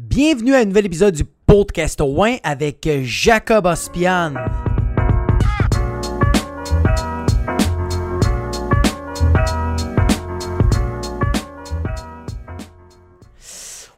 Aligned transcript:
Bienvenue 0.00 0.56
à 0.56 0.58
un 0.58 0.64
nouvel 0.64 0.86
épisode 0.86 1.14
du 1.14 1.22
podcast 1.22 2.02
Win 2.04 2.38
avec 2.42 2.88
Jacob 3.04 3.66
Ospian. 3.66 4.34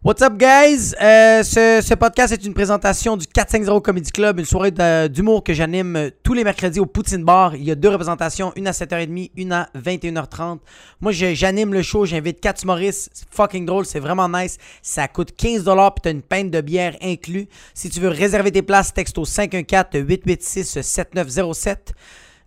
What's 0.06 0.22
up, 0.22 0.34
guys? 0.36 0.94
Euh, 1.02 1.42
ce, 1.42 1.82
ce 1.84 1.94
podcast 1.94 2.32
est 2.32 2.44
une 2.44 2.54
présentation 2.54 3.16
du 3.16 3.26
450 3.26 3.84
Comedy 3.84 4.12
Club, 4.12 4.38
une 4.38 4.44
soirée 4.44 4.70
d'humour 5.08 5.42
que 5.42 5.52
j'anime 5.52 6.12
tous 6.22 6.32
les 6.32 6.44
mercredis 6.44 6.78
au 6.78 6.86
Poutine 6.86 7.24
Bar. 7.24 7.56
Il 7.56 7.64
y 7.64 7.72
a 7.72 7.74
deux 7.74 7.88
représentations, 7.88 8.52
une 8.54 8.68
à 8.68 8.70
7h30, 8.70 9.32
une 9.34 9.50
à 9.50 9.68
21h30. 9.74 10.60
Moi, 11.00 11.10
j'anime 11.10 11.74
le 11.74 11.82
show, 11.82 12.06
j'invite 12.06 12.40
4 12.40 12.62
humoristes. 12.62 13.10
C'est 13.14 13.26
fucking 13.32 13.66
drôle, 13.66 13.84
c'est 13.84 13.98
vraiment 13.98 14.28
nice. 14.28 14.58
Ça 14.80 15.08
coûte 15.08 15.32
15$ 15.36 15.64
puis 15.64 16.02
t'as 16.04 16.12
une 16.12 16.22
pinte 16.22 16.52
de 16.52 16.60
bière 16.60 16.96
inclus. 17.02 17.48
Si 17.74 17.90
tu 17.90 17.98
veux 17.98 18.06
réserver 18.06 18.52
tes 18.52 18.62
places, 18.62 18.94
texte 18.94 19.18
au 19.18 19.24
514-886-7907. 19.24 21.78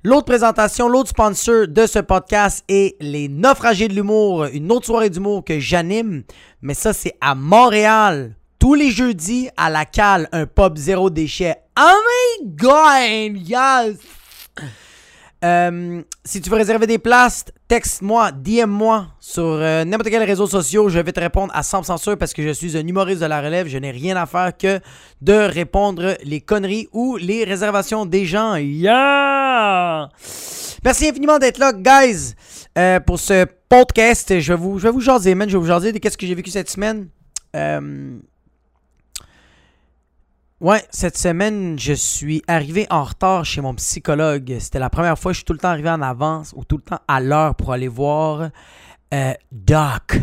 L'autre 0.01 0.27
présentation, 0.27 0.87
l'autre 0.87 1.09
sponsor 1.09 1.67
de 1.67 1.85
ce 1.85 1.99
podcast 1.99 2.63
est 2.69 2.95
les 3.01 3.27
Naufragés 3.27 3.89
de 3.89 3.93
l'humour, 3.93 4.45
une 4.45 4.71
autre 4.71 4.85
soirée 4.85 5.09
d'humour 5.09 5.43
que 5.43 5.59
j'anime, 5.59 6.23
mais 6.61 6.73
ça 6.73 6.93
c'est 6.93 7.15
à 7.19 7.35
Montréal, 7.35 8.33
tous 8.59 8.75
les 8.75 8.91
jeudis 8.91 9.49
à 9.57 9.69
la 9.69 9.83
cale, 9.83 10.29
un 10.31 10.45
pub 10.45 10.77
zéro 10.77 11.09
déchet. 11.09 11.57
Oh 11.77 11.97
my 12.41 12.55
god, 12.55 13.45
yes! 13.45 13.97
Euh, 15.43 16.01
si 16.25 16.41
tu 16.41 16.49
veux 16.49 16.57
réserver 16.57 16.85
des 16.85 16.97
places, 16.97 17.45
texte-moi, 17.67 18.31
DM-moi 18.33 19.07
sur 19.19 19.43
euh, 19.43 19.85
n'importe 19.85 20.09
quel 20.09 20.23
réseau 20.23 20.47
social. 20.47 20.89
Je 20.89 20.99
vais 20.99 21.11
te 21.13 21.19
répondre 21.19 21.51
à 21.55 21.61
100% 21.61 21.97
sûr 21.97 22.17
parce 22.17 22.33
que 22.33 22.43
je 22.43 22.49
suis 22.49 22.77
un 22.77 22.85
humoriste 22.85 23.21
de 23.21 23.25
la 23.25 23.41
relève. 23.41 23.67
Je 23.67 23.77
n'ai 23.77 23.91
rien 23.91 24.17
à 24.17 24.25
faire 24.25 24.55
que 24.57 24.79
de 25.21 25.33
répondre 25.33 26.17
les 26.23 26.41
conneries 26.41 26.89
ou 26.91 27.15
les 27.15 27.45
réservations 27.45 28.05
des 28.05 28.25
gens. 28.25 28.55
Yeah! 28.55 30.09
Merci 30.83 31.07
infiniment 31.09 31.39
d'être 31.39 31.57
là, 31.57 31.71
guys, 31.73 32.33
euh, 32.77 32.99
pour 32.99 33.19
ce 33.19 33.45
podcast. 33.69 34.39
Je 34.39 34.53
vais 34.53 34.59
vous, 34.59 34.77
je 34.77 34.83
vais 34.87 34.91
vous 34.91 35.35
man. 35.35 35.49
Je 35.49 35.53
vais 35.53 35.59
vous 35.59 35.65
jaser 35.65 35.93
de 35.93 35.99
qu'est-ce 35.99 36.17
que 36.17 36.25
j'ai 36.25 36.35
vécu 36.35 36.49
cette 36.49 36.69
semaine. 36.69 37.07
Ouais, 40.61 40.85
cette 40.89 41.17
semaine, 41.17 41.79
je 41.79 41.93
suis 41.93 42.43
arrivé 42.45 42.85
en 42.89 43.05
retard 43.05 43.45
chez 43.45 43.61
mon 43.61 43.73
psychologue. 43.75 44.57
C'était 44.59 44.77
la 44.79 44.89
première 44.89 45.17
fois 45.17 45.31
que 45.31 45.35
je 45.35 45.37
suis 45.37 45.45
tout 45.45 45.53
le 45.53 45.59
temps 45.59 45.69
arrivé 45.69 45.89
en 45.89 46.01
avance 46.01 46.53
ou 46.53 46.65
tout 46.65 46.75
le 46.75 46.83
temps 46.83 46.99
à 47.07 47.21
l'heure 47.21 47.55
pour 47.55 47.71
aller 47.71 47.87
voir 47.87 48.49
euh, 49.13 49.33
Doc. 49.53 50.19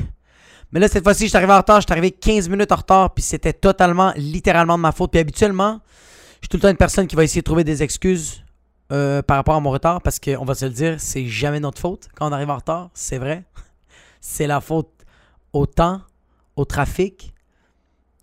Mais 0.72 0.80
là, 0.80 0.88
cette 0.88 1.04
fois-ci, 1.04 1.22
je 1.22 1.28
suis 1.28 1.36
arrivé 1.38 1.54
en 1.54 1.56
retard. 1.56 1.80
Je 1.80 1.86
suis 1.86 1.92
arrivé 1.92 2.10
15 2.10 2.50
minutes 2.50 2.70
en 2.70 2.76
retard, 2.76 3.14
puis 3.14 3.22
c'était 3.22 3.54
totalement, 3.54 4.12
littéralement 4.14 4.76
de 4.76 4.82
ma 4.82 4.92
faute. 4.92 5.10
Puis 5.10 5.20
habituellement, 5.20 5.80
je 6.34 6.40
suis 6.40 6.48
tout 6.50 6.58
le 6.58 6.60
temps 6.64 6.68
une 6.68 6.76
personne 6.76 7.06
qui 7.06 7.16
va 7.16 7.24
essayer 7.24 7.40
de 7.40 7.46
trouver 7.46 7.64
des 7.64 7.82
excuses 7.82 8.44
euh, 8.92 9.22
par 9.22 9.38
rapport 9.38 9.54
à 9.54 9.60
mon 9.60 9.70
retard, 9.70 10.02
parce 10.02 10.18
qu'on 10.20 10.44
va 10.44 10.54
se 10.54 10.66
le 10.66 10.72
dire, 10.72 10.96
c'est 11.00 11.24
jamais 11.24 11.60
notre 11.60 11.80
faute 11.80 12.08
quand 12.14 12.28
on 12.28 12.32
arrive 12.32 12.50
en 12.50 12.56
retard. 12.56 12.90
C'est 12.92 13.16
vrai. 13.16 13.44
C'est 14.20 14.46
la 14.46 14.60
faute 14.60 14.90
au 15.54 15.64
temps, 15.64 16.02
au 16.56 16.66
trafic, 16.66 17.32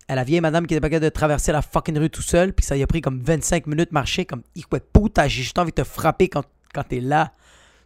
à 0.08 0.14
la 0.14 0.24
vieille 0.24 0.40
madame 0.40 0.66
qui 0.66 0.74
était 0.74 0.80
pas 0.80 0.88
capable 0.90 1.04
de 1.04 1.10
traverser 1.10 1.52
la 1.52 1.62
fucking 1.62 1.98
rue 1.98 2.10
tout 2.10 2.22
seul, 2.22 2.52
puis 2.52 2.64
ça 2.64 2.76
y 2.76 2.82
a 2.82 2.86
pris 2.86 3.00
comme 3.00 3.20
25 3.20 3.66
minutes 3.66 3.90
de 3.90 3.94
marcher, 3.94 4.24
comme 4.24 4.42
Ikwe 4.54 4.80
puta, 4.80 5.28
j'ai 5.28 5.42
juste 5.42 5.58
envie 5.58 5.70
de 5.70 5.76
te 5.76 5.84
frapper 5.84 6.28
quand, 6.28 6.44
quand 6.74 6.84
t'es 6.84 7.00
là, 7.00 7.32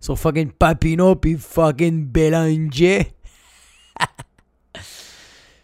sur 0.01 0.19
fucking 0.19 0.51
Papino 0.51 1.15
puis 1.17 1.37
fucking 1.37 2.07
Belanger. 2.07 3.13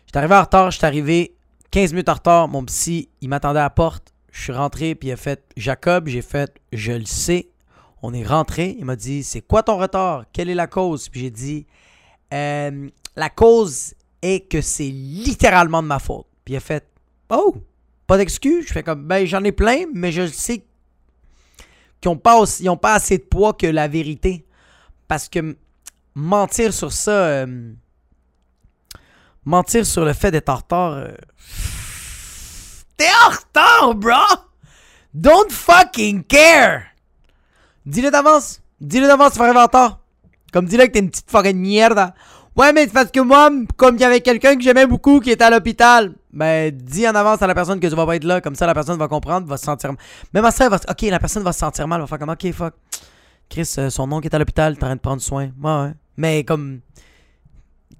J'étais 0.06 0.19
arrivé 0.19 0.34
en 0.34 0.42
retard, 0.42 0.70
j'étais 0.70 0.86
arrivé 0.86 1.36
15 1.72 1.92
minutes 1.92 2.08
en 2.08 2.14
retard, 2.14 2.48
mon 2.48 2.64
psy, 2.64 3.08
il 3.20 3.28
m'attendait 3.28 3.58
à 3.58 3.64
la 3.64 3.70
porte, 3.70 4.12
je 4.30 4.42
suis 4.42 4.52
rentré, 4.52 4.94
puis 4.94 5.08
il 5.08 5.12
a 5.12 5.16
fait 5.16 5.42
Jacob, 5.56 6.06
j'ai 6.08 6.22
fait 6.22 6.55
je 6.72 6.92
le 6.92 7.05
sais. 7.05 7.48
On 8.02 8.12
est 8.12 8.25
rentré, 8.25 8.77
il 8.78 8.84
m'a 8.84 8.97
dit 8.97 9.25
c'est 9.25 9.41
quoi 9.41 9.62
ton 9.62 9.76
retard, 9.78 10.25
quelle 10.32 10.50
est 10.50 10.54
la 10.54 10.66
cause, 10.66 11.09
puis 11.09 11.20
j'ai 11.20 11.31
dit 11.31 11.66
Euh, 12.32 12.88
la 13.16 13.31
cause 13.31 13.94
est 14.22 14.48
que 14.48 14.60
c'est 14.60 14.91
littéralement 14.91 15.82
de 15.82 15.88
ma 15.88 15.98
faute. 15.98 16.26
Puis 16.44 16.55
il 16.55 16.56
a 16.56 16.60
fait 16.60 16.87
Oh, 17.31 17.55
pas 18.06 18.16
d'excuse. 18.19 18.66
Je 18.66 18.72
fais 18.72 18.82
comme 18.82 19.05
Ben, 19.06 19.27
j'en 19.27 19.43
ai 19.44 19.53
plein, 19.53 19.84
mais 19.93 20.12
je 20.12 20.27
sais 20.27 20.65
qu'ils 22.00 22.10
n'ont 22.10 22.16
pas, 22.16 22.44
pas 22.81 22.94
assez 22.94 23.19
de 23.19 23.22
poids 23.22 23.55
que 23.55 23.66
la 23.66 23.88
vérité. 23.88 24.44
Parce 25.09 25.28
que 25.28 25.56
mentir 26.15 26.72
sur 26.72 26.93
ça, 26.93 27.10
euh, 27.10 27.72
mentir 29.44 29.87
sur 29.87 30.05
le 30.05 30.12
fait 30.12 30.31
d'être 30.31 30.49
en 30.50 30.56
retard. 30.56 30.93
euh, 30.93 31.15
T'es 32.97 33.09
en 33.26 33.31
retard, 33.31 33.94
bro! 33.94 34.37
Don't 35.12 35.50
fucking 35.50 36.25
care! 36.25 36.82
Dis-le 37.87 38.11
d'avance. 38.11 38.61
Dis-le 38.81 39.06
d'avance, 39.06 39.32
tu 39.32 39.38
vas 39.38 39.47
arriver 39.47 39.61
en 39.61 39.65
retard. 39.65 40.00
Comme 40.53 40.66
dis-le 40.66 40.87
que 40.87 40.93
t'es 40.93 40.99
une 41.00 41.11
petite 41.11 41.31
fucking 41.31 41.56
merde. 41.56 42.12
Ouais, 42.56 42.72
mais 42.72 42.87
parce 42.87 43.10
que 43.10 43.19
moi, 43.20 43.50
comme 43.76 43.97
il 43.97 44.00
y 44.00 44.04
avait 44.04 44.20
quelqu'un 44.20 44.54
que 44.54 44.62
j'aimais 44.62 44.87
beaucoup 44.87 45.19
qui 45.19 45.31
était 45.32 45.42
à 45.44 45.50
l'hôpital, 45.50 46.15
ben, 46.32 46.70
dis 46.70 47.06
en 47.09 47.15
avance 47.15 47.42
à 47.42 47.48
la 47.48 47.54
personne 47.54 47.81
que 47.81 47.87
tu 47.88 47.94
vas 47.97 48.06
pas 48.06 48.15
être 48.16 48.25
là. 48.25 48.41
Comme 48.41 48.54
ça, 48.54 48.65
la 48.66 48.75
personne 48.75 48.97
va 48.98 49.09
comprendre, 49.09 49.47
va 49.48 49.56
se 49.56 49.65
sentir. 49.65 49.92
Même 50.32 50.44
à 50.44 50.50
ça, 50.53 50.64
elle 50.66 50.70
va... 50.70 50.76
ok, 50.88 51.03
la 51.03 51.19
personne 51.19 51.43
va 51.43 51.53
se 51.53 51.59
sentir 51.59 51.88
mal, 51.88 52.00
va 52.00 52.06
faire 52.06 52.19
comme, 52.19 52.31
ok, 52.31 52.53
fuck. 52.53 52.75
Chris, 53.50 53.75
euh, 53.78 53.91
son 53.91 54.10
oncle 54.12 54.26
est 54.26 54.34
à 54.34 54.38
l'hôpital, 54.38 54.76
t'es 54.76 54.84
en 54.84 54.87
train 54.87 54.97
de 54.97 55.00
prendre 55.00 55.20
soin. 55.22 55.50
Ouais, 55.62 55.70
ouais. 55.82 55.93
Mais 56.16 56.44
comme. 56.44 56.81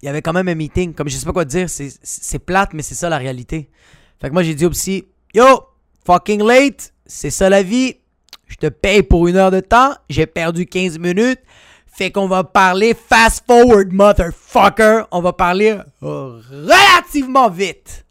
Il 0.03 0.07
y 0.07 0.09
avait 0.09 0.23
quand 0.23 0.33
même 0.33 0.49
un 0.49 0.55
meeting. 0.55 0.95
Comme 0.95 1.09
je 1.09 1.17
sais 1.17 1.25
pas 1.27 1.33
quoi 1.33 1.45
te 1.45 1.51
dire, 1.51 1.69
c'est- 1.71 1.99
c'est 2.03 2.39
plate, 2.39 2.75
mais 2.75 2.83
c'est 2.83 2.95
ça 2.95 3.09
la 3.09 3.17
réalité. 3.19 3.71
Fait 4.21 4.29
que 4.29 4.33
moi, 4.35 4.43
j'ai 4.43 4.55
dit 4.55 4.67
au 4.67 4.71
psy, 4.71 5.05
yo, 5.35 5.45
fucking 6.07 6.43
late, 6.47 6.93
c'est 7.07 7.31
ça 7.31 7.49
la 7.49 7.63
vie. 7.63 7.97
Je 8.47 8.57
te 8.57 8.67
paye 8.69 9.03
pour 9.03 9.27
une 9.27 9.37
heure 9.37 9.51
de 9.51 9.61
temps, 9.61 9.95
j'ai 10.11 10.27
perdu 10.27 10.67
15 10.67 10.99
minutes. 10.99 11.41
Fait 11.97 12.11
qu'on 12.11 12.27
va 12.27 12.43
parler 12.43 12.93
fast 12.93 13.45
forward, 13.47 13.93
motherfucker. 13.93 15.05
On 15.13 15.21
va 15.21 15.33
parler 15.33 15.79
relativement 16.01 17.49
vite. 17.49 18.05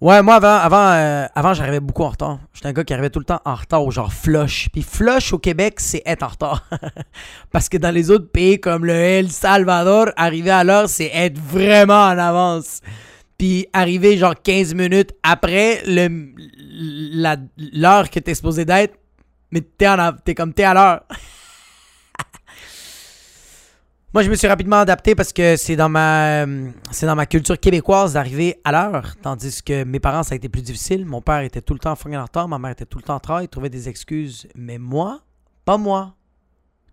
Ouais, 0.00 0.22
moi 0.22 0.34
avant, 0.34 0.56
avant, 0.56 0.90
euh, 0.90 1.26
avant 1.36 1.54
j'arrivais 1.54 1.78
beaucoup 1.78 2.02
en 2.02 2.08
retard. 2.08 2.40
J'étais 2.52 2.66
un 2.66 2.72
gars 2.72 2.82
qui 2.82 2.92
arrivait 2.92 3.10
tout 3.10 3.20
le 3.20 3.24
temps 3.24 3.40
en 3.44 3.54
retard, 3.54 3.88
genre 3.92 4.12
flush. 4.12 4.68
Puis 4.72 4.82
flush 4.82 5.32
au 5.32 5.38
Québec, 5.38 5.78
c'est 5.78 6.02
être 6.04 6.24
en 6.24 6.28
retard. 6.28 6.68
Parce 7.52 7.68
que 7.68 7.78
dans 7.78 7.94
les 7.94 8.10
autres 8.10 8.30
pays 8.30 8.60
comme 8.60 8.84
le 8.84 8.94
El 8.94 9.30
Salvador, 9.30 10.08
arriver 10.16 10.50
à 10.50 10.64
l'heure, 10.64 10.88
c'est 10.88 11.12
être 11.14 11.38
vraiment 11.38 12.02
en 12.02 12.18
avance. 12.18 12.80
Puis 13.38 13.68
arriver 13.72 14.18
genre 14.18 14.34
15 14.34 14.74
minutes 14.74 15.12
après 15.22 15.82
l'heure 15.86 18.10
que 18.10 18.18
t'es 18.18 18.34
supposé 18.34 18.64
d'être, 18.64 18.98
mais 19.52 19.60
t'es 19.60 20.34
comme 20.34 20.52
t'es 20.52 20.64
à 20.64 20.74
l'heure. 20.74 21.02
Moi, 24.16 24.22
je 24.22 24.30
me 24.30 24.34
suis 24.34 24.48
rapidement 24.48 24.76
adapté 24.76 25.14
parce 25.14 25.30
que 25.30 25.56
c'est 25.56 25.76
dans 25.76 25.90
ma 25.90 26.46
euh, 26.46 26.70
c'est 26.90 27.04
dans 27.04 27.14
ma 27.14 27.26
culture 27.26 27.60
québécoise 27.60 28.14
d'arriver 28.14 28.58
à 28.64 28.72
l'heure, 28.72 29.14
tandis 29.20 29.62
que 29.62 29.84
mes 29.84 30.00
parents 30.00 30.22
ça 30.22 30.32
a 30.32 30.36
été 30.36 30.48
plus 30.48 30.62
difficile. 30.62 31.04
Mon 31.04 31.20
père 31.20 31.40
était 31.40 31.60
tout 31.60 31.74
le 31.74 31.80
temps 31.80 31.92
en 31.92 32.22
retard, 32.22 32.48
ma 32.48 32.58
mère 32.58 32.70
était 32.70 32.86
tout 32.86 32.96
le 32.96 33.04
temps 33.04 33.16
en 33.16 33.20
travail, 33.20 33.46
il 33.54 33.68
des 33.68 33.90
excuses. 33.90 34.48
Mais 34.54 34.78
moi, 34.78 35.20
pas 35.66 35.76
moi. 35.76 36.14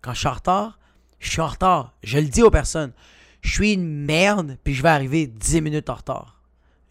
Quand 0.02 0.12
je 0.12 0.18
suis 0.18 0.28
en 0.28 0.34
retard, 0.34 0.78
je 1.18 1.30
suis 1.30 1.40
en 1.40 1.46
retard. 1.46 1.94
Je 2.02 2.18
le 2.18 2.26
dis 2.26 2.42
aux 2.42 2.50
personnes. 2.50 2.92
Je 3.40 3.52
suis 3.54 3.72
une 3.72 4.04
merde, 4.04 4.58
puis 4.62 4.74
je 4.74 4.82
vais 4.82 4.90
arriver 4.90 5.26
10 5.26 5.62
minutes 5.62 5.88
en 5.88 5.94
retard. 5.94 6.42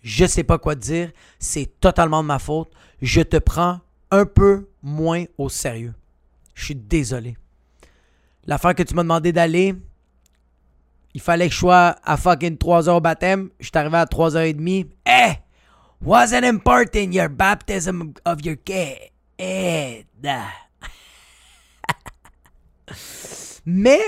Je 0.02 0.26
sais 0.26 0.44
pas 0.44 0.58
quoi 0.58 0.74
te 0.74 0.82
dire, 0.82 1.12
c'est 1.38 1.80
totalement 1.80 2.24
de 2.24 2.28
ma 2.28 2.40
faute. 2.40 2.72
Je 3.04 3.22
te 3.22 3.38
prends 3.38 3.82
un 4.10 4.26
peu 4.26 4.68
moins 4.82 5.26
au 5.38 5.48
sérieux. 5.48 5.94
Je 6.56 6.66
suis 6.66 6.76
désolé. 6.76 7.38
L'affaire 8.48 8.74
que 8.74 8.82
tu 8.82 8.96
m'as 8.96 9.04
demandé 9.04 9.32
d'aller, 9.32 9.76
il 11.14 11.22
fallait 11.22 11.48
que 11.48 11.54
je 11.54 11.60
sois 11.60 11.96
à 12.04 12.18
fucking 12.18 12.58
3 12.58 12.90
heures 12.90 12.96
au 12.98 13.02
baptême. 13.02 13.50
Je 13.60 13.66
suis 13.66 13.72
arrivé 13.76 13.98
à 13.98 14.06
3h30. 14.06 14.88
Eh! 15.06 15.34
Wasn't 16.02 16.44
important 16.44 17.12
your 17.14 17.30
baptism 17.30 18.14
of 18.26 18.44
your 18.44 18.58
kid. 18.64 19.12
Mais, 23.66 24.02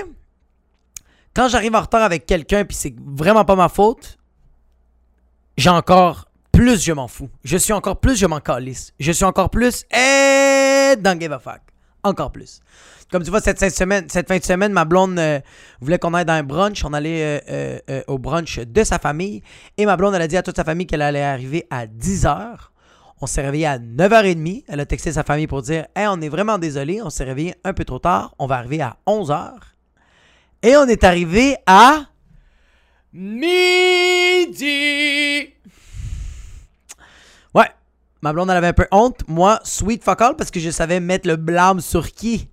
quand 1.34 1.48
j'arrive 1.48 1.74
en 1.74 1.80
retard 1.80 2.02
avec 2.02 2.26
quelqu'un, 2.26 2.64
puis 2.64 2.76
c'est 2.76 2.94
vraiment 2.98 3.44
pas 3.44 3.56
ma 3.56 3.68
faute, 3.68 4.18
j'ai 5.56 5.70
encore 5.70 6.28
plus 6.52 6.82
je 6.82 6.92
m'en 6.92 7.08
fous. 7.08 7.30
Je 7.44 7.56
suis 7.56 7.72
encore 7.72 8.00
plus 8.00 8.16
je 8.16 8.26
m'en 8.26 8.40
calisse. 8.40 8.92
Je 8.98 9.12
suis 9.12 9.24
encore 9.24 9.50
plus 9.50 9.84
eh, 9.90 10.96
dans 10.96 11.18
give 11.18 11.32
a 11.32 11.38
fuck. 11.38 11.60
Encore 12.06 12.30
plus. 12.30 12.60
Comme 13.10 13.24
tu 13.24 13.30
vois, 13.30 13.40
cette, 13.40 13.58
cette 13.58 13.74
semaine, 13.74 14.06
cette 14.08 14.28
fin 14.28 14.38
de 14.38 14.44
semaine, 14.44 14.72
ma 14.72 14.84
blonde 14.84 15.18
euh, 15.18 15.40
voulait 15.80 15.98
qu'on 15.98 16.14
aille 16.14 16.24
dans 16.24 16.34
un 16.34 16.44
brunch. 16.44 16.84
On 16.84 16.92
allait 16.92 17.40
euh, 17.50 17.80
euh, 17.90 18.02
au 18.06 18.16
brunch 18.18 18.60
de 18.60 18.84
sa 18.84 19.00
famille. 19.00 19.42
Et 19.76 19.86
ma 19.86 19.96
blonde, 19.96 20.14
elle 20.14 20.22
a 20.22 20.28
dit 20.28 20.36
à 20.36 20.44
toute 20.44 20.54
sa 20.54 20.62
famille 20.62 20.86
qu'elle 20.86 21.02
allait 21.02 21.20
arriver 21.20 21.66
à 21.68 21.86
10h. 21.86 22.58
On 23.20 23.26
s'est 23.26 23.42
réveillé 23.42 23.66
à 23.66 23.80
9h30. 23.80 24.62
Elle 24.68 24.78
a 24.78 24.86
texté 24.86 25.10
sa 25.10 25.24
famille 25.24 25.48
pour 25.48 25.62
dire 25.62 25.86
Hey, 25.96 26.06
on 26.08 26.20
est 26.20 26.28
vraiment 26.28 26.58
désolé, 26.58 27.02
on 27.02 27.10
s'est 27.10 27.24
réveillé 27.24 27.56
un 27.64 27.72
peu 27.72 27.84
trop 27.84 27.98
tard. 27.98 28.36
On 28.38 28.46
va 28.46 28.54
arriver 28.58 28.80
à 28.82 28.98
11h. 29.08 29.50
Et 30.62 30.76
on 30.76 30.86
est 30.86 31.02
arrivé 31.02 31.56
à 31.66 32.04
midi. 33.12 33.56
Ma 38.22 38.32
blonde, 38.32 38.50
elle 38.50 38.56
avait 38.56 38.68
un 38.68 38.72
peu 38.72 38.86
honte. 38.90 39.20
Moi, 39.28 39.60
sweet 39.64 40.02
fuck 40.02 40.20
all, 40.20 40.36
parce 40.36 40.50
que 40.50 40.60
je 40.60 40.70
savais 40.70 41.00
mettre 41.00 41.28
le 41.28 41.36
blâme 41.36 41.80
sur 41.80 42.12
qui? 42.12 42.48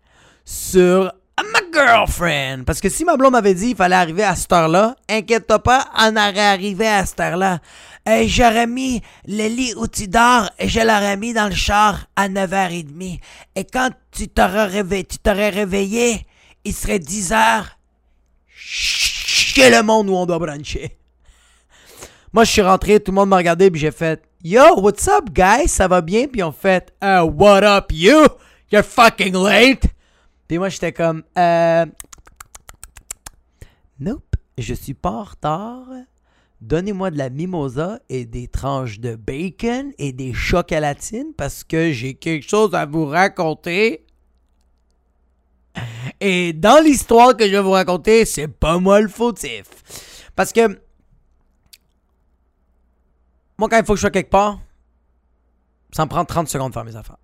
Sur 0.45 1.13
ma 1.42 1.60
girlfriend. 1.71 2.63
Parce 2.65 2.81
que 2.81 2.89
si 2.89 3.06
ma 3.06 3.18
blonde 3.18 3.33
m'avait 3.33 3.54
dit 3.54 3.68
qu'il 3.68 3.75
fallait 3.75 3.95
arriver 3.95 4.24
à 4.24 4.36
cette 4.36 4.51
heure-là, 4.51 4.95
inquiète-toi 5.10 5.60
pas, 5.60 5.89
on 5.98 6.12
aurait 6.12 6.39
arrivé 6.39 6.88
à 6.88 7.06
cette 7.06 7.19
heure-là. 7.19 7.60
Et 8.06 8.27
j'aurais 8.27 8.68
mis 8.68 9.01
le 9.25 9.48
lit 9.48 9.74
où 9.77 9.88
tu 9.88 10.07
dors 10.07 10.50
et 10.60 10.68
je 10.68 10.81
l'aurais 10.81 11.15
mis 11.15 11.33
dans 11.33 11.48
le 11.48 11.56
char 11.56 12.07
à 12.15 12.27
9h30. 12.27 13.19
Et 13.56 13.63
quand 13.63 13.92
tu 14.12 14.27
t'aurais 14.27 14.65
réveillé, 14.65 15.06
tu 15.06 15.30
réveillé, 15.30 16.25
il 16.65 16.74
serait 16.74 17.00
10h 17.00 17.63
chez 18.56 19.69
le 19.69 19.81
monde 19.83 20.10
où 20.10 20.15
on 20.15 20.25
doit 20.25 20.39
brancher. 20.39 20.98
Moi, 22.33 22.44
je 22.44 22.51
suis 22.51 22.62
rentré, 22.62 23.00
tout 23.00 23.12
le 23.12 23.15
monde 23.15 23.30
m'a 23.30 23.38
regardé, 23.38 23.69
puis 23.69 23.80
j'ai 23.80 23.92
fait 23.92 24.21
Yo, 24.45 24.75
what's 24.81 25.07
up, 25.07 25.29
guys? 25.31 25.69
Ça 25.69 25.87
va 25.87 26.01
bien? 26.01 26.27
Puis 26.27 26.43
on 26.43 26.51
fait 26.51 26.93
uh, 27.01 27.23
What 27.23 27.63
up, 27.63 27.93
you? 27.93 28.27
You're 28.69 28.83
fucking 28.83 29.33
late. 29.33 29.85
Puis 30.49 30.57
moi, 30.57 30.67
j'étais 30.67 30.91
comme 30.91 31.23
euh, 31.37 31.85
Nope, 34.01 34.35
je 34.57 34.73
suis 34.73 34.95
pas 34.95 35.11
en 35.11 35.23
retard. 35.23 35.85
Donnez-moi 36.59 37.11
de 37.11 37.17
la 37.19 37.29
mimosa 37.29 38.01
et 38.09 38.25
des 38.25 38.49
tranches 38.49 38.99
de 38.99 39.15
bacon 39.15 39.93
et 39.97 40.11
des 40.11 40.33
chocolatines 40.33 41.33
parce 41.37 41.63
que 41.63 41.93
j'ai 41.93 42.15
quelque 42.15 42.45
chose 42.45 42.75
à 42.75 42.85
vous 42.85 43.05
raconter. 43.05 44.05
Et 46.19 46.51
dans 46.51 46.83
l'histoire 46.83 47.37
que 47.37 47.45
je 47.45 47.51
vais 47.51 47.61
vous 47.61 47.71
raconter, 47.71 48.25
c'est 48.25 48.49
pas 48.49 48.77
moi 48.77 48.99
le 48.99 49.07
fautif. 49.07 49.67
Parce 50.35 50.51
que 50.51 50.77
quand 53.68 53.77
il 53.77 53.86
faut 53.86 53.94
que 53.94 53.98
je 53.98 54.01
sois 54.01 54.12
quelque 54.12 54.30
part, 54.30 54.60
ça 55.92 56.06
me 56.06 56.10
prend 56.10 56.25
30 56.25 56.50
secondes 56.50 56.69
de 56.69 56.74
faire 56.74 56.86
mes 56.86 56.95
affaires. 56.95 57.18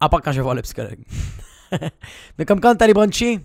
À 0.00 0.08
part 0.08 0.20
quand 0.22 0.32
je 0.32 0.36
vais 0.36 0.42
voir 0.42 0.54
le 0.54 0.62
psychologue. 0.62 1.00
Mais 2.38 2.44
comme 2.44 2.60
quand 2.60 2.74
t'allais 2.74 2.94
bruncher, 2.94 3.40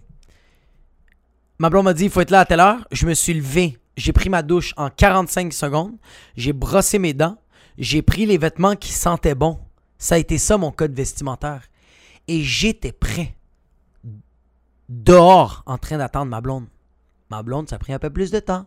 ma 1.59 1.69
blonde 1.69 1.85
m'a 1.85 1.93
dit 1.93 2.05
il 2.05 2.09
faut 2.09 2.21
être 2.21 2.31
là 2.31 2.41
à 2.41 2.45
telle 2.45 2.59
heure. 2.59 2.85
Je 2.91 3.05
me 3.05 3.13
suis 3.13 3.33
levé. 3.33 3.77
J'ai 3.97 4.13
pris 4.13 4.29
ma 4.29 4.41
douche 4.41 4.73
en 4.77 4.89
45 4.89 5.53
secondes. 5.53 5.97
J'ai 6.35 6.53
brossé 6.53 6.99
mes 6.99 7.13
dents. 7.13 7.37
J'ai 7.77 8.01
pris 8.01 8.25
les 8.25 8.37
vêtements 8.37 8.75
qui 8.75 8.91
sentaient 8.91 9.35
bon. 9.35 9.59
Ça 9.97 10.15
a 10.15 10.17
été 10.17 10.37
ça 10.37 10.57
mon 10.57 10.71
code 10.71 10.93
vestimentaire. 10.93 11.63
Et 12.27 12.41
j'étais 12.41 12.91
prêt. 12.91 13.35
Dehors, 14.89 15.63
en 15.65 15.77
train 15.77 15.97
d'attendre 15.97 16.29
ma 16.29 16.41
blonde. 16.41 16.67
Ma 17.29 17.41
blonde, 17.41 17.69
ça 17.69 17.77
a 17.77 17.79
pris 17.79 17.93
un 17.93 17.99
peu 17.99 18.09
plus 18.09 18.31
de 18.31 18.39
temps. 18.39 18.65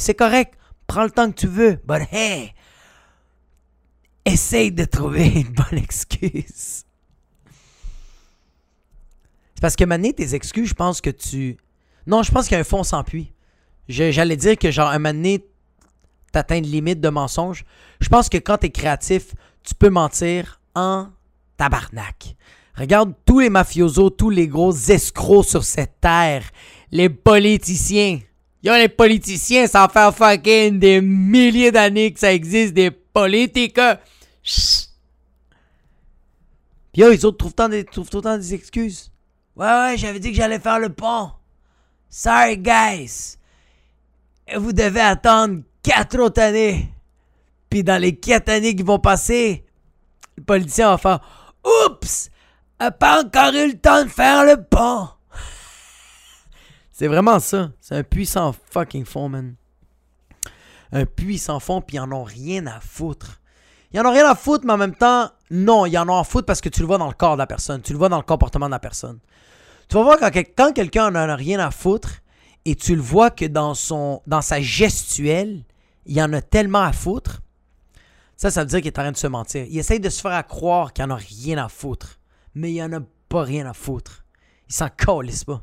C'est 0.00 0.14
correct. 0.14 0.54
Prends 0.86 1.04
le 1.04 1.10
temps 1.10 1.30
que 1.30 1.36
tu 1.36 1.46
veux. 1.46 1.78
But 1.86 2.02
hey, 2.10 2.52
essaye 4.24 4.72
de 4.72 4.84
trouver 4.84 5.26
une 5.26 5.52
bonne 5.52 5.78
excuse. 5.78 6.84
C'est 9.54 9.60
parce 9.60 9.76
que 9.76 9.84
maintenant, 9.84 10.12
tes 10.12 10.34
excuses, 10.34 10.70
je 10.70 10.74
pense 10.74 11.00
que 11.00 11.10
tu. 11.10 11.58
Non, 12.06 12.22
je 12.22 12.32
pense 12.32 12.46
qu'il 12.46 12.54
y 12.54 12.56
a 12.56 12.60
un 12.60 12.64
fond 12.64 12.82
sans 12.82 13.04
puits. 13.04 13.32
J'allais 13.88 14.36
dire 14.36 14.56
que, 14.56 14.70
genre, 14.70 14.88
un 14.88 14.98
moment 14.98 15.12
donné, 15.12 15.44
t'atteins 16.32 16.56
une 16.56 16.66
limite 16.66 17.00
de 17.00 17.08
mensonge. 17.08 17.64
Je 18.00 18.08
pense 18.08 18.28
que 18.28 18.38
quand 18.38 18.58
t'es 18.58 18.70
créatif, 18.70 19.34
tu 19.62 19.74
peux 19.74 19.90
mentir 19.90 20.60
en 20.74 21.08
tabarnak. 21.56 22.36
Regarde 22.74 23.12
tous 23.26 23.40
les 23.40 23.50
mafiosos, 23.50 24.10
tous 24.10 24.30
les 24.30 24.48
gros 24.48 24.72
escrocs 24.72 25.44
sur 25.44 25.64
cette 25.64 26.00
terre. 26.00 26.44
Les 26.90 27.10
politiciens. 27.10 28.20
Yo, 28.62 28.74
les 28.74 28.88
politiciens, 28.88 29.66
ça 29.66 29.88
fait 29.88 30.12
fucking 30.12 30.78
des 30.78 31.00
milliers 31.00 31.72
d'années 31.72 32.12
que 32.12 32.20
ça 32.20 32.32
existe, 32.32 32.74
des 32.74 32.90
politiques. 32.90 33.80
Puis 36.92 37.02
yo, 37.02 37.10
ils 37.10 37.24
autres 37.24 37.38
trouvent, 37.38 37.54
tant 37.54 37.68
des, 37.68 37.84
trouvent 37.84 38.10
tout 38.10 38.20
des 38.20 38.54
excuses. 38.54 39.10
Ouais, 39.56 39.66
ouais, 39.66 39.94
j'avais 39.96 40.20
dit 40.20 40.30
que 40.30 40.36
j'allais 40.36 40.58
faire 40.58 40.78
le 40.78 40.90
pont. 40.90 41.30
Sorry, 42.08 42.58
guys. 42.58 43.36
Vous 44.56 44.72
devez 44.72 45.00
attendre 45.00 45.62
quatre 45.82 46.18
autres 46.18 46.42
années. 46.42 46.92
Puis 47.70 47.84
dans 47.84 48.00
les 48.00 48.16
quatre 48.16 48.48
années 48.48 48.74
qui 48.74 48.82
vont 48.82 48.98
passer, 48.98 49.64
le 50.36 50.42
politicien 50.42 50.90
va 50.90 50.98
faire 50.98 51.20
Oups! 51.64 52.30
A 52.78 52.90
pas 52.90 53.22
encore 53.22 53.54
eu 53.54 53.68
le 53.68 53.78
temps 53.78 54.04
de 54.04 54.08
faire 54.08 54.44
le 54.44 54.62
pont! 54.62 55.08
C'est 57.00 57.08
vraiment 57.08 57.40
ça. 57.40 57.70
C'est 57.80 57.96
un 57.96 58.02
puissant 58.02 58.54
fucking 58.72 59.06
fond, 59.06 59.30
man. 59.30 59.54
Un 60.92 61.06
puissant 61.06 61.58
fond, 61.58 61.80
puis 61.80 61.96
ils 61.96 62.00
en 62.00 62.12
ont 62.12 62.24
rien 62.24 62.66
à 62.66 62.78
foutre. 62.78 63.40
Ils 63.90 64.00
en 64.00 64.04
ont 64.04 64.12
rien 64.12 64.28
à 64.28 64.34
foutre, 64.34 64.66
mais 64.66 64.74
en 64.74 64.76
même 64.76 64.94
temps, 64.94 65.30
non, 65.50 65.86
ils 65.86 65.96
en 65.96 66.06
ont 66.10 66.18
à 66.18 66.24
foutre 66.24 66.44
parce 66.44 66.60
que 66.60 66.68
tu 66.68 66.82
le 66.82 66.86
vois 66.86 66.98
dans 66.98 67.08
le 67.08 67.14
corps 67.14 67.36
de 67.36 67.38
la 67.38 67.46
personne. 67.46 67.80
Tu 67.80 67.92
le 67.92 67.98
vois 67.98 68.10
dans 68.10 68.18
le 68.18 68.22
comportement 68.22 68.66
de 68.66 68.72
la 68.72 68.78
personne. 68.78 69.18
Tu 69.88 69.94
vas 69.94 70.02
voir 70.02 70.18
quand, 70.20 70.74
quelqu'un 70.74 71.06
en 71.06 71.14
a 71.14 71.34
rien 71.36 71.58
à 71.58 71.70
foutre 71.70 72.20
et 72.66 72.74
tu 72.74 72.94
le 72.94 73.00
vois 73.00 73.30
que 73.30 73.46
dans 73.46 73.72
sa 73.74 74.60
gestuelle, 74.60 75.64
il 76.04 76.20
en 76.20 76.30
a 76.34 76.42
tellement 76.42 76.82
à 76.82 76.92
foutre, 76.92 77.40
ça, 78.36 78.50
ça 78.50 78.60
veut 78.60 78.68
dire 78.68 78.80
qu'il 78.80 78.88
est 78.88 78.98
en 78.98 79.04
train 79.04 79.12
de 79.12 79.16
se 79.16 79.26
mentir. 79.26 79.64
Il 79.70 79.78
essaye 79.78 80.00
de 80.00 80.10
se 80.10 80.20
faire 80.20 80.46
croire 80.46 80.92
qu'il 80.92 81.02
en 81.06 81.10
a 81.12 81.16
rien 81.16 81.64
à 81.64 81.70
foutre, 81.70 82.18
mais 82.54 82.74
il 82.74 82.82
en 82.82 82.92
a 82.92 83.00
pas 83.30 83.42
rien 83.42 83.64
à 83.64 83.72
foutre. 83.72 84.26
Il 84.68 84.74
s'en 84.74 84.90
calisse 84.90 85.44
pas. 85.44 85.62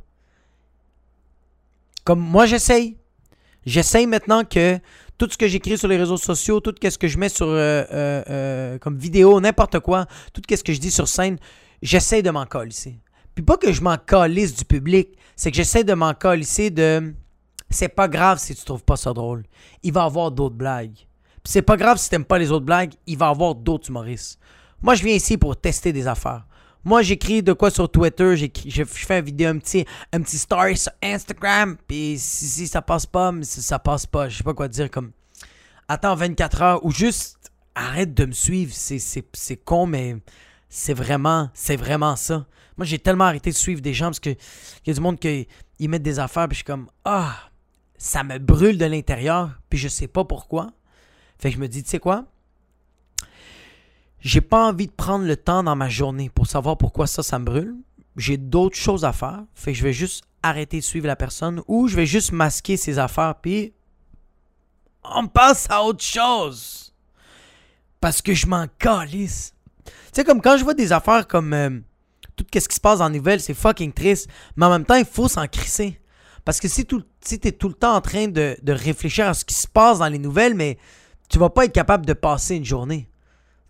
Comme 2.07 2.21
moi, 2.21 2.45
j'essaye. 2.45 2.95
J'essaye 3.65 4.07
maintenant 4.07 4.45
que 4.45 4.79
tout 5.17 5.27
ce 5.29 5.37
que 5.37 5.45
j'écris 5.45 5.77
sur 5.77 5.89
les 5.89 5.97
réseaux 5.97 6.15
sociaux, 6.15 6.61
tout 6.61 6.73
ce 6.81 6.97
que 6.97 7.09
je 7.09 7.17
mets 7.17 7.27
sur 7.27 7.47
euh, 7.47 7.83
euh, 7.91 8.23
euh, 8.29 8.77
comme 8.77 8.97
vidéo, 8.97 9.41
n'importe 9.41 9.81
quoi, 9.81 10.05
tout 10.31 10.41
ce 10.49 10.63
que 10.63 10.71
je 10.71 10.79
dis 10.79 10.89
sur 10.89 11.09
scène, 11.09 11.37
j'essaie 11.81 12.21
de 12.21 12.29
m'en 12.29 12.45
coller. 12.45 12.71
Puis 13.35 13.43
pas 13.43 13.57
que 13.57 13.73
je 13.73 13.81
m'en 13.81 13.97
calisse 13.97 14.55
du 14.55 14.63
public, 14.63 15.17
c'est 15.35 15.51
que 15.51 15.57
j'essaie 15.57 15.83
de 15.83 15.93
m'en 15.93 16.13
calisser 16.13 16.69
de. 16.69 17.13
C'est 17.69 17.89
pas 17.89 18.07
grave 18.07 18.39
si 18.39 18.55
tu 18.55 18.63
trouves 18.63 18.85
pas 18.85 18.95
ça 18.95 19.11
drôle. 19.11 19.43
Il 19.83 19.91
va 19.91 20.03
y 20.03 20.05
avoir 20.05 20.31
d'autres 20.31 20.55
blagues. 20.55 20.95
Puis 20.95 21.51
c'est 21.51 21.61
pas 21.61 21.75
grave 21.75 21.97
si 21.97 22.09
t'aimes 22.09 22.23
pas 22.23 22.37
les 22.37 22.53
autres 22.53 22.65
blagues, 22.65 22.93
il 23.05 23.17
va 23.17 23.27
y 23.27 23.31
avoir 23.31 23.53
d'autres 23.53 23.89
humoristes. 23.89 24.39
Moi, 24.81 24.95
je 24.95 25.03
viens 25.03 25.15
ici 25.15 25.37
pour 25.37 25.57
tester 25.57 25.91
des 25.91 26.07
affaires. 26.07 26.46
Moi, 26.87 27.01
j'écris 27.01 27.43
de 27.43 27.51
quoi 27.51 27.69
sur 27.69 27.91
Twitter, 27.91 28.37
je 28.37 28.83
fais 28.85 29.19
une 29.19 29.25
vidéo, 29.25 29.49
un 29.49 29.57
petit, 29.57 29.83
un 30.13 30.21
petit 30.21 30.37
story 30.37 30.77
sur 30.77 30.93
Instagram, 31.03 31.75
puis 31.85 32.15
si, 32.17 32.65
ça 32.65 32.81
passe 32.81 33.05
pas, 33.05 33.33
si 33.41 33.61
ça 33.61 33.77
passe 33.77 34.05
pas, 34.05 34.29
je 34.29 34.37
sais 34.37 34.43
pas 34.45 34.53
quoi 34.53 34.69
dire, 34.69 34.89
comme 34.89 35.11
attends 35.89 36.15
24 36.15 36.61
heures 36.61 36.85
ou 36.85 36.91
juste 36.91 37.51
arrête 37.75 38.13
de 38.13 38.23
me 38.23 38.31
suivre, 38.31 38.71
c'est 38.73 39.57
con, 39.65 39.85
mais 39.85 40.15
c'est 40.69 40.93
vraiment, 40.93 41.49
c'est 41.53 41.75
vraiment 41.75 42.15
ça. 42.15 42.45
Moi, 42.77 42.85
j'ai 42.85 42.99
tellement 42.99 43.25
arrêté 43.25 43.49
de 43.49 43.57
suivre 43.57 43.81
des 43.81 43.93
gens 43.93 44.05
parce 44.05 44.21
qu'il 44.21 44.37
y 44.85 44.89
a 44.89 44.93
du 44.93 45.01
monde 45.01 45.19
qui 45.19 45.45
mettent 45.81 46.03
des 46.03 46.19
affaires, 46.19 46.47
puis 46.47 46.55
je 46.55 46.59
suis 46.59 46.63
comme, 46.63 46.87
ah, 47.03 47.35
ça 47.97 48.23
me 48.23 48.37
brûle 48.37 48.77
de 48.77 48.85
l'intérieur, 48.85 49.59
puis 49.69 49.77
je 49.77 49.89
sais 49.89 50.07
pas 50.07 50.23
pourquoi. 50.23 50.71
Fait 51.37 51.49
que 51.49 51.55
je 51.55 51.59
me 51.59 51.67
dis, 51.67 51.83
tu 51.83 51.89
sais 51.89 51.99
quoi? 51.99 52.27
J'ai 54.19 54.41
pas 54.41 54.67
envie 54.67 54.87
de 54.87 54.91
prendre 54.91 55.25
le 55.25 55.37
temps 55.37 55.63
dans 55.63 55.75
ma 55.75 55.89
journée 55.89 56.29
pour 56.29 56.47
savoir 56.47 56.77
pourquoi 56.77 57.07
ça, 57.07 57.23
ça 57.23 57.39
me 57.39 57.45
brûle. 57.45 57.75
J'ai 58.15 58.37
d'autres 58.37 58.77
choses 58.77 59.05
à 59.05 59.13
faire. 59.13 59.43
Fait 59.53 59.71
que 59.73 59.77
je 59.77 59.83
vais 59.83 59.93
juste 59.93 60.23
arrêter 60.43 60.77
de 60.77 60.83
suivre 60.83 61.07
la 61.07 61.15
personne 61.15 61.61
ou 61.67 61.87
je 61.87 61.95
vais 61.95 62.05
juste 62.05 62.31
masquer 62.31 62.77
ses 62.77 62.99
affaires, 62.99 63.35
puis 63.41 63.73
on 65.03 65.27
passe 65.27 65.67
à 65.69 65.83
autre 65.83 66.03
chose. 66.03 66.93
Parce 67.99 68.21
que 68.21 68.33
je 68.33 68.47
m'en 68.47 68.67
calisse. 68.79 69.53
Tu 69.85 69.91
sais, 70.13 70.23
comme 70.23 70.41
quand 70.41 70.57
je 70.57 70.63
vois 70.63 70.73
des 70.73 70.91
affaires 70.91 71.27
comme 71.27 71.53
euh, 71.53 71.69
tout 72.35 72.45
ce 72.53 72.67
qui 72.67 72.75
se 72.75 72.81
passe 72.81 73.01
en 73.01 73.09
nouvelles, 73.09 73.41
c'est 73.41 73.53
fucking 73.53 73.93
triste. 73.93 74.29
Mais 74.55 74.65
en 74.65 74.69
même 74.69 74.85
temps, 74.85 74.95
il 74.95 75.05
faut 75.05 75.27
s'en 75.27 75.47
crisser. 75.47 75.99
Parce 76.45 76.59
que 76.59 76.67
si, 76.67 76.85
tu 76.85 76.95
es 77.43 77.51
tout 77.51 77.67
le 77.67 77.73
temps 77.73 77.95
en 77.95 78.01
train 78.01 78.27
de, 78.27 78.57
réfléchir 78.67 79.27
à 79.27 79.33
ce 79.33 79.43
qui 79.43 79.55
se 79.55 79.67
passe 79.67 79.99
dans 79.99 80.07
les 80.07 80.19
nouvelles, 80.19 80.53
mais 80.53 80.77
tu 81.29 81.39
vas 81.39 81.49
pas 81.49 81.65
être 81.65 81.73
capable 81.73 82.05
de 82.05 82.13
passer 82.13 82.55
une 82.55 82.65
journée. 82.65 83.09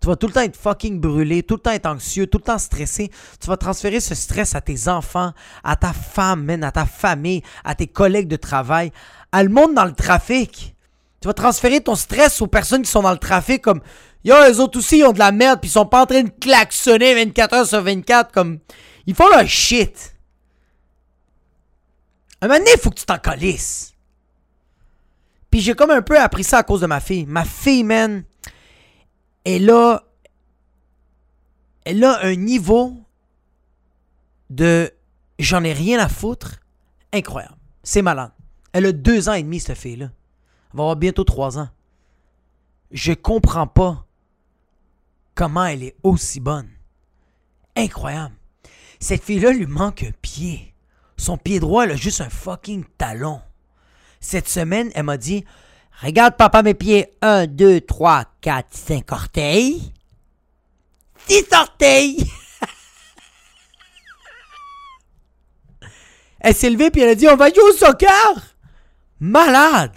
Tu 0.00 0.06
vas 0.06 0.16
tout 0.16 0.28
le 0.28 0.32
temps 0.32 0.42
être 0.42 0.56
fucking 0.56 1.00
brûlé, 1.00 1.42
tout 1.42 1.54
le 1.54 1.60
temps 1.60 1.72
être 1.72 1.86
anxieux, 1.86 2.26
tout 2.26 2.38
le 2.38 2.44
temps 2.44 2.58
stressé. 2.58 3.10
Tu 3.40 3.48
vas 3.48 3.56
transférer 3.56 4.00
ce 4.00 4.14
stress 4.14 4.54
à 4.54 4.60
tes 4.60 4.88
enfants, 4.88 5.32
à 5.64 5.76
ta 5.76 5.92
femme, 5.92 6.48
à 6.62 6.70
ta 6.70 6.86
famille, 6.86 7.42
à 7.64 7.74
tes 7.74 7.88
collègues 7.88 8.28
de 8.28 8.36
travail, 8.36 8.92
à 9.32 9.42
le 9.42 9.48
monde 9.48 9.74
dans 9.74 9.84
le 9.84 9.92
trafic. 9.92 10.74
Tu 11.20 11.26
vas 11.26 11.34
transférer 11.34 11.80
ton 11.80 11.96
stress 11.96 12.40
aux 12.40 12.46
personnes 12.46 12.82
qui 12.82 12.90
sont 12.90 13.02
dans 13.02 13.10
le 13.10 13.18
trafic 13.18 13.60
comme 13.62 13.80
Yo, 14.24 14.34
eux 14.34 14.60
autres 14.60 14.78
aussi, 14.78 14.98
ils 14.98 15.04
ont 15.04 15.12
de 15.12 15.18
la 15.18 15.32
merde, 15.32 15.60
puis 15.60 15.68
ils 15.68 15.72
sont 15.72 15.86
pas 15.86 16.02
en 16.02 16.06
train 16.06 16.22
de 16.22 16.30
klaxonner 16.40 17.14
24 17.14 17.54
heures 17.54 17.66
sur 17.66 17.82
24 17.82 18.32
comme. 18.32 18.58
Ils 19.06 19.14
font 19.14 19.28
leur 19.28 19.46
shit. 19.48 20.16
Un 22.40 22.46
moment 22.46 22.58
donné, 22.58 22.72
il 22.74 22.80
faut 22.80 22.90
que 22.90 22.98
tu 22.98 23.06
t'en 23.06 23.18
calisses. 23.18 23.94
Puis 25.50 25.60
j'ai 25.60 25.74
comme 25.74 25.90
un 25.90 26.02
peu 26.02 26.18
appris 26.20 26.44
ça 26.44 26.58
à 26.58 26.62
cause 26.62 26.82
de 26.82 26.86
ma 26.86 27.00
fille. 27.00 27.24
Ma 27.26 27.44
fille, 27.44 27.84
man, 27.84 28.24
elle 29.44 29.70
a. 29.70 30.04
Elle 31.84 32.04
a 32.04 32.24
un 32.24 32.34
niveau 32.34 32.94
de. 34.50 34.92
J'en 35.38 35.64
ai 35.64 35.72
rien 35.72 35.98
à 35.98 36.08
foutre. 36.08 36.60
Incroyable. 37.12 37.56
C'est 37.82 38.02
malade. 38.02 38.32
Elle 38.72 38.86
a 38.86 38.92
deux 38.92 39.28
ans 39.28 39.34
et 39.34 39.42
demi, 39.42 39.60
cette 39.60 39.78
fille-là. 39.78 40.06
Elle 40.06 40.76
va 40.76 40.82
avoir 40.82 40.96
bientôt 40.96 41.24
trois 41.24 41.58
ans. 41.58 41.68
Je 42.90 43.12
comprends 43.12 43.66
pas 43.66 44.06
comment 45.34 45.64
elle 45.64 45.84
est 45.84 45.96
aussi 46.02 46.40
bonne. 46.40 46.68
Incroyable. 47.76 48.34
Cette 49.00 49.22
fille-là 49.22 49.52
lui 49.52 49.66
manque 49.66 50.02
un 50.02 50.12
pied. 50.20 50.74
Son 51.16 51.36
pied 51.38 51.60
droit, 51.60 51.84
elle 51.84 51.92
a 51.92 51.96
juste 51.96 52.20
un 52.20 52.30
fucking 52.30 52.84
talon. 52.98 53.40
Cette 54.20 54.48
semaine, 54.48 54.90
elle 54.94 55.04
m'a 55.04 55.16
dit 55.16 55.44
Regarde, 56.02 56.36
papa, 56.36 56.62
mes 56.62 56.74
pieds. 56.74 57.10
1, 57.22 57.46
2, 57.48 57.80
3, 57.80 58.24
4, 58.40 58.66
5 58.70 59.12
orteils. 59.12 59.92
6 61.26 61.44
orteils. 61.52 62.30
elle 66.40 66.54
s'est 66.54 66.70
levée 66.70 66.90
puis 66.90 67.00
elle 67.00 67.10
a 67.10 67.14
dit 67.16 67.26
On 67.28 67.36
va 67.36 67.48
jouer 67.48 67.62
au 67.62 67.72
soccer. 67.72 68.56
Malade. 69.18 69.92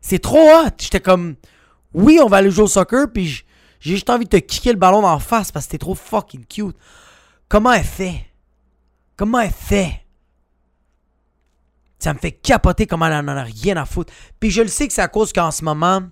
C'est 0.00 0.20
trop 0.20 0.48
hot. 0.48 0.70
J'étais 0.78 1.00
comme 1.00 1.34
Oui, 1.92 2.20
on 2.22 2.28
va 2.28 2.36
aller 2.38 2.50
jouer 2.50 2.64
au 2.64 2.68
soccer. 2.68 3.10
Puis 3.12 3.44
j'ai 3.80 3.94
juste 3.94 4.10
envie 4.10 4.26
de 4.26 4.30
te 4.30 4.36
kicker 4.36 4.72
le 4.72 4.78
ballon 4.78 5.04
en 5.04 5.18
face 5.18 5.50
parce 5.50 5.66
que 5.66 5.72
t'es 5.72 5.78
trop 5.78 5.96
fucking 5.96 6.44
cute. 6.46 6.76
Comment 7.48 7.72
elle 7.72 7.82
fait? 7.82 8.26
Comment 9.16 9.40
elle 9.40 9.50
fait? 9.50 10.01
Ça 12.02 12.12
me 12.12 12.18
fait 12.18 12.32
capoter 12.32 12.86
comment 12.86 13.06
elle 13.06 13.14
en 13.14 13.28
a 13.28 13.42
rien 13.42 13.76
à 13.76 13.84
foutre. 13.84 14.12
Puis 14.40 14.50
je 14.50 14.62
le 14.62 14.68
sais 14.68 14.88
que 14.88 14.92
c'est 14.92 15.02
à 15.02 15.08
cause 15.08 15.32
qu'en 15.32 15.50
ce 15.50 15.64
moment, 15.64 16.02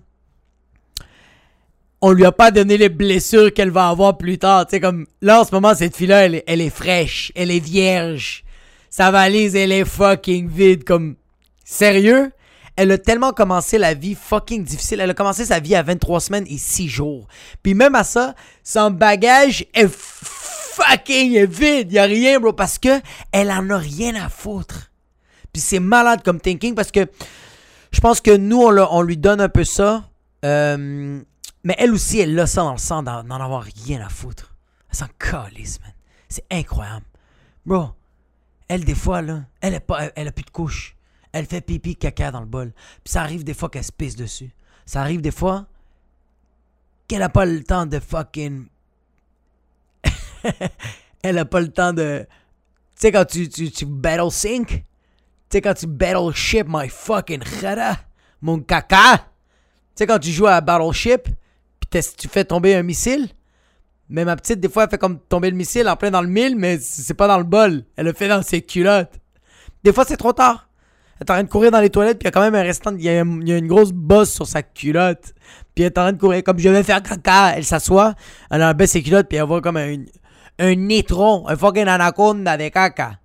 on 2.01 2.11
lui 2.11 2.25
a 2.25 2.31
pas 2.31 2.49
donné 2.51 2.77
les 2.77 2.89
blessures 2.89 3.53
qu'elle 3.53 3.69
va 3.69 3.89
avoir 3.89 4.17
plus 4.17 4.37
tard. 4.37 4.65
Tu 4.65 4.71
sais, 4.71 4.79
comme 4.79 5.05
là 5.21 5.41
en 5.41 5.43
ce 5.43 5.53
moment, 5.53 5.75
cette 5.75 5.95
fille-là, 5.95 6.25
elle, 6.25 6.43
elle, 6.47 6.61
est 6.61 6.69
fraîche, 6.69 7.31
elle 7.35 7.51
est 7.51 7.59
vierge. 7.59 8.43
Sa 8.89 9.11
valise, 9.11 9.55
elle 9.55 9.71
est 9.71 9.85
fucking 9.85 10.49
vide. 10.49 10.83
Comme, 10.83 11.15
sérieux? 11.63 12.31
Elle 12.77 12.91
a 12.91 12.97
tellement 12.97 13.33
commencé 13.33 13.77
la 13.77 13.93
vie 13.93 14.15
fucking 14.15 14.63
difficile. 14.63 15.01
Elle 15.01 15.11
a 15.11 15.13
commencé 15.13 15.45
sa 15.45 15.59
vie 15.59 15.75
à 15.75 15.83
23 15.83 16.21
semaines 16.21 16.45
et 16.49 16.57
6 16.57 16.87
jours. 16.87 17.27
Puis 17.61 17.73
même 17.73 17.95
à 17.95 18.03
ça, 18.03 18.33
son 18.63 18.91
bagage 18.91 19.65
est 19.73 19.91
fucking 19.91 21.45
vide. 21.45 21.91
Y 21.91 21.99
a 21.99 22.03
rien, 22.03 22.39
bro, 22.39 22.53
parce 22.53 22.79
que 22.79 23.01
elle 23.31 23.51
en 23.51 23.69
a 23.69 23.77
rien 23.77 24.15
à 24.15 24.29
foutre. 24.29 24.90
Puis 25.53 25.61
c'est 25.61 25.79
malade 25.79 26.21
comme 26.23 26.39
thinking 26.39 26.75
parce 26.75 26.91
que 26.91 27.07
je 27.91 27.99
pense 27.99 28.21
que 28.21 28.35
nous, 28.35 28.61
on, 28.61 29.01
lui 29.01 29.17
donne 29.17 29.41
un 29.41 29.49
peu 29.49 29.63
ça. 29.63 30.09
Euh, 30.45 31.21
mais 31.63 31.75
elle 31.77 31.91
aussi, 31.91 32.19
elle 32.19 32.39
a 32.39 32.47
ça 32.47 32.61
dans 32.63 32.71
le 32.71 32.77
sang 32.77 33.03
d'en 33.03 33.29
avoir 33.29 33.63
rien 33.85 34.03
à 34.05 34.09
foutre. 34.09 34.55
Elle 34.89 34.97
s'en 34.97 35.07
calisse, 35.19 35.79
man. 35.81 35.91
C'est 36.29 36.45
incroyable. 36.49 37.05
Bro, 37.65 37.91
elle, 38.67 38.85
des 38.85 38.95
fois, 38.95 39.21
là, 39.21 39.41
elle, 39.59 39.73
est 39.73 39.91
a 39.91 40.31
plus 40.31 40.45
de 40.45 40.49
couche. 40.49 40.95
Elle 41.33 41.45
fait 41.45 41.61
pipi, 41.61 41.95
caca 41.95 42.31
dans 42.31 42.39
le 42.39 42.45
bol. 42.45 42.71
Puis 43.03 43.11
ça 43.11 43.21
arrive 43.21 43.43
des 43.43 43.53
fois 43.53 43.69
qu'elle 43.69 43.83
se 43.83 43.91
pisse 43.91 44.15
dessus. 44.15 44.51
Ça 44.85 45.01
arrive 45.01 45.21
des 45.21 45.31
fois 45.31 45.67
qu'elle 47.07 47.21
a 47.21 47.29
pas 47.29 47.45
le 47.45 47.63
temps 47.63 47.85
de 47.85 47.99
fucking. 47.99 48.67
elle 51.21 51.37
a 51.37 51.45
pas 51.45 51.59
le 51.59 51.67
temps 51.67 51.93
de. 51.93 52.25
Tu 52.95 53.01
sais, 53.07 53.11
quand 53.11 53.25
tu, 53.25 53.49
tu, 53.49 53.85
battle 53.85 54.31
sync, 54.31 54.85
sais, 55.51 55.61
quand 55.61 55.73
tu 55.73 55.87
battleship, 55.87 56.65
my 56.67 56.89
fucking 56.89 57.41
mon 58.41 58.59
caca. 58.59 59.17
Tu 59.17 59.23
sais, 59.95 60.07
quand 60.07 60.19
tu 60.19 60.31
joues 60.31 60.47
à 60.47 60.61
battleship, 60.61 61.27
puis 61.79 62.01
tu 62.17 62.27
fais 62.27 62.45
tomber 62.45 62.75
un 62.75 62.83
missile. 62.83 63.29
Mais 64.09 64.25
ma 64.25 64.35
petite, 64.35 64.59
des 64.59 64.67
fois, 64.67 64.83
elle 64.83 64.89
fait 64.89 64.97
comme 64.97 65.19
tomber 65.19 65.49
le 65.49 65.55
missile 65.55 65.87
en 65.87 65.95
plein 65.95 66.11
dans 66.11 66.21
le 66.21 66.27
mille, 66.27 66.57
mais 66.57 66.77
c'est 66.79 67.13
pas 67.13 67.27
dans 67.27 67.37
le 67.37 67.45
bol. 67.45 67.85
Elle 67.95 68.05
le 68.05 68.13
fait 68.13 68.27
dans 68.27 68.41
ses 68.41 68.61
culottes. 68.61 69.13
Des 69.83 69.93
fois, 69.93 70.03
c'est 70.05 70.17
trop 70.17 70.33
tard. 70.33 70.67
Elle 71.15 71.27
est 71.27 71.31
en 71.31 71.35
train 71.35 71.43
de 71.43 71.49
courir 71.49 71.71
dans 71.71 71.79
les 71.79 71.89
toilettes, 71.89 72.19
puis 72.19 72.25
il 72.25 72.27
y 72.27 72.29
a 72.29 72.31
quand 72.31 72.41
même 72.41 72.55
un 72.55 72.63
restant. 72.63 72.93
Il 72.95 73.03
y, 73.03 73.09
a, 73.09 73.21
une 73.21 73.67
grosse 73.67 73.91
bosse 73.91 74.31
sur 74.33 74.47
sa 74.47 74.63
culotte. 74.63 75.33
Puis 75.73 75.83
elle 75.83 75.91
est 75.91 75.97
en 75.97 76.01
train 76.01 76.13
de 76.13 76.19
courir 76.19 76.43
comme 76.43 76.59
je 76.59 76.67
vais 76.67 76.83
faire 76.83 77.01
caca. 77.01 77.53
Elle 77.55 77.63
s'assoit, 77.63 78.15
elle 78.49 78.73
baisse 78.73 78.91
ses 78.91 79.03
culottes, 79.03 79.29
puis 79.29 79.37
elle 79.37 79.45
voit 79.45 79.61
comme 79.61 79.77
un, 79.77 79.97
un 80.59 80.75
nitron, 80.75 81.47
un 81.47 81.55
fucking 81.55 81.87
anaconda 81.87 82.57
de 82.57 82.67
caca. 82.69 83.19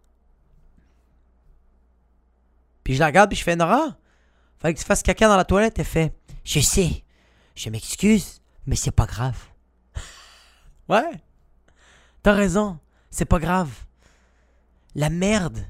Puis 2.86 2.94
je 2.94 3.00
la 3.00 3.06
regarde, 3.06 3.30
puis 3.30 3.36
je 3.36 3.42
fais 3.42 3.56
Nora, 3.56 3.96
fallait 4.60 4.72
que 4.72 4.78
tu 4.78 4.84
fasses 4.84 5.02
caca 5.02 5.26
dans 5.26 5.36
la 5.36 5.44
toilette. 5.44 5.76
Elle 5.80 5.84
fait 5.84 6.14
Je 6.44 6.60
sais, 6.60 7.02
je 7.56 7.68
m'excuse, 7.68 8.40
mais 8.64 8.76
c'est 8.76 8.92
pas 8.92 9.06
grave. 9.06 9.36
ouais, 10.88 11.10
t'as 12.22 12.32
raison, 12.32 12.78
c'est 13.10 13.24
pas 13.24 13.40
grave. 13.40 13.70
La 14.94 15.10
merde, 15.10 15.66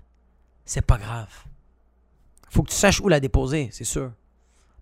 c'est 0.67 0.85
pas 0.85 0.99
grave. 0.99 1.33
Faut 2.51 2.63
que 2.63 2.69
tu 2.69 2.77
saches 2.77 3.01
où 3.01 3.09
la 3.09 3.19
déposer, 3.19 3.71
c'est 3.73 3.85
sûr. 3.85 4.13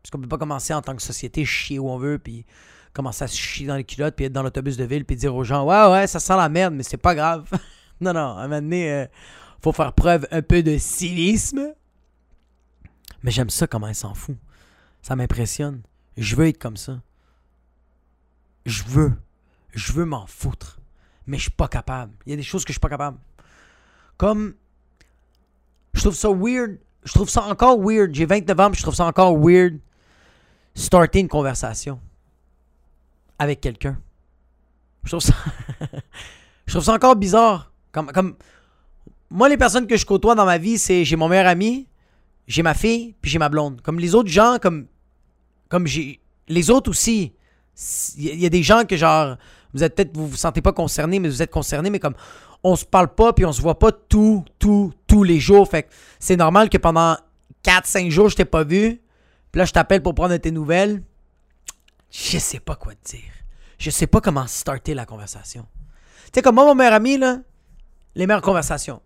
Parce 0.03 0.11
qu'on 0.11 0.19
peut 0.19 0.27
pas 0.27 0.39
commencer 0.39 0.75
en 0.75 0.83
tant 0.83 0.97
que 0.97 1.03
société 1.03 1.45
chier 1.45 1.79
où 1.79 1.89
on 1.89 1.99
veut, 1.99 2.19
puis 2.19 2.45
commencer 2.93 3.23
à 3.23 3.29
se 3.29 3.37
chier 3.37 3.69
dans 3.69 3.77
les 3.77 3.85
culottes, 3.85 4.17
puis 4.17 4.25
être 4.25 4.33
dans 4.33 4.43
l'autobus 4.43 4.77
de 4.77 4.83
ville, 4.83 5.05
puis 5.05 5.15
dire 5.15 5.37
aux 5.37 5.45
gens 5.45 5.65
Ouais, 5.65 5.93
ouais, 5.93 6.09
ça 6.09 6.19
sent 6.19 6.37
la 6.37 6.49
merde, 6.49 6.75
mais 6.75 6.83
c'est 6.83 6.97
pas 6.97 7.15
grave. 7.15 7.49
non, 8.01 8.13
non, 8.13 8.37
à 8.37 8.41
un 8.41 8.49
moment 8.49 8.61
donné, 8.61 8.91
euh, 8.91 9.07
faut 9.63 9.71
faire 9.71 9.93
preuve 9.93 10.27
un 10.33 10.43
peu 10.43 10.65
de 10.65 10.79
civisme. 10.79 11.73
Mais 13.25 13.31
j'aime 13.31 13.49
ça 13.49 13.67
comment 13.67 13.89
elle 13.89 13.95
s'en 13.95 14.13
fout. 14.13 14.37
Ça 15.01 15.17
m'impressionne. 15.17 15.81
Je 16.19 16.37
veux 16.37 16.47
être 16.47 16.59
comme 16.59 16.77
ça. 16.77 17.01
Je 18.67 18.85
veux. 18.85 19.15
Je 19.73 19.93
veux 19.95 20.05
m'en 20.05 20.27
foutre. 20.27 20.79
Mais 21.27 21.39
je 21.39 21.45
suis 21.45 21.51
pas 21.51 21.67
capable. 21.67 22.13
Il 22.27 22.31
y 22.31 22.33
a 22.35 22.37
des 22.37 22.43
choses 22.43 22.65
que 22.65 22.69
je 22.69 22.75
suis 22.75 22.81
pas 22.81 22.91
capable. 22.91 23.17
Comme. 24.19 24.55
Je 25.95 26.01
trouve 26.03 26.15
ça 26.15 26.29
weird. 26.29 26.79
Je 27.05 27.13
trouve 27.15 27.31
ça 27.31 27.45
encore 27.45 27.81
weird. 27.83 28.15
J'ai 28.15 28.27
29 28.27 28.61
ans, 28.61 28.71
je 28.75 28.83
trouve 28.83 28.95
ça 28.95 29.07
encore 29.07 29.39
weird. 29.39 29.79
Starter 30.75 31.21
une 31.21 31.29
conversation. 31.29 31.99
Avec 33.39 33.63
quelqu'un. 33.63 33.99
Je 35.05 35.09
trouve 35.09 35.21
ça. 35.21 35.35
je 36.67 36.73
trouve 36.75 36.85
ça 36.85 36.93
encore 36.93 37.17
bizarre. 37.17 37.73
Comme, 37.91 38.13
comme. 38.13 38.37
Moi, 39.31 39.49
les 39.49 39.57
personnes 39.57 39.87
que 39.87 39.97
je 39.97 40.05
côtoie 40.05 40.35
dans 40.35 40.45
ma 40.45 40.59
vie, 40.59 40.77
c'est. 40.77 41.07
J'ai 41.07 41.17
mon 41.17 41.29
meilleur 41.29 41.47
ami 41.47 41.89
j'ai 42.47 42.63
ma 42.63 42.75
fille, 42.75 43.15
puis 43.21 43.31
j'ai 43.31 43.39
ma 43.39 43.49
blonde. 43.49 43.81
Comme 43.81 43.99
les 43.99 44.15
autres 44.15 44.29
gens, 44.29 44.59
comme, 44.61 44.87
comme 45.69 45.87
j'ai. 45.87 46.21
Les 46.49 46.71
autres 46.71 46.91
aussi. 46.91 47.33
Il 48.17 48.39
y, 48.39 48.47
a 48.47 48.51
des 48.51 48.63
gens 48.63 48.85
que, 48.85 48.97
genre, 48.97 49.37
vous 49.73 49.83
êtes 49.83 49.97
peut-être, 49.97 50.17
vous 50.17 50.29
vous 50.29 50.37
sentez 50.37 50.63
pas 50.63 50.73
concerné, 50.73 51.19
mais 51.19 51.29
vous 51.29 51.43
êtes 51.43 51.51
concerné, 51.51 51.91
mais 51.91 51.99
comme, 51.99 52.15
on 52.63 52.77
se 52.77 52.85
parle 52.85 53.13
pas, 53.13 53.33
puis 53.33 53.45
on 53.45 53.53
se 53.53 53.61
voit 53.61 53.79
pas 53.79 53.91
tout, 53.91 54.45
tout, 54.59 54.93
tous 55.07 55.25
les 55.25 55.41
jours. 55.41 55.69
Fait 55.69 55.85
que 55.85 55.89
c'est 56.21 56.37
normal 56.37 56.69
que 56.69 56.79
pendant 56.79 57.17
4-5 57.65 58.11
jours, 58.11 58.29
je 58.29 58.37
t'ai 58.37 58.45
pas 58.45 58.63
vu. 58.63 59.01
Puis 59.51 59.59
là, 59.59 59.65
je 59.65 59.73
t'appelle 59.73 60.03
pour 60.03 60.15
prendre 60.15 60.37
tes 60.37 60.51
nouvelles. 60.51 61.03
Je 62.11 62.39
sais 62.39 62.61
pas 62.61 62.77
quoi 62.77 62.95
te 62.95 63.17
dire. 63.17 63.33
Je 63.79 63.91
sais 63.91 64.07
pas 64.07 64.21
comment 64.21 64.47
starter 64.47 64.95
la 64.95 65.05
conversation. 65.05 65.67
Tu 66.27 66.31
sais, 66.35 66.43
comme 66.43 66.55
moi, 66.55 66.65
mon 66.65 66.75
meilleur 66.75 66.95
ami, 66.95 67.19
là, 67.19 67.39
les 68.15 68.27
meilleures 68.27 68.43
conversations. 68.43 69.01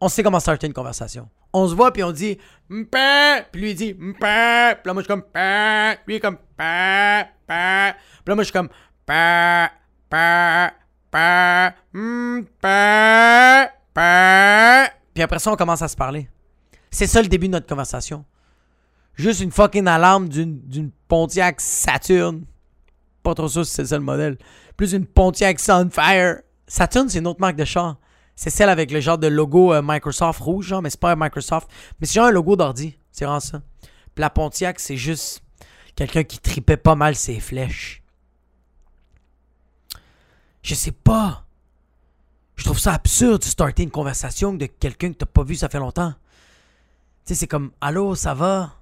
On 0.00 0.08
sait 0.08 0.22
comment 0.22 0.40
starter 0.40 0.66
une 0.66 0.72
conversation 0.72 1.28
on 1.52 1.68
se 1.68 1.74
voit, 1.74 1.92
puis 1.92 2.02
on 2.02 2.12
dit 2.12 2.38
Mpé! 2.68 3.44
Puis 3.50 3.60
lui, 3.60 3.70
il 3.70 3.74
dit! 3.74 3.94
Puis 3.94 4.14
là, 4.20 4.76
moi, 4.84 4.94
je 4.96 5.00
suis 5.00 5.08
comme 5.08 5.22
Pé! 5.22 5.98
Lui, 6.06 6.16
est 6.16 6.20
comme 6.20 6.36
Pé! 6.36 7.24
Pé! 7.46 7.94
Puis 8.24 8.28
là, 8.28 8.34
moi, 8.34 8.44
je! 8.44 8.52
Puis 15.14 15.22
après 15.22 15.38
ça, 15.38 15.52
on 15.52 15.56
commence 15.56 15.82
à 15.82 15.88
se 15.88 15.96
parler. 15.96 16.28
C'est 16.90 17.06
ça 17.06 17.22
le 17.22 17.28
début 17.28 17.46
de 17.46 17.52
notre 17.52 17.66
conversation. 17.66 18.24
Juste 19.14 19.40
une 19.40 19.50
fucking 19.50 19.86
alarme 19.86 20.28
d'une 20.28 20.90
Pontiac 21.08 21.60
Saturn. 21.60 22.44
Pas 23.22 23.34
trop 23.34 23.48
sûr 23.48 23.66
si 23.66 23.72
c'est 23.72 23.86
ça 23.86 23.96
le 23.96 24.04
modèle. 24.04 24.38
Plus 24.76 24.92
une 24.92 25.06
Pontiac 25.06 25.58
Sunfire. 25.58 26.42
Saturn, 26.66 27.08
c'est 27.08 27.18
une 27.18 27.26
autre 27.26 27.40
marque 27.40 27.56
de 27.56 27.64
char. 27.64 27.96
C'est 28.38 28.50
celle 28.50 28.68
avec 28.68 28.92
le 28.92 29.00
genre 29.00 29.18
de 29.18 29.26
logo 29.26 29.72
euh, 29.74 29.82
Microsoft 29.84 30.38
rouge, 30.38 30.68
genre, 30.68 30.80
mais 30.80 30.90
c'est 30.90 31.00
pas 31.00 31.16
Microsoft. 31.16 31.68
Mais 31.98 32.06
c'est 32.06 32.14
genre 32.14 32.26
un 32.26 32.30
logo 32.30 32.54
d'ordi. 32.54 32.96
C'est 33.10 33.24
vraiment 33.24 33.40
ça. 33.40 33.62
Puis 34.14 34.20
la 34.20 34.30
Pontiac, 34.30 34.78
c'est 34.78 34.96
juste 34.96 35.42
quelqu'un 35.96 36.22
qui 36.22 36.38
tripait 36.38 36.76
pas 36.76 36.94
mal 36.94 37.16
ses 37.16 37.40
flèches. 37.40 38.00
Je 40.62 40.76
sais 40.76 40.92
pas. 40.92 41.46
Je 42.54 42.62
trouve 42.62 42.78
ça 42.78 42.94
absurde 42.94 43.42
de 43.42 43.46
starter 43.46 43.82
une 43.82 43.90
conversation 43.90 44.54
de 44.54 44.66
quelqu'un 44.66 45.10
que 45.12 45.18
t'as 45.18 45.26
pas 45.26 45.42
vu 45.42 45.56
ça 45.56 45.68
fait 45.68 45.80
longtemps. 45.80 46.12
Tu 46.12 46.14
sais, 47.24 47.34
c'est 47.34 47.48
comme 47.48 47.72
Allô, 47.80 48.14
ça 48.14 48.34
va? 48.34 48.72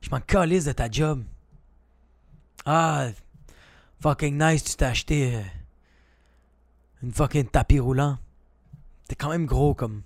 Je 0.00 0.08
m'en 0.08 0.20
calisse 0.20 0.64
de 0.64 0.72
ta 0.72 0.90
job. 0.90 1.22
Ah, 2.64 3.08
fucking 4.00 4.42
nice, 4.42 4.64
tu 4.64 4.74
t'es 4.74 4.86
acheté 4.86 5.36
euh, 5.36 5.42
une 7.02 7.12
fucking 7.12 7.46
tapis 7.46 7.78
roulant. 7.78 8.16
T'es 9.10 9.16
quand 9.16 9.30
même 9.30 9.44
gros 9.46 9.74
comme. 9.74 10.02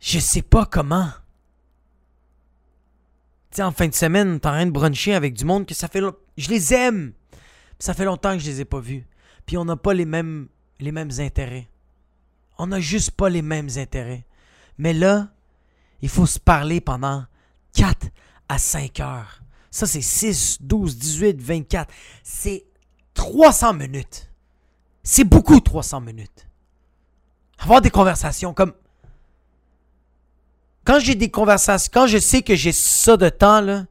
Je 0.00 0.18
sais 0.18 0.42
pas 0.42 0.66
comment. 0.66 1.12
Tu 3.52 3.58
sais, 3.58 3.62
en 3.62 3.70
fin 3.70 3.86
de 3.86 3.94
semaine, 3.94 4.40
t'es 4.40 4.48
en 4.48 4.50
train 4.50 4.66
de 4.66 4.72
bruncher 4.72 5.14
avec 5.14 5.34
du 5.34 5.44
monde 5.44 5.64
que 5.64 5.74
ça 5.74 5.86
fait. 5.86 6.02
Je 6.36 6.48
les 6.48 6.74
aime! 6.74 7.12
Ça 7.78 7.94
fait 7.94 8.04
longtemps 8.04 8.32
que 8.32 8.40
je 8.40 8.46
les 8.46 8.62
ai 8.62 8.64
pas 8.64 8.80
vus. 8.80 9.06
Puis 9.46 9.56
on 9.56 9.64
n'a 9.64 9.76
pas 9.76 9.94
les 9.94 10.06
mêmes, 10.06 10.48
les 10.80 10.90
mêmes 10.90 11.12
intérêts. 11.20 11.68
On 12.58 12.66
n'a 12.66 12.80
juste 12.80 13.12
pas 13.12 13.28
les 13.28 13.42
mêmes 13.42 13.68
intérêts. 13.76 14.26
Mais 14.76 14.92
là, 14.92 15.28
il 16.02 16.08
faut 16.08 16.26
se 16.26 16.40
parler 16.40 16.80
pendant 16.80 17.26
4 17.74 18.08
à 18.48 18.58
5 18.58 18.98
heures. 18.98 19.40
Ça, 19.70 19.86
c'est 19.86 20.02
6, 20.02 20.62
12, 20.62 20.98
18, 20.98 21.40
24. 21.40 21.94
C'est 22.24 22.66
300 23.14 23.74
minutes. 23.74 24.32
C'est 25.04 25.22
beaucoup 25.22 25.60
300 25.60 26.00
minutes. 26.00 26.45
Avoir 27.58 27.80
des 27.80 27.90
conversations 27.90 28.54
comme... 28.54 28.72
Quand 30.84 31.00
j'ai 31.00 31.14
des 31.16 31.30
conversations, 31.30 31.90
quand 31.92 32.06
je 32.06 32.18
sais 32.18 32.42
que 32.42 32.54
j'ai 32.54 32.72
ça 32.72 33.16
de 33.16 33.28
temps, 33.28 33.60
là, 33.60 33.86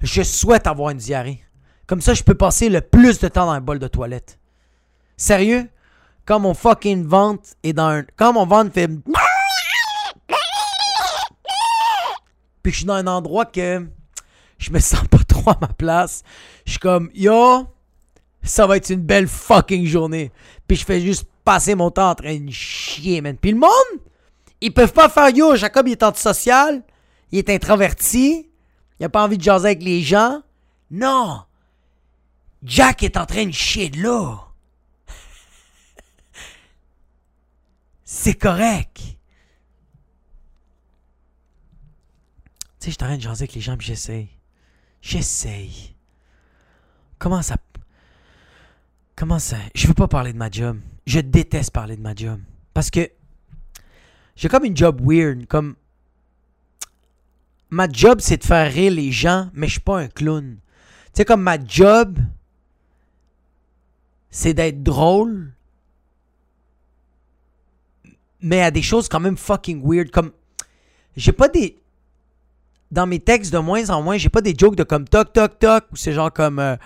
je 0.00 0.22
souhaite 0.22 0.66
avoir 0.66 0.90
une 0.90 0.98
diarrhée. 0.98 1.44
Comme 1.86 2.00
ça, 2.00 2.14
je 2.14 2.22
peux 2.22 2.34
passer 2.34 2.68
le 2.68 2.80
plus 2.80 3.18
de 3.18 3.28
temps 3.28 3.46
dans 3.46 3.52
un 3.52 3.60
bol 3.60 3.78
de 3.78 3.88
toilette. 3.88 4.38
Sérieux? 5.16 5.68
Quand 6.24 6.38
mon 6.40 6.54
fucking 6.54 7.04
ventre 7.06 7.50
est 7.62 7.72
dans 7.72 7.88
un... 7.88 8.04
Quand 8.16 8.32
mon 8.32 8.46
ventre 8.46 8.72
fait... 8.72 8.88
Puis 12.62 12.72
je 12.72 12.76
suis 12.76 12.86
dans 12.86 12.94
un 12.94 13.06
endroit 13.06 13.44
que 13.44 13.86
je 14.58 14.70
me 14.70 14.78
sens 14.78 15.06
pas 15.08 15.24
trop 15.26 15.50
à 15.50 15.58
ma 15.60 15.68
place. 15.68 16.22
Je 16.64 16.72
suis 16.72 16.78
comme, 16.78 17.10
yo, 17.14 17.66
ça 18.42 18.66
va 18.66 18.76
être 18.76 18.90
une 18.90 19.02
belle 19.02 19.28
fucking 19.28 19.86
journée. 19.86 20.30
Puis 20.68 20.76
je 20.76 20.84
fais 20.84 21.00
juste 21.00 21.24
passer 21.44 21.74
mon 21.74 21.90
temps 21.90 22.10
en 22.10 22.14
train 22.14 22.38
de 22.38 22.50
chier, 22.50 23.20
man. 23.20 23.36
Puis 23.36 23.52
le 23.52 23.58
monde, 23.58 23.70
ils 24.60 24.72
peuvent 24.72 24.92
pas 24.92 25.08
faire 25.08 25.30
yo, 25.30 25.56
Jacob 25.56 25.88
il 25.88 25.92
est 25.92 26.02
antisocial, 26.02 26.82
il 27.32 27.38
est 27.38 27.50
introverti, 27.50 28.48
il 28.98 29.04
a 29.04 29.08
pas 29.08 29.24
envie 29.24 29.38
de 29.38 29.42
jaser 29.42 29.68
avec 29.68 29.82
les 29.82 30.02
gens. 30.02 30.42
Non! 30.90 31.42
Jack 32.62 33.02
est 33.02 33.16
en 33.16 33.24
train 33.24 33.46
de 33.46 33.52
chier 33.52 33.88
de 33.88 34.02
l'eau. 34.02 34.38
C'est 38.04 38.34
correct. 38.34 39.00
Tu 42.78 42.86
sais, 42.86 42.90
je 42.90 42.90
suis 42.90 43.02
en 43.02 43.06
train 43.06 43.16
de 43.16 43.22
jaser 43.22 43.44
avec 43.44 43.54
les 43.54 43.60
gens, 43.60 43.76
puis 43.76 43.86
j'essaye. 43.86 44.28
J'essaye. 45.00 45.94
Comment 47.18 47.42
ça. 47.42 47.56
Comment 49.16 49.38
ça. 49.38 49.56
Je 49.74 49.86
veux 49.86 49.94
pas 49.94 50.08
parler 50.08 50.32
de 50.32 50.38
ma 50.38 50.50
job. 50.50 50.78
Je 51.06 51.20
déteste 51.20 51.72
parler 51.72 51.96
de 51.96 52.02
ma 52.02 52.14
job. 52.14 52.40
Parce 52.74 52.90
que. 52.90 53.10
J'ai 54.36 54.48
comme 54.48 54.64
une 54.64 54.76
job 54.76 55.00
weird. 55.02 55.46
Comme. 55.46 55.76
Ma 57.70 57.88
job, 57.88 58.20
c'est 58.20 58.38
de 58.38 58.44
faire 58.44 58.70
rire 58.72 58.92
les 58.92 59.12
gens, 59.12 59.50
mais 59.54 59.66
je 59.66 59.72
suis 59.72 59.80
pas 59.80 60.00
un 60.00 60.08
clown. 60.08 60.56
Tu 60.56 61.10
sais, 61.14 61.24
comme 61.24 61.42
ma 61.42 61.56
job, 61.64 62.18
c'est 64.30 64.54
d'être 64.54 64.82
drôle, 64.82 65.52
mais 68.40 68.62
à 68.62 68.70
des 68.70 68.82
choses 68.82 69.08
quand 69.08 69.20
même 69.20 69.36
fucking 69.36 69.82
weird. 69.84 70.10
Comme. 70.10 70.32
J'ai 71.16 71.32
pas 71.32 71.48
des 71.48 71.80
dans 72.90 73.06
mes 73.06 73.20
textes 73.20 73.52
de 73.52 73.58
moins 73.58 73.88
en 73.90 74.02
moins, 74.02 74.16
j'ai 74.16 74.28
pas 74.28 74.40
des 74.40 74.54
jokes 74.56 74.76
de 74.76 74.82
comme 74.82 75.06
toc 75.06 75.32
toc 75.32 75.58
toc 75.58 75.84
ou 75.92 75.96
c'est 75.96 76.12
genre 76.12 76.32
comme 76.32 76.58
euh, 76.58 76.76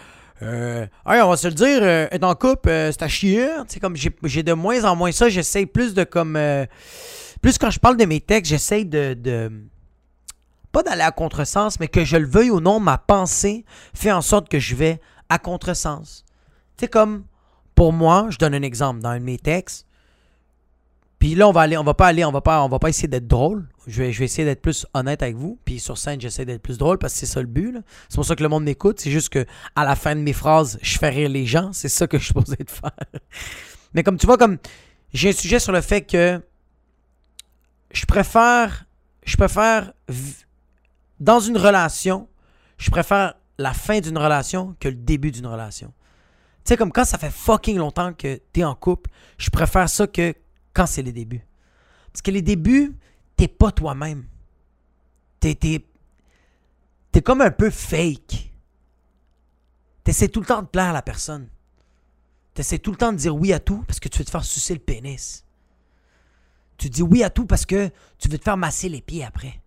euh 0.45 0.87
on 1.07 1.29
va 1.31 1.37
se 1.37 1.49
le 1.49 1.55
dire, 1.55 1.81
euh, 1.83 2.07
être 2.11 2.25
en 2.25 2.35
couple, 2.35 2.69
euh, 2.69 2.93
c'est 2.93 3.03
à 3.03 3.09
chier. 3.09 3.49
Comme 3.81 3.97
j'ai 3.97 4.43
de 4.43 4.53
moins 4.53 4.85
en 4.85 4.97
moins 4.97 5.13
ça. 5.13 5.29
J'essaye 5.29 5.67
plus 5.67 5.95
de 5.95 6.05
comme 6.05 6.39
plus 7.43 7.59
quand 7.59 7.71
je 7.71 7.79
parle 7.79 7.97
de 7.97 8.05
mes 8.05 8.21
textes, 8.21 8.51
j'essaye 8.51 8.87
de, 8.87 9.15
de 9.15 9.51
pas 10.73 10.83
d'aller 10.83 11.03
à 11.03 11.13
contresens, 11.13 11.79
mais 11.79 11.89
que 11.89 12.05
je 12.05 12.17
le 12.17 12.27
veuille 12.27 12.51
ou 12.51 12.61
non, 12.61 12.81
ma 12.81 12.99
pensée 12.99 13.65
fait 13.95 14.13
en 14.13 14.23
sorte 14.23 14.49
que 14.49 14.59
je 14.59 14.75
vais 14.75 15.01
à 15.29 15.39
contresens. 15.39 16.25
C'est 16.79 16.89
comme 16.89 17.25
pour 17.75 17.93
moi, 17.93 18.29
je 18.31 18.39
donne 18.39 18.55
un 18.55 18.63
exemple 18.63 19.01
dans 19.01 19.11
un 19.11 19.19
de 19.19 19.25
mes 19.25 19.39
textes. 19.39 19.87
Puis 21.25 21.35
là, 21.35 21.49
on 21.49 21.53
va 21.53 21.63
aller, 21.63 21.79
on 21.79 21.85
va 21.85 21.95
pas 21.95 22.09
aller, 22.09 22.23
on 22.23 22.33
va 22.33 22.43
pas, 22.43 22.63
on 22.63 22.69
va 22.69 22.79
pas 22.79 22.91
essayer 22.91 23.09
d'être 23.09 23.27
drôle. 23.27 23.67
Je 23.87 24.03
vais, 24.03 24.13
je 24.13 24.19
vais 24.19 24.27
essayer 24.27 24.45
d'être 24.45 24.61
plus 24.61 24.85
honnête 24.93 25.23
avec 25.23 25.37
vous. 25.37 25.59
Puis 25.65 25.81
sur 25.81 25.97
scène, 25.97 26.21
j'essaie 26.21 26.45
d'être 26.45 26.61
plus 26.61 26.77
drôle 26.77 26.99
parce 26.99 27.15
que 27.15 27.21
c'est 27.21 27.25
ça 27.25 27.41
le 27.41 27.47
but. 27.47 27.79
C'est 28.11 28.17
pour 28.17 28.27
ça 28.27 28.37
que 28.37 28.43
le 28.43 28.51
monde 28.51 28.65
m'écoute. 28.65 29.01
C'est 29.01 29.11
juste 29.11 29.31
que 29.31 29.47
à 29.75 29.87
la 29.87 29.97
fin 29.97 30.15
de 30.15 30.21
mes 30.21 30.35
phrases, 30.35 30.79
je 30.83 30.99
fais 30.99 31.09
rire 31.09 31.31
les 31.31 31.47
gens. 31.47 31.73
C'est 31.73 31.89
ça 31.89 32.07
que 32.07 32.19
je 32.19 32.25
suis 32.25 32.35
supposé 32.35 32.57
de 32.57 32.69
faire. 32.69 32.93
Mais 33.95 34.03
comme 34.03 34.19
tu 34.19 34.27
vois, 34.27 34.37
comme 34.37 34.59
j'ai 35.15 35.31
un 35.31 35.33
sujet 35.33 35.59
sur 35.61 35.73
le 35.73 35.81
fait 35.81 36.03
que 36.03 36.43
je 37.91 38.05
préfère, 38.05 38.85
je 39.25 39.39
préfère 39.39 39.95
dans 41.21 41.41
une 41.41 41.57
relation, 41.57 42.29
je 42.77 42.91
préfère 42.91 43.33
la 43.57 43.73
fin 43.73 44.01
d'une 44.01 44.19
relation 44.19 44.77
que 44.79 44.89
le 44.89 44.97
début 44.97 45.31
d'une 45.31 45.47
relation. 45.47 45.91
Tu 46.67 46.69
sais, 46.69 46.77
comme 46.77 46.93
quand 46.93 47.07
ça 47.07 47.17
fait 47.17 47.33
fucking 47.33 47.79
longtemps 47.79 48.13
que 48.13 48.43
t'es 48.53 48.65
en 48.65 48.75
couple, 48.75 49.09
je 49.39 49.49
préfère 49.49 49.89
ça 49.89 50.07
que 50.07 50.35
quand 50.75 50.87
c'est 50.87 51.03
les 51.03 51.13
débuts. 51.13 51.47
Parce 52.13 52.21
que 52.23 52.31
les 52.31 52.43
débuts, 52.43 52.97
t'es 53.37 53.49
pas 53.49 53.73
toi-même. 53.73 54.27
T'es, 55.41 55.55
t'es, 55.55 57.23
comme 57.23 57.41
un 57.41 57.51
peu 57.51 57.71
fake. 57.71 58.53
T'essaies 60.03 60.29
tout 60.29 60.41
le 60.41 60.47
temps 60.47 60.63
de 60.63 60.67
plaire 60.67 60.91
à 60.91 60.93
la 60.93 61.03
personne. 61.03 61.49
T'essaies 62.53 62.79
tout 62.79 62.91
le 62.91 62.97
temps 62.97 63.13
de 63.13 63.19
dire 63.19 63.35
oui 63.35 63.53
à 63.53 63.61
tout 63.61 63.83
parce 63.87 63.99
que 63.99 64.09
tu 64.09 64.19
veux 64.19 64.25
te 64.25 64.31
faire 64.31 64.45
sucer 64.45 64.75
le 64.75 64.81
pénis. 64.81 65.45
Tu 66.77 66.91
dis 66.91 67.03
oui 67.03 67.23
à 67.23 67.31
tout 67.31 67.47
parce 67.47 67.67
que 67.67 67.91
tu 68.19 68.29
veux 68.29 68.39
te 68.39 68.45
faire 68.45 68.57
masser 68.57 68.89
les 68.89 69.01
pieds 69.01 69.25
après. 69.25 69.61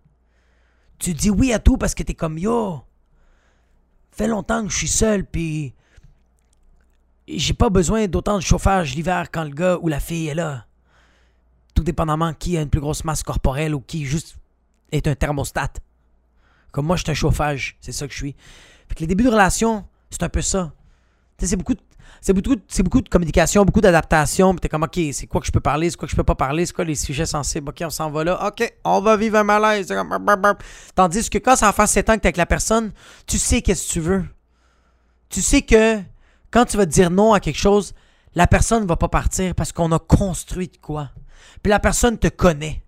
Tu 1.00 1.13
dis 1.13 1.30
oui 1.30 1.54
à 1.54 1.60
tout 1.60 1.78
parce 1.78 1.96
que 1.96 2.04
t'es 2.04 2.13
comme 2.13 2.38
yo. 2.38 2.84
Fait 4.12 4.28
longtemps 4.28 4.63
que 4.63 4.70
je 4.70 4.78
suis 4.78 4.88
seul 4.88 5.26
puis 5.26 5.74
j'ai 7.28 7.54
pas 7.54 7.70
besoin 7.70 8.08
d'autant 8.08 8.38
de 8.38 8.41
chauffage 8.41 8.96
l'hiver 8.96 9.30
quand 9.32 9.43
le 9.43 9.50
gars 9.50 9.78
ou 9.82 9.89
la 9.89 10.00
fille 10.00 10.28
est 10.28 10.36
là 10.36 10.67
tout 11.78 11.84
dépendamment 11.84 12.34
qui 12.34 12.58
a 12.58 12.62
une 12.62 12.72
plus 12.72 12.82
grosse 12.82 13.04
masse 13.04 13.22
corporelle 13.22 13.76
ou 13.76 13.82
qui 13.82 14.04
juste 14.04 14.36
est 14.92 15.08
un 15.08 15.13
thermostat. 15.13 15.74
Comme 16.72 16.88
moi, 16.88 16.96
je 16.96 17.04
suis 17.04 17.12
un 17.12 17.13
chauffage, 17.13 17.78
c'est 17.82 17.92
ça 17.92 18.08
que 18.08 18.13
je 18.13 18.18
suis. 18.18 18.36
Fait 18.90 19.00
les 19.00 19.06
débuts 19.06 19.26
de 19.26 19.30
relation, 19.30 19.86
c'est 20.10 20.24
un 20.24 20.30
peu 20.30 20.42
ça. 20.42 20.74
c'est 21.38 21.56
beaucoup, 21.56 21.76
c'est 22.20 22.34
c'est 22.68 22.82
beaucoup 22.82 23.02
de 23.02 23.10
communication, 23.10 23.63
beaucoup 23.63 23.82
d'adaptation. 23.82 24.56
T'es 24.56 24.70
comme, 24.70 24.84
ok, 24.84 25.00
c'est 25.12 25.28
quoi 25.28 25.40
que 25.40 25.46
je 25.46 25.52
peux 25.52 25.60
parler, 25.60 25.92
c'est 25.92 25.98
quoi 25.98 26.08
que 26.08 26.12
je 26.12 26.16
peux 26.16 26.24
pas 26.24 26.34
parler, 26.34 26.66
c'est 26.66 26.74
quoi 26.74 26.84
les 26.84 26.96
sujets 26.96 27.28
sensibles? 27.28 27.70
Ok, 27.70 27.84
on 27.84 27.92
s'en 27.92 28.10
va 28.10 28.24
là. 28.24 28.48
Ok, 28.48 28.74
on 28.84 29.00
va 29.00 29.16
vivre 29.16 29.38
un 29.38 29.44
malaise. 29.44 29.94
Tandis 30.96 31.30
que 31.30 31.38
quand 31.38 31.56
ça 31.56 31.68
va 31.68 31.74
faire 31.74 31.88
7 31.88 32.10
ans 32.10 32.16
que 32.16 32.22
t'es 32.22 32.28
avec 32.28 32.38
la 32.38 32.48
personne, 32.48 32.92
tu 33.28 33.38
sais 33.38 33.62
qu'est-ce 33.62 33.88
que 33.88 33.94
tu 33.94 34.00
veux. 34.00 34.26
Tu 35.30 35.44
sais 35.44 35.62
que 35.62 36.00
quand 36.50 36.66
tu 36.66 36.76
vas 36.76 36.88
dire 36.88 37.12
non 37.12 37.34
à 37.34 37.40
quelque 37.40 37.60
chose, 37.60 37.94
la 38.34 38.48
personne 38.48 38.82
ne 38.82 38.88
va 38.88 38.96
pas 38.96 39.10
partir 39.10 39.54
parce 39.54 39.72
qu'on 39.72 39.92
a 39.92 40.00
construit 40.00 40.70
de 40.70 40.78
quoi 40.78 41.12
puis 41.62 41.69
la 41.69 41.80
personne 41.80 42.17
te 42.17 42.28
connaît. 42.28 42.84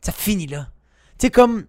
Ça 0.00 0.12
finit 0.12 0.46
là. 0.46 0.68
Tu 1.18 1.26
sais, 1.26 1.30
comme 1.30 1.66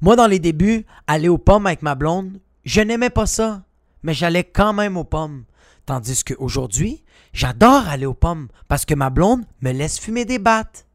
moi, 0.00 0.16
dans 0.16 0.26
les 0.26 0.38
débuts, 0.38 0.84
aller 1.06 1.28
aux 1.28 1.38
pommes 1.38 1.66
avec 1.66 1.82
ma 1.82 1.94
blonde, 1.94 2.38
je 2.64 2.80
n'aimais 2.80 3.10
pas 3.10 3.26
ça, 3.26 3.62
mais 4.02 4.14
j'allais 4.14 4.44
quand 4.44 4.72
même 4.72 4.96
aux 4.96 5.04
pommes. 5.04 5.44
Tandis 5.86 6.24
qu'aujourd'hui, 6.24 7.02
j'adore 7.32 7.88
aller 7.88 8.06
aux 8.06 8.14
pommes 8.14 8.48
parce 8.68 8.84
que 8.84 8.94
ma 8.94 9.10
blonde 9.10 9.44
me 9.62 9.72
laisse 9.72 9.98
fumer 9.98 10.24
des 10.24 10.38
battes. 10.38 10.86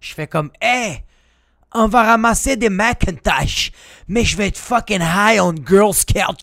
Je 0.00 0.14
fais 0.14 0.26
comme, 0.26 0.50
hé, 0.60 1.02
on 1.72 1.88
va 1.88 2.04
ramasser 2.04 2.56
des 2.56 2.68
Macintosh, 2.68 3.72
mais 4.06 4.24
je 4.24 4.36
vais 4.36 4.48
être 4.48 4.58
fucking 4.58 5.02
high 5.02 5.40
on 5.40 5.54
Girl 5.66 5.92
Scout. 5.92 6.36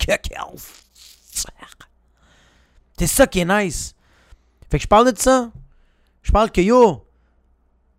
C'est 2.98 3.06
ça 3.06 3.26
qui 3.26 3.40
est 3.40 3.44
nice. 3.44 3.94
Fait 4.70 4.78
que 4.78 4.82
je 4.82 4.88
parle 4.88 5.12
de 5.12 5.18
ça. 5.18 5.50
Je 6.22 6.32
parle 6.32 6.50
que 6.50 6.60
yo, 6.60 7.04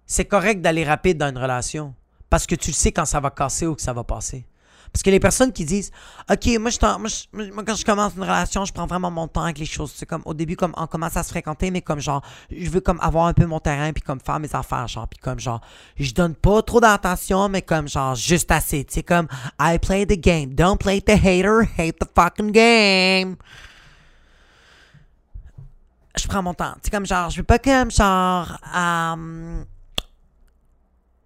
c'est 0.05 0.25
correct 0.25 0.61
d'aller 0.61 0.83
rapide 0.83 1.17
dans 1.17 1.29
une 1.29 1.37
relation 1.37 1.93
parce 2.29 2.47
que 2.47 2.55
tu 2.55 2.73
sais 2.73 2.91
quand 2.91 3.05
ça 3.05 3.19
va 3.19 3.29
casser 3.29 3.67
ou 3.67 3.75
que 3.75 3.81
ça 3.81 3.93
va 3.93 4.03
passer. 4.03 4.45
Parce 4.91 5.01
que 5.01 5.09
les 5.09 5.19
personnes 5.19 5.51
qui 5.51 5.65
disent 5.65 5.91
OK, 6.29 6.45
moi, 6.59 6.69
je, 6.69 7.51
moi, 7.51 7.63
quand 7.65 7.75
je 7.75 7.83
commence 7.83 8.13
une 8.15 8.21
relation, 8.21 8.63
je 8.63 8.71
prends 8.71 8.85
vraiment 8.85 9.09
mon 9.09 9.27
temps 9.27 9.41
avec 9.41 9.57
les 9.57 9.65
choses. 9.65 9.91
C'est 9.95 10.05
comme 10.05 10.21
au 10.25 10.35
début, 10.35 10.55
comme 10.55 10.73
on 10.77 10.85
commence 10.85 11.17
à 11.17 11.23
se 11.23 11.29
fréquenter, 11.29 11.71
mais 11.71 11.81
comme 11.81 11.99
genre, 11.99 12.21
je 12.51 12.69
veux 12.69 12.79
comme 12.79 12.99
avoir 13.01 13.25
un 13.25 13.33
peu 13.33 13.47
mon 13.47 13.59
terrain, 13.59 13.91
puis 13.91 14.03
comme 14.03 14.19
faire 14.19 14.39
mes 14.39 14.53
affaires, 14.55 14.87
genre, 14.87 15.07
puis 15.07 15.19
comme 15.19 15.39
genre, 15.39 15.61
je 15.97 16.13
donne 16.13 16.35
pas 16.35 16.61
trop 16.61 16.79
d'attention, 16.79 17.49
mais 17.49 17.63
comme 17.63 17.87
genre, 17.87 18.13
juste 18.13 18.51
assez. 18.51 18.85
Tu 18.85 18.93
sais, 18.93 19.03
comme 19.03 19.27
I 19.59 19.79
play 19.79 20.05
the 20.05 20.19
game. 20.19 20.53
Don't 20.53 20.77
play 20.77 21.01
the 21.01 21.11
hater, 21.11 21.63
hate 21.75 21.97
the 21.99 22.07
fucking 22.15 22.51
game 22.51 23.37
je 26.15 26.27
prends 26.27 26.43
mon 26.43 26.53
temps. 26.53 26.75
C'est 26.81 26.91
comme 26.91 27.05
genre, 27.05 27.29
je 27.29 27.37
veux 27.37 27.43
pas 27.43 27.59
comme 27.59 27.91
genre. 27.91 28.57
Euh, 28.75 29.63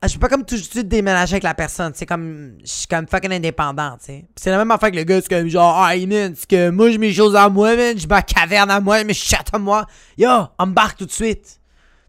je 0.08 0.14
veux 0.14 0.20
pas 0.20 0.30
comme 0.30 0.46
tout 0.46 0.56
de 0.56 0.62
suite 0.62 0.88
déménager 0.88 1.34
avec 1.34 1.44
la 1.44 1.54
personne. 1.54 1.92
C'est 1.96 2.06
comme. 2.06 2.58
Je 2.64 2.70
suis 2.70 2.88
comme 2.88 3.08
fucking 3.08 3.32
indépendant, 3.32 3.98
tu 4.00 4.06
sais. 4.06 4.26
C'est 4.36 4.52
la 4.52 4.58
même 4.58 4.72
affaire 4.72 4.92
que 4.92 4.96
le 4.96 5.04
gars, 5.04 5.20
c'est 5.22 5.30
comme 5.30 5.48
genre, 5.48 5.76
ah, 5.78 5.96
man, 6.08 6.34
c'est 6.36 6.48
que 6.48 6.70
moi, 6.70 6.90
j'ai 6.92 6.98
mes 6.98 7.14
choses 7.14 7.36
à 7.36 7.50
moi, 7.50 7.76
man. 7.76 7.98
J'ai 7.98 8.08
ma 8.08 8.22
caverne 8.22 8.72
à 8.72 8.80
moi, 8.80 9.04
mes 9.04 9.14
chatte 9.14 9.50
à 9.54 9.60
moi. 9.60 9.86
Yo, 10.18 10.30
embarque 10.58 11.00
tout 11.00 11.06
de 11.06 11.12
suite. 11.12 11.60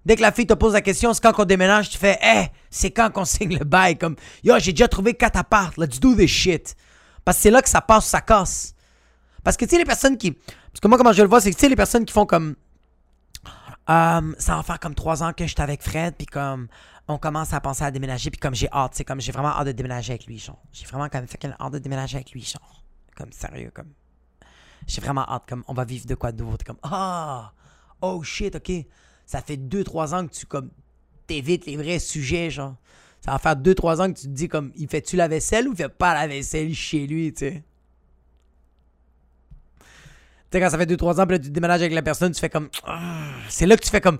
Dès 0.05 0.17
que 0.17 0.23
la 0.23 0.33
fille 0.33 0.47
te 0.47 0.55
pose 0.55 0.73
la 0.73 0.81
question, 0.81 1.13
c'est 1.13 1.23
quand 1.23 1.33
qu'on 1.33 1.45
déménage, 1.45 1.91
tu 1.91 1.99
fais, 1.99 2.19
hey, 2.23 2.49
c'est 2.71 2.91
quand 2.91 3.11
qu'on 3.11 3.25
signe 3.25 3.59
le 3.59 3.65
bail. 3.65 3.99
Comme, 3.99 4.17
yo, 4.43 4.55
j'ai 4.59 4.73
déjà 4.73 4.89
trouvé 4.89 5.15
quatre 5.15 5.37
apparts, 5.37 5.73
let's 5.77 6.01
do 6.01 6.15
this 6.15 6.31
shit. 6.31 6.77
Parce 7.25 7.37
que 7.39 7.43
c'est 7.43 7.51
là 7.51 7.61
que 7.61 7.69
ça 7.69 7.81
passe, 7.83 8.07
ça 8.07 8.21
casse. 8.21 8.75
Parce 9.45 9.57
que, 9.57 9.65
tu 9.65 9.73
sais, 9.73 9.79
les 9.79 9.85
personnes 9.85 10.17
qui. 10.17 10.33
Parce 10.33 10.81
que 10.81 10.89
moi, 10.89 10.97
comment 10.97 11.13
je 11.13 11.23
le 11.23 11.29
vois, 11.29 11.41
c'est 11.41 11.51
que, 11.51 11.57
tu 11.57 11.61
sais, 11.61 11.69
les 11.69 11.77
personnes 11.77 12.05
qui 12.05 12.13
font 12.13 12.27
comme. 12.27 12.55
Ça 13.89 14.57
va 14.57 14.63
faire 14.63 14.79
comme 14.79 14.95
trois 14.95 15.23
ans 15.23 15.33
que 15.33 15.47
j'étais 15.47 15.63
avec 15.63 15.83
Fred, 15.83 16.15
puis 16.17 16.27
comme 16.27 16.69
on 17.09 17.17
commence 17.17 17.55
à 17.55 17.61
penser 17.61 17.85
à 17.85 17.91
déménager, 17.91 18.31
puis 18.31 18.39
comme 18.39 18.55
j'ai 18.55 18.69
hâte, 18.71 18.93
c'est 18.95 19.05
comme 19.05 19.21
j'ai 19.21 19.33
vraiment 19.33 19.49
hâte 19.49 19.69
de 19.69 19.73
déménager 19.73 20.13
avec 20.13 20.27
lui, 20.27 20.39
genre. 20.39 20.63
J'ai 20.73 20.85
vraiment 20.87 21.09
comme 21.09 21.27
fait 21.27 21.43
hâte 21.59 21.73
de 21.73 21.79
déménager 21.79 22.17
avec 22.17 22.33
lui, 22.33 22.43
genre. 22.43 22.85
Comme 23.17 23.33
sérieux, 23.33 23.71
comme. 23.73 23.93
J'ai 24.87 25.01
vraiment 25.01 25.27
hâte, 25.29 25.45
comme 25.49 25.65
on 25.69 25.75
va 25.75 25.85
vivre 25.85 26.07
de 26.07 26.15
quoi 26.15 26.33
de 26.33 26.43
nouveau. 26.43 26.57
Comme 26.65 26.79
Ah! 26.83 27.53
oh 28.03 28.23
shit, 28.23 28.55
ok. 28.55 28.71
Ça 29.25 29.41
fait 29.41 29.57
2-3 29.57 30.15
ans 30.15 30.27
que 30.27 30.33
tu 30.33 30.47
comme 30.47 30.71
t'évites 31.27 31.67
les 31.67 31.77
vrais 31.77 31.99
sujets, 31.99 32.51
genre. 32.51 32.77
Ça 33.21 33.33
va 33.33 33.39
faire 33.39 33.57
2-3 33.57 34.03
ans 34.03 34.13
que 34.13 34.19
tu 34.19 34.27
te 34.27 34.33
dis 34.33 34.49
comme 34.49 34.73
il 34.77 34.89
fait-tu 34.89 35.17
la 35.17 35.29
vaisselle 35.29 35.67
ou 35.69 35.73
il 35.73 35.77
fait 35.77 35.89
pas 35.89 36.15
la 36.15 36.27
vaisselle 36.27 36.75
chez 36.75 37.07
lui, 37.07 37.33
tu 37.33 37.39
sais? 37.41 37.63
Tu 40.51 40.57
sais, 40.57 40.65
quand 40.65 40.71
ça 40.71 40.79
fait 40.79 40.87
2-3 40.87 41.21
ans, 41.21 41.27
puis 41.27 41.37
là, 41.37 41.45
tu 41.45 41.51
déménages 41.51 41.81
avec 41.83 41.93
la 41.93 42.01
personne, 42.01 42.33
tu 42.33 42.41
fais 42.41 42.49
comme. 42.49 42.71
Ah. 42.87 42.99
C'est 43.51 43.67
là 43.67 43.77
que 43.77 43.83
tu 43.85 43.91
fais 43.91 44.01
comme. 44.01 44.19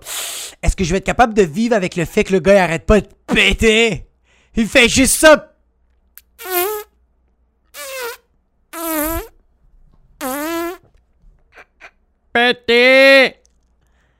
Est-ce 0.61 0.75
que 0.75 0.83
je 0.83 0.91
vais 0.91 0.99
être 0.99 1.05
capable 1.05 1.33
de 1.33 1.41
vivre 1.41 1.75
avec 1.75 1.95
le 1.95 2.05
fait 2.05 2.23
que 2.23 2.33
le 2.33 2.39
gars, 2.39 2.53
il 2.53 2.57
arrête 2.57 2.85
pas 2.85 3.01
de 3.01 3.07
péter? 3.25 4.05
Il 4.55 4.67
fait 4.67 4.87
juste 4.87 5.15
ça! 5.15 5.55
Péter! 12.31 13.41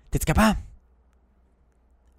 T'es-tu 0.09 0.25
capable? 0.25 0.59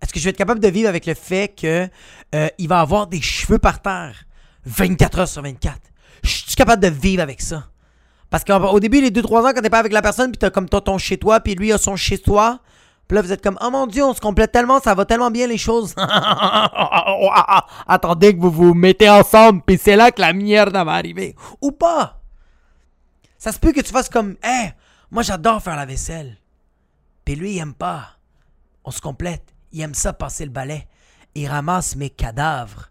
Est-ce 0.00 0.12
que 0.12 0.20
je 0.20 0.24
vais 0.24 0.30
être 0.30 0.36
capable 0.36 0.60
de 0.60 0.68
vivre 0.68 0.88
avec 0.88 1.06
le 1.06 1.14
fait 1.14 1.48
que 1.48 1.88
euh, 2.34 2.48
il 2.58 2.68
va 2.68 2.80
avoir 2.80 3.08
des 3.08 3.20
cheveux 3.20 3.58
par 3.58 3.82
terre 3.82 4.24
24 4.66 5.18
heures 5.18 5.28
sur 5.28 5.42
24? 5.42 5.78
Je 6.22 6.28
suis 6.28 6.54
capable 6.54 6.82
de 6.82 6.88
vivre 6.88 7.22
avec 7.22 7.40
ça? 7.40 7.68
Parce 8.30 8.44
qu'au 8.44 8.80
début, 8.80 9.00
les 9.00 9.10
2-3 9.10 9.48
ans, 9.48 9.52
quand 9.54 9.60
t'es 9.60 9.70
pas 9.70 9.80
avec 9.80 9.92
la 9.92 10.02
personne, 10.02 10.30
puis 10.30 10.38
t'as 10.38 10.50
comme 10.50 10.68
ton 10.68 10.98
chez 10.98 11.18
toi, 11.18 11.40
puis 11.40 11.56
lui 11.56 11.72
a 11.72 11.78
son 11.78 11.96
chez 11.96 12.18
toi, 12.18 12.60
puis 13.08 13.16
là 13.16 13.22
vous 13.22 13.32
êtes 13.32 13.42
comme 13.42 13.58
Oh 13.60 13.70
mon 13.70 13.88
dieu, 13.88 14.04
on 14.04 14.14
se 14.14 14.20
complète 14.20 14.52
tellement, 14.52 14.78
ça 14.78 14.94
va 14.94 15.04
tellement 15.04 15.32
bien 15.32 15.48
les 15.48 15.58
choses. 15.58 15.96
Attendez 17.88 18.36
que 18.36 18.40
vous 18.40 18.52
vous 18.52 18.72
mettez 18.72 19.10
ensemble, 19.10 19.62
puis 19.66 19.78
c'est 19.82 19.96
là 19.96 20.12
que 20.12 20.20
la 20.20 20.32
merde 20.32 20.74
va 20.74 20.92
arriver. 20.92 21.34
Ou 21.60 21.72
pas. 21.72 22.20
Ça 23.36 23.50
se 23.50 23.58
peut 23.58 23.72
que 23.72 23.80
tu 23.80 23.90
fasses 23.90 24.08
comme 24.08 24.36
Hé, 24.44 24.74
moi 25.10 25.24
j'adore 25.24 25.60
faire 25.60 25.74
la 25.74 25.86
vaisselle. 25.86 26.36
Puis 27.24 27.34
lui, 27.34 27.54
il 27.54 27.58
aime 27.58 27.74
pas. 27.74 28.10
On 28.84 28.92
se 28.92 29.00
complète. 29.00 29.54
Il 29.72 29.80
aime 29.80 29.94
ça 29.94 30.12
passer 30.12 30.44
le 30.44 30.52
balai. 30.52 30.86
Il 31.34 31.48
ramasse 31.48 31.96
mes 31.96 32.10
cadavres 32.10 32.90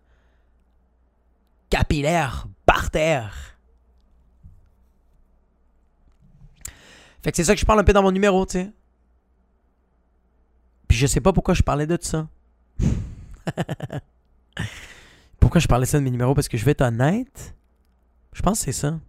capillaires 1.70 2.46
par 2.66 2.90
terre. 2.92 3.59
Fait 7.24 7.32
que 7.32 7.38
c'est 7.38 7.44
ça 7.44 7.54
que 7.54 7.60
je 7.60 7.66
parle 7.66 7.80
un 7.80 7.84
peu 7.84 7.94
dans 7.94 8.04
mon 8.04 8.12
numéro, 8.12 8.46
tu 8.46 8.54
sais. 8.54 8.72
Puis 10.88 10.98
je 10.98 11.08
sais 11.08 11.22
pas 11.22 11.34
pourquoi 11.34 11.54
je 11.54 11.62
parlais 11.62 11.86
de 11.86 11.98
ça. 12.02 12.28
pourquoi 15.40 15.62
je 15.62 15.68
parlais 15.68 15.86
ça 15.86 16.00
de 16.00 16.04
mes 16.04 16.12
numéros? 16.12 16.34
Parce 16.34 16.48
que 16.48 16.58
je 16.58 16.66
vais 16.66 16.72
être 16.72 16.82
honnête. 16.82 17.54
Je 18.34 18.42
pense 18.42 18.60
que 18.60 18.66
c'est 18.66 18.72
ça. 18.72 19.00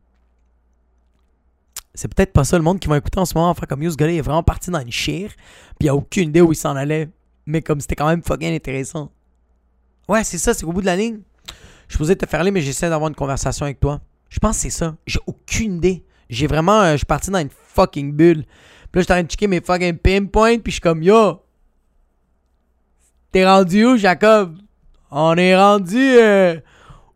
C'est 1.95 2.13
peut-être 2.15 2.33
pas 2.33 2.45
ça 2.45 2.57
le 2.57 2.63
monde 2.65 2.79
qui 2.79 2.89
va 2.89 2.99
écouter 2.99 3.19
en 3.19 3.25
ce 3.25 3.35
moment. 3.35 3.51
Enfin, 3.51 3.67
comme 3.67 3.83
yo, 3.83 3.91
ce 3.91 3.97
gars-là, 3.97 4.13
il 4.13 4.19
est 4.19 4.23
vraiment 4.23 4.43
parti 4.43 4.71
dans 4.71 4.81
une 4.81 4.93
chire. 4.93 5.33
Puis 5.79 5.87
il 5.87 5.89
a 5.89 5.95
aucune 5.95 6.29
idée 6.29 6.41
où 6.41 6.53
il 6.53 6.57
s'en 6.57 6.77
allait. 6.77 7.09
Mais 7.47 7.63
comme 7.63 7.81
c'était 7.81 7.97
quand 7.97 8.09
même 8.09 8.23
fucking 8.23 8.55
intéressant. 8.55 9.11
Ouais, 10.09 10.25
c'est 10.25 10.39
ça, 10.39 10.55
c'est 10.55 10.65
au 10.65 10.73
bout 10.73 10.81
de 10.81 10.87
la 10.87 10.97
ligne. 10.97 11.21
Je 11.89 11.99
posais 11.99 12.15
te 12.17 12.27
faire 12.27 12.41
aller, 12.41 12.51
mais 12.51 12.61
j'essaie 12.61 12.89
d'avoir 12.89 13.09
une 13.09 13.17
conversation 13.17 13.65
avec 13.65 13.81
toi. 13.81 14.01
Je 14.29 14.39
pense 14.39 14.57
que 14.57 14.63
c'est 14.63 14.71
ça. 14.71 14.97
J'ai 15.07 15.19
aucune 15.27 15.77
idée. 15.77 16.05
J'ai 16.31 16.47
vraiment. 16.47 16.81
Euh, 16.81 16.93
je 16.93 16.99
suis 16.99 17.07
parti 17.07 17.31
dans 17.31 17.41
une 17.41 17.51
fucking 17.51 18.13
bulle. 18.13 18.45
Puis 18.45 18.47
là, 18.95 19.01
je 19.01 19.03
suis 19.03 19.13
en 19.13 19.17
train 19.17 19.23
de 19.25 19.29
checker 19.31 19.49
mes 19.49 19.61
fucking 19.61 19.99
pinpoints. 19.99 20.59
Puis 20.59 20.71
je 20.71 20.75
suis 20.75 20.81
comme, 20.81 21.03
yo. 21.03 21.43
T'es 23.33 23.47
rendu 23.47 23.85
où, 23.85 23.97
Jacob? 23.97 24.57
On 25.11 25.35
est 25.37 25.57
rendu. 25.57 25.99
Euh, 25.99 26.59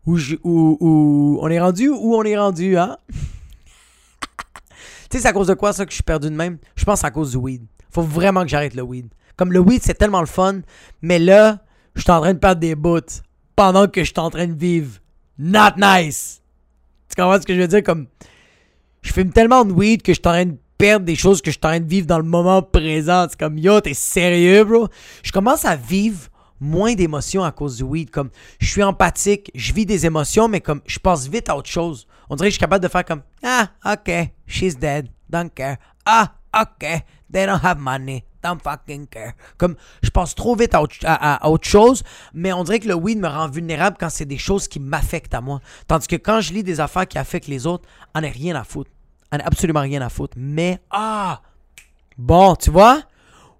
où, 0.05 0.17
où, 0.43 1.39
On 1.41 1.47
est 1.47 1.59
rendu 1.59 1.89
où 1.89 2.15
on 2.15 2.23
est 2.23 2.37
rendu, 2.37 2.77
hein? 2.77 2.97
tu 3.09 3.17
sais, 5.11 5.19
c'est 5.19 5.27
à 5.27 5.33
cause 5.33 5.47
de 5.47 5.53
quoi 5.53 5.73
ça 5.73 5.85
que 5.85 5.91
je 5.91 5.95
suis 5.95 6.03
perdu 6.03 6.29
de 6.29 6.35
même? 6.35 6.57
Je 6.75 6.83
pense 6.83 7.03
à 7.03 7.09
cause 7.09 7.31
du 7.31 7.37
weed. 7.37 7.65
Faut 7.89 8.03
vraiment 8.03 8.43
que 8.43 8.49
j'arrête 8.49 8.75
le 8.75 8.83
weed. 8.83 9.07
Comme 9.37 9.51
le 9.51 9.59
weed, 9.59 9.81
c'est 9.81 9.95
tellement 9.95 10.19
le 10.19 10.27
fun. 10.27 10.59
Mais 11.01 11.19
là, 11.19 11.59
je 11.95 12.01
suis 12.01 12.11
en 12.11 12.21
train 12.21 12.33
de 12.33 12.39
perdre 12.39 12.59
des 12.59 12.75
bouts. 12.75 12.99
Pendant 13.55 13.87
que 13.87 14.03
je 14.03 14.11
suis 14.11 14.19
en 14.19 14.29
train 14.29 14.47
de 14.47 14.53
vivre. 14.53 14.99
Not 15.39 15.77
nice. 15.77 16.41
Tu 17.09 17.15
comprends 17.15 17.41
ce 17.41 17.45
que 17.45 17.55
je 17.55 17.61
veux 17.61 17.67
dire? 17.67 17.83
Comme 17.83 18.07
je 19.05 19.13
fume 19.13 19.31
tellement 19.31 19.63
de 19.63 19.71
weed 19.71 20.01
que 20.01 20.13
je 20.13 20.19
suis 20.19 20.27
en 20.27 20.31
train 20.31 20.45
de 20.45 20.57
perdre 20.79 21.05
des 21.05 21.15
choses 21.15 21.41
que 21.41 21.51
je 21.51 21.57
suis 21.57 21.65
en 21.65 21.69
train 21.69 21.79
de 21.79 21.87
vivre 21.87 22.07
dans 22.07 22.17
le 22.17 22.23
moment 22.23 22.63
présent. 22.63 23.27
C'est 23.29 23.39
comme, 23.39 23.57
yo, 23.57 23.79
t'es 23.79 23.93
sérieux, 23.93 24.63
bro? 24.63 24.87
Je 25.23 25.31
commence 25.31 25.63
à 25.63 25.75
vivre 25.75 26.27
moins 26.59 26.95
d'émotions 26.95 27.43
à 27.43 27.51
cause 27.51 27.77
du 27.77 27.83
weed. 27.83 28.09
Comme, 28.09 28.31
je 28.59 28.67
suis 28.67 28.83
empathique, 28.83 29.51
je 29.53 29.73
vis 29.73 29.85
des 29.85 30.07
émotions, 30.07 30.47
mais 30.47 30.59
comme, 30.59 30.81
je 30.87 30.97
passe 30.97 31.27
vite 31.27 31.49
à 31.49 31.55
autre 31.55 31.69
chose. 31.69 32.07
On 32.29 32.35
dirait 32.35 32.47
que 32.47 32.53
je 32.53 32.55
suis 32.55 32.59
capable 32.59 32.83
de 32.83 32.89
faire 32.89 33.05
comme, 33.05 33.21
ah, 33.43 33.69
ok, 33.85 34.11
she's 34.47 34.75
dead, 34.75 35.07
don't 35.29 35.51
care. 35.53 35.77
Ah, 36.03 36.33
ok, 36.59 37.03
they 37.31 37.45
don't 37.45 37.63
have 37.63 37.77
money, 37.77 38.25
don't 38.43 38.59
fucking 38.59 39.05
care. 39.05 39.33
Comme, 39.57 39.75
je 40.01 40.09
passe 40.09 40.33
trop 40.33 40.55
vite 40.55 40.73
à 40.73 40.81
autre, 40.81 41.67
chose, 41.67 42.03
mais 42.33 42.51
on 42.53 42.63
dirait 42.63 42.79
que 42.79 42.87
le 42.87 42.95
weed 42.95 43.19
me 43.19 43.27
rend 43.27 43.49
vulnérable 43.49 43.97
quand 43.99 44.09
c'est 44.09 44.25
des 44.25 44.39
choses 44.39 44.67
qui 44.67 44.79
m'affectent 44.79 45.35
à 45.35 45.41
moi. 45.41 45.61
Tandis 45.87 46.07
que 46.07 46.15
quand 46.15 46.41
je 46.41 46.53
lis 46.53 46.63
des 46.63 46.79
affaires 46.79 47.07
qui 47.07 47.19
affectent 47.19 47.47
les 47.47 47.67
autres, 47.67 47.87
on 48.15 48.21
n'a 48.21 48.29
rien 48.29 48.55
à 48.55 48.63
foutre 48.63 48.89
absolument 49.31 49.81
rien 49.81 50.01
à 50.01 50.09
foutre. 50.09 50.35
Mais, 50.37 50.79
ah! 50.91 51.41
Bon, 52.17 52.55
tu 52.55 52.71
vois? 52.71 53.01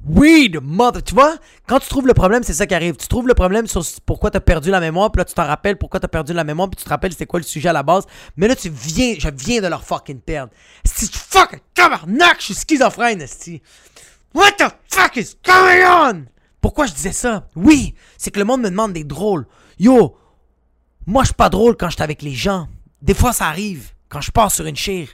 Weed, 0.07 0.59
mother. 0.61 1.03
Tu 1.03 1.15
vois? 1.15 1.35
Quand 1.67 1.79
tu 1.79 1.89
trouves 1.89 2.07
le 2.07 2.13
problème, 2.13 2.43
c'est 2.43 2.53
ça 2.53 2.67
qui 2.67 2.75
arrive. 2.75 2.95
Tu 2.95 3.07
trouves 3.07 3.27
le 3.27 3.33
problème 3.33 3.65
sur 3.67 3.83
pourquoi 4.05 4.29
tu 4.29 4.37
as 4.37 4.41
perdu 4.41 4.69
la 4.69 4.79
mémoire, 4.79 5.11
puis 5.11 5.19
là, 5.19 5.25
tu 5.25 5.33
t'en 5.33 5.45
rappelles 5.45 5.77
pourquoi 5.77 5.99
tu 5.99 6.05
as 6.05 6.09
perdu 6.09 6.31
la 6.33 6.43
mémoire, 6.43 6.69
puis 6.69 6.77
tu 6.77 6.83
te 6.83 6.89
rappelles 6.89 7.11
c'était 7.11 7.25
quoi 7.25 7.39
le 7.39 7.45
sujet 7.45 7.69
à 7.69 7.73
la 7.73 7.83
base. 7.83 8.05
Mais 8.37 8.47
là, 8.47 8.55
tu 8.55 8.69
viens, 8.69 9.15
je 9.17 9.29
viens 9.29 9.61
de 9.61 9.67
leur 9.67 9.83
fucking 9.83 10.19
perdre. 10.19 10.53
Si 10.83 11.07
fucking 11.07 11.59
tabarnak, 11.73 12.37
je 12.39 12.45
suis 12.45 12.53
schizophrène, 12.53 13.25
si. 13.27 13.61
What 14.33 14.51
the 14.53 14.65
fuck 14.91 15.15
is 15.17 15.35
going 15.43 15.83
on? 15.85 16.25
Pourquoi 16.61 16.85
je 16.85 16.93
disais 16.93 17.11
ça? 17.11 17.47
Oui, 17.55 17.95
c'est 18.17 18.31
que 18.31 18.39
le 18.39 18.45
monde 18.45 18.61
me 18.61 18.69
demande 18.69 18.93
des 18.93 19.03
drôles. 19.03 19.47
Yo, 19.79 20.17
moi, 21.07 21.23
je 21.23 21.27
suis 21.27 21.35
pas 21.35 21.49
drôle 21.49 21.77
quand 21.77 21.89
je 21.89 21.95
suis 21.95 22.03
avec 22.03 22.21
les 22.21 22.33
gens. 22.33 22.67
Des 23.01 23.13
fois, 23.13 23.33
ça 23.33 23.47
arrive. 23.47 23.91
Quand 24.09 24.21
je 24.21 24.31
pars 24.31 24.51
sur 24.51 24.65
une 24.65 24.75
chire. 24.75 25.09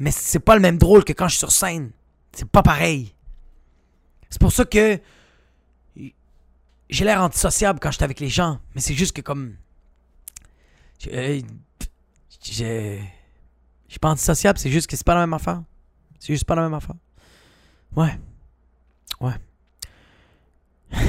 Mais 0.00 0.10
c'est 0.12 0.40
pas 0.40 0.54
le 0.54 0.62
même 0.62 0.78
drôle 0.78 1.04
que 1.04 1.12
quand 1.12 1.28
je 1.28 1.32
suis 1.32 1.40
sur 1.40 1.52
scène. 1.52 1.90
C'est 2.32 2.48
pas 2.48 2.62
pareil. 2.62 3.14
C'est 4.30 4.40
pour 4.40 4.50
ça 4.50 4.64
que 4.64 4.98
j'ai 6.88 7.04
l'air 7.04 7.22
antisociable 7.22 7.78
quand 7.80 7.90
je 7.90 7.96
suis 7.96 8.04
avec 8.04 8.18
les 8.18 8.30
gens. 8.30 8.60
Mais 8.74 8.80
c'est 8.80 8.94
juste 8.94 9.14
que 9.14 9.20
comme. 9.20 9.56
Je. 11.00 11.42
Je. 12.42 12.98
suis 13.88 13.98
pas 14.00 14.08
antisociable, 14.08 14.58
c'est 14.58 14.70
juste 14.70 14.86
que 14.86 14.96
c'est 14.96 15.04
pas 15.04 15.14
la 15.14 15.20
même 15.20 15.34
affaire. 15.34 15.62
C'est 16.18 16.32
juste 16.32 16.46
pas 16.46 16.54
la 16.54 16.62
même 16.62 16.72
affaire. 16.72 16.96
Ouais. 17.94 18.18
Ouais. 19.20 19.34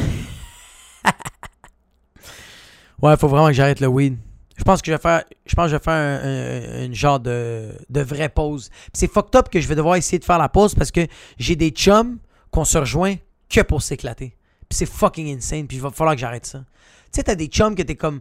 ouais, 3.02 3.16
faut 3.16 3.30
vraiment 3.30 3.48
que 3.48 3.54
j'arrête 3.54 3.80
le 3.80 3.88
weed. 3.88 4.18
Je 4.62 4.64
pense 4.64 4.84
que 4.84 4.92
je 4.92 4.96
vais 4.96 5.02
faire, 5.02 5.24
je 5.48 5.56
pense 5.56 5.72
je 5.72 5.76
vais 5.76 5.82
faire 5.82 6.84
une 6.84 6.94
genre 6.94 7.20
de, 7.20 7.72
de 7.90 8.02
vraie 8.02 8.30
pause. 8.30 8.70
C'est 8.94 9.12
fucked 9.12 9.36
up 9.36 9.50
que 9.50 9.60
je 9.60 9.68
vais 9.68 9.74
devoir 9.74 9.96
essayer 9.96 10.20
de 10.20 10.24
faire 10.24 10.38
la 10.38 10.50
pause 10.50 10.76
parce 10.76 10.92
que 10.92 11.08
j'ai 11.40 11.56
des 11.56 11.72
chums 11.72 12.20
qu'on 12.52 12.64
se 12.64 12.78
rejoint 12.78 13.16
que 13.50 13.62
pour 13.62 13.82
s'éclater. 13.82 14.38
Puis 14.70 14.78
c'est 14.78 14.86
fucking 14.86 15.36
insane. 15.36 15.66
Puis 15.66 15.78
il 15.78 15.82
va 15.82 15.90
falloir 15.90 16.14
que 16.14 16.22
j'arrête 16.22 16.46
ça. 16.46 16.60
Tu 16.60 16.66
sais, 17.14 17.24
t'as 17.24 17.34
des 17.34 17.48
chums 17.48 17.74
que 17.74 17.82
t'es 17.82 17.96
comme. 17.96 18.20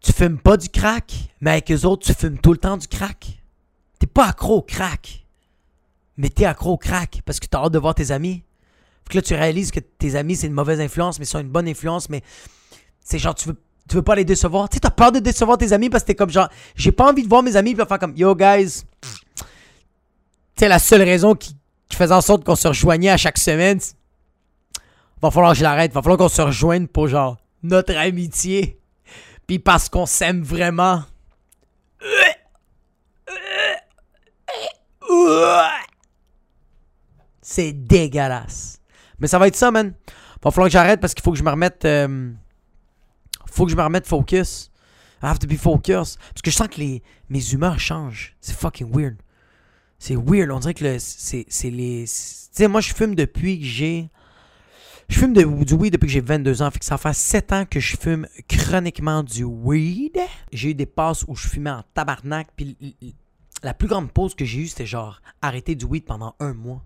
Tu 0.00 0.12
fumes 0.12 0.36
pas 0.36 0.56
du 0.56 0.68
crack, 0.68 1.12
mais 1.40 1.52
avec 1.52 1.70
eux 1.70 1.86
autres, 1.86 2.04
tu 2.04 2.12
fumes 2.12 2.38
tout 2.38 2.50
le 2.50 2.58
temps 2.58 2.76
du 2.76 2.88
crack. 2.88 3.40
T'es 4.00 4.08
pas 4.08 4.30
accro 4.30 4.56
au 4.56 4.62
crack. 4.62 5.26
Mais 6.16 6.30
t'es 6.30 6.44
accro 6.44 6.72
au 6.72 6.76
crack 6.76 7.22
parce 7.24 7.38
que 7.38 7.46
t'as 7.46 7.58
hâte 7.60 7.72
de 7.72 7.78
voir 7.78 7.94
tes 7.94 8.10
amis. 8.10 8.42
Fait 9.04 9.12
que 9.12 9.18
là, 9.18 9.22
tu 9.22 9.34
réalises 9.34 9.70
que 9.70 9.78
tes 9.78 10.16
amis, 10.16 10.34
c'est 10.34 10.48
une 10.48 10.54
mauvaise 10.54 10.80
influence, 10.80 11.20
mais 11.20 11.24
ils 11.24 11.28
sont 11.28 11.38
une 11.38 11.50
bonne 11.50 11.68
influence. 11.68 12.08
Mais 12.08 12.24
c'est 12.98 13.20
genre, 13.20 13.36
tu 13.36 13.48
veux 13.50 13.56
tu 13.90 13.96
veux 13.96 14.02
pas 14.02 14.14
les 14.14 14.24
décevoir? 14.24 14.68
Tu 14.68 14.76
sais, 14.76 14.80
t'as 14.80 14.90
peur 14.90 15.10
de 15.10 15.18
décevoir 15.18 15.58
tes 15.58 15.72
amis 15.72 15.90
parce 15.90 16.04
que 16.04 16.06
t'es 16.06 16.14
comme 16.14 16.30
genre, 16.30 16.48
j'ai 16.76 16.92
pas 16.92 17.10
envie 17.10 17.24
de 17.24 17.28
voir 17.28 17.42
mes 17.42 17.56
amis 17.56 17.74
puis 17.74 17.84
faire 17.84 17.98
comme, 17.98 18.16
yo 18.16 18.36
guys, 18.36 18.84
c'est 20.56 20.68
la 20.68 20.78
seule 20.78 21.02
raison 21.02 21.34
qui, 21.34 21.56
faisait 21.92 22.14
en 22.14 22.20
sorte 22.20 22.44
qu'on 22.44 22.54
se 22.54 22.68
rejoignait 22.68 23.10
à 23.10 23.16
chaque 23.16 23.36
semaine. 23.36 23.80
Va 25.20 25.32
falloir 25.32 25.52
que 25.52 25.58
je 25.58 25.64
l'arrête. 25.64 25.92
Va 25.92 26.02
falloir 26.02 26.18
qu'on 26.18 26.28
se 26.28 26.40
rejoigne 26.40 26.86
pour 26.86 27.08
genre 27.08 27.36
notre 27.64 27.96
amitié. 27.96 28.80
Puis 29.48 29.58
parce 29.58 29.88
qu'on 29.88 30.06
s'aime 30.06 30.42
vraiment. 30.42 31.02
C'est 37.42 37.72
dégueulasse. 37.72 38.80
Mais 39.18 39.26
ça 39.26 39.40
va 39.40 39.48
être 39.48 39.56
ça, 39.56 39.72
man. 39.72 39.94
Va 40.44 40.52
falloir 40.52 40.68
que 40.68 40.72
j'arrête 40.72 41.00
parce 41.00 41.12
qu'il 41.12 41.24
faut 41.24 41.32
que 41.32 41.38
je 41.38 41.42
me 41.42 41.50
remette. 41.50 41.84
Euh, 41.84 42.30
faut 43.50 43.64
que 43.64 43.70
je 43.70 43.76
me 43.76 43.82
remette 43.82 44.06
focus. 44.06 44.70
I 45.22 45.26
have 45.26 45.38
to 45.38 45.46
be 45.46 45.56
focused. 45.56 46.18
Parce 46.18 46.42
que 46.42 46.50
je 46.50 46.56
sens 46.56 46.68
que 46.68 46.80
les, 46.80 47.02
mes 47.28 47.52
humeurs 47.52 47.78
changent. 47.78 48.36
C'est 48.40 48.56
fucking 48.56 48.90
weird. 48.90 49.16
C'est 49.98 50.16
weird. 50.16 50.50
On 50.50 50.60
dirait 50.60 50.74
que 50.74 50.98
c'est, 50.98 51.46
les. 51.64 52.04
Tu 52.04 52.06
sais, 52.06 52.68
moi, 52.68 52.80
je 52.80 52.94
fume 52.94 53.14
depuis 53.14 53.60
que 53.60 53.66
j'ai. 53.66 54.08
Je 55.08 55.18
fume 55.18 55.32
du 55.32 55.74
weed 55.74 55.92
depuis 55.92 56.06
que 56.06 56.12
j'ai 56.12 56.20
22 56.20 56.62
ans. 56.62 56.70
Fait 56.70 56.78
que 56.78 56.84
ça 56.84 56.96
fait 56.96 57.12
7 57.12 57.52
ans 57.52 57.64
que 57.66 57.80
je 57.80 57.96
fume 57.96 58.26
chroniquement 58.48 59.22
du 59.22 59.44
weed. 59.44 60.18
J'ai 60.52 60.70
eu 60.70 60.74
des 60.74 60.86
passes 60.86 61.24
où 61.26 61.34
je 61.34 61.48
fumais 61.48 61.70
en 61.70 61.82
tabarnak. 61.94 62.48
Puis 62.56 62.76
la 63.62 63.74
plus 63.74 63.88
grande 63.88 64.12
pause 64.12 64.34
que 64.34 64.44
j'ai 64.44 64.60
eue, 64.60 64.68
c'était 64.68 64.86
genre 64.86 65.20
arrêter 65.42 65.74
du 65.74 65.84
weed 65.84 66.04
pendant 66.04 66.36
un 66.38 66.54
mois. 66.54 66.82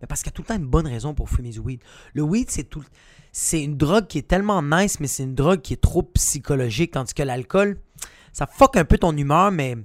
Mais 0.00 0.06
parce 0.06 0.22
qu'il 0.22 0.30
y 0.30 0.34
a 0.34 0.36
tout 0.36 0.42
le 0.42 0.48
temps 0.48 0.56
une 0.56 0.66
bonne 0.66 0.86
raison 0.86 1.14
pour 1.14 1.28
fumer 1.28 1.50
du 1.50 1.58
weed. 1.58 1.82
Le 2.14 2.22
weed, 2.22 2.50
c'est 2.50 2.64
tout. 2.64 2.84
C'est 3.32 3.62
une 3.62 3.76
drogue 3.76 4.06
qui 4.06 4.18
est 4.18 4.28
tellement 4.28 4.62
nice, 4.62 5.00
mais 5.00 5.06
c'est 5.06 5.24
une 5.24 5.34
drogue 5.34 5.60
qui 5.60 5.74
est 5.74 5.80
trop 5.80 6.02
psychologique. 6.02 6.92
Tandis 6.92 7.14
que 7.14 7.22
l'alcool, 7.22 7.80
ça 8.32 8.46
fuck 8.46 8.76
un 8.76 8.84
peu 8.84 8.98
ton 8.98 9.16
humeur, 9.16 9.50
mais 9.50 9.76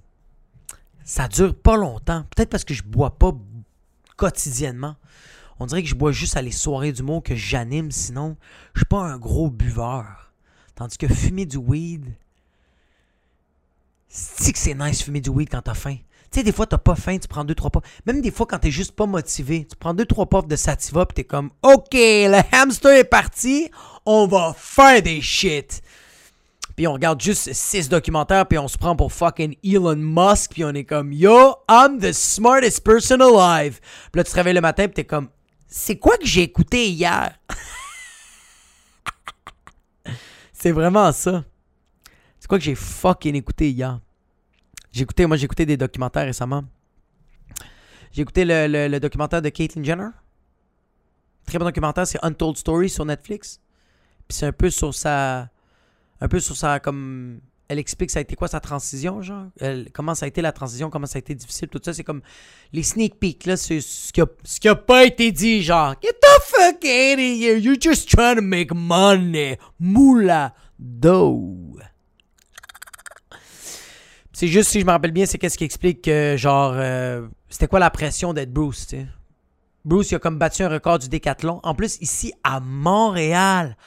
ça 1.04 1.28
dure 1.28 1.56
pas 1.56 1.78
longtemps. 1.78 2.26
Peut-être 2.36 2.49
parce 2.49 2.63
que 2.63 2.73
je 2.73 2.84
bois 2.84 3.17
pas 3.17 3.32
quotidiennement. 4.15 4.95
On 5.60 5.65
dirait 5.65 5.84
que 5.84 5.89
je 5.89 5.95
bois 5.95 6.12
juste 6.12 6.38
à 6.38 6.41
les 6.41 6.52
soirées 6.52 6.91
du 6.91 7.04
monde 7.04 7.23
que 7.23 7.36
j'anime, 7.36 7.91
sinon, 7.91 8.38
je 8.73 8.80
suis 8.80 8.86
pas 8.86 9.02
un 9.02 9.17
gros 9.17 9.49
buveur. 9.49 10.34
Tandis 10.76 10.97
que 10.97 11.08
fumer 11.08 11.45
du 11.45 11.58
weed, 11.58 12.06
c'est 14.08 14.52
que 14.52 14.60
c'est 14.60 14.73
nice 14.73 15.04
fumer 15.04 15.21
du 15.21 15.30
weed 15.30 15.49
quand 15.49 15.62
t'as 15.62 15.73
faim? 15.73 15.97
Tu 16.34 16.39
sais, 16.39 16.43
des 16.43 16.52
fois, 16.52 16.65
t'as 16.65 16.80
pas 16.80 16.96
faim, 16.96 17.19
tu 17.19 17.28
prends 17.28 17.43
deux, 17.43 17.54
trois 17.54 17.69
puffs. 17.69 17.84
Même 18.08 18.19
des 18.19 18.32
fois, 18.32 18.48
quand 18.48 18.58
t'es 18.58 18.72
juste 18.72 18.93
pas 18.93 19.06
motivé, 19.06 19.67
tu 19.69 19.76
prends 19.76 19.93
deux, 19.93 20.08
trois 20.08 20.26
puffs 20.28 20.48
de 20.48 20.56
sativa, 20.56 21.06
pis 21.06 21.13
t'es 21.13 21.24
comme, 21.26 21.52
OK, 21.62 21.93
le 21.93 22.41
hamster 22.52 22.98
est 22.98 23.04
parti, 23.04 23.69
on 24.04 24.26
va 24.26 24.56
faire 24.58 25.04
des 25.04 25.22
shit. 25.22 25.84
Puis 26.76 26.88
on 26.88 26.93
regarde 26.93 27.22
juste 27.22 27.54
six 27.54 27.88
documentaires, 27.88 28.48
puis 28.48 28.58
on 28.58 28.67
se 28.67 28.80
prend 28.80 28.96
pour 28.96 29.13
fucking 29.13 29.56
Elon 29.63 29.98
Musk, 29.98 30.54
puis 30.54 30.65
on 30.65 30.74
est 30.74 30.86
comme, 30.86 31.13
yo, 31.13 31.54
I'm 31.69 32.00
the 32.00 32.12
smartest 32.12 32.84
person 32.84 33.19
alive. 33.19 33.80
Puis 34.12 34.17
là, 34.17 34.24
tu 34.24 34.32
te 34.32 34.36
réveilles 34.36 34.56
le 34.56 34.62
matin, 34.62 34.86
puis 34.88 34.96
t'es 34.96 35.06
comme, 35.06 35.30
c'est 35.67 36.00
quoi 36.00 36.17
que 36.17 36.26
j'ai 36.26 36.41
écouté 36.41 36.89
hier? 36.89 37.38
c'est 40.52 40.72
vraiment 40.72 41.12
ça. 41.12 41.43
C'est 42.39 42.48
quoi 42.48 42.58
que 42.58 42.63
j'ai 42.63 42.74
fucking 42.74 43.36
écouté 43.36 43.69
hier? 43.69 44.00
Écouté, 45.01 45.25
moi 45.25 45.41
écouté 45.41 45.65
des 45.65 45.77
documentaires 45.77 46.25
récemment. 46.25 46.63
J'ai 48.12 48.21
écouté 48.21 48.45
le, 48.45 48.99
documentaire 48.99 49.41
de 49.41 49.49
Caitlyn 49.49 49.84
Jenner. 49.84 50.10
Très 51.45 51.58
bon 51.58 51.65
documentaire, 51.65 52.06
c'est 52.06 52.19
Untold 52.23 52.58
Story 52.58 52.89
sur 52.89 53.03
Netflix. 53.03 53.60
Puis 54.27 54.38
c'est 54.38 54.45
un 54.45 54.51
peu 54.51 54.69
sur 54.69 54.93
sa. 54.93 55.49
Un 56.21 56.27
peu 56.27 56.39
sur 56.39 56.56
sa. 56.56 56.79
Comme. 56.79 57.41
Elle 57.69 57.79
explique 57.79 58.12
ça 58.12 58.19
a 58.19 58.21
été 58.21 58.36
quoi 58.36 58.47
sa 58.47 58.60
transition, 58.60 59.21
genre? 59.21 59.47
comment 59.93 60.13
ça 60.13 60.25
a 60.25 60.27
été 60.27 60.41
la 60.41 60.51
transition, 60.51 60.89
comment 60.89 61.08
ça 61.08 61.17
a 61.17 61.19
été 61.19 61.34
difficile, 61.34 61.69
tout 61.69 61.79
ça. 61.84 61.93
C'est 61.93 62.03
comme 62.03 62.21
les 62.71 62.84
sneak 62.84 63.19
peeks, 63.19 63.45
là. 63.45 63.58
C'est 63.58 63.82
ce 63.82 64.13
qui, 64.13 64.21
a, 64.21 64.27
ce 64.43 64.60
qui 64.60 64.67
a 64.67 64.75
pas 64.75 65.06
été 65.06 65.32
dit, 65.32 65.63
genre. 65.63 65.95
Get 66.01 66.12
the 66.21 66.41
fuck 66.43 66.84
out 66.84 67.13
of 67.13 67.19
here. 67.19 67.58
You're 67.58 67.79
just 67.79 68.10
trying 68.10 68.36
to 68.36 68.41
make 68.41 68.73
money. 68.73 69.58
Moula. 69.82 70.53
Dough. 70.77 71.73
C'est 74.34 74.48
juste, 74.48 74.72
si 74.72 74.82
je 74.82 74.86
me 74.86 74.91
rappelle 74.91 75.12
bien, 75.12 75.28
c'est 75.28 75.38
qu'est-ce 75.38 75.58
qui 75.60 75.63
explique 75.63 76.02
que, 76.02 76.36
genre, 76.38 76.74
euh, 76.76 77.28
c'était 77.50 77.67
quoi 77.67 77.80
la 77.80 77.91
pression 77.91 78.34
d'être 78.34 78.52
Bruce, 78.52 78.88
tu 78.88 78.98
sais? 78.98 79.08
Bruce, 79.86 80.10
il 80.10 80.15
a 80.15 80.19
comme 80.19 80.39
battu 80.39 80.63
un 80.63 80.69
record 80.69 80.98
du 80.98 81.08
décathlon. 81.08 81.60
En 81.62 81.76
plus, 81.76 82.00
ici, 82.02 82.34
à 82.43 82.60
Montréal. 82.60 83.78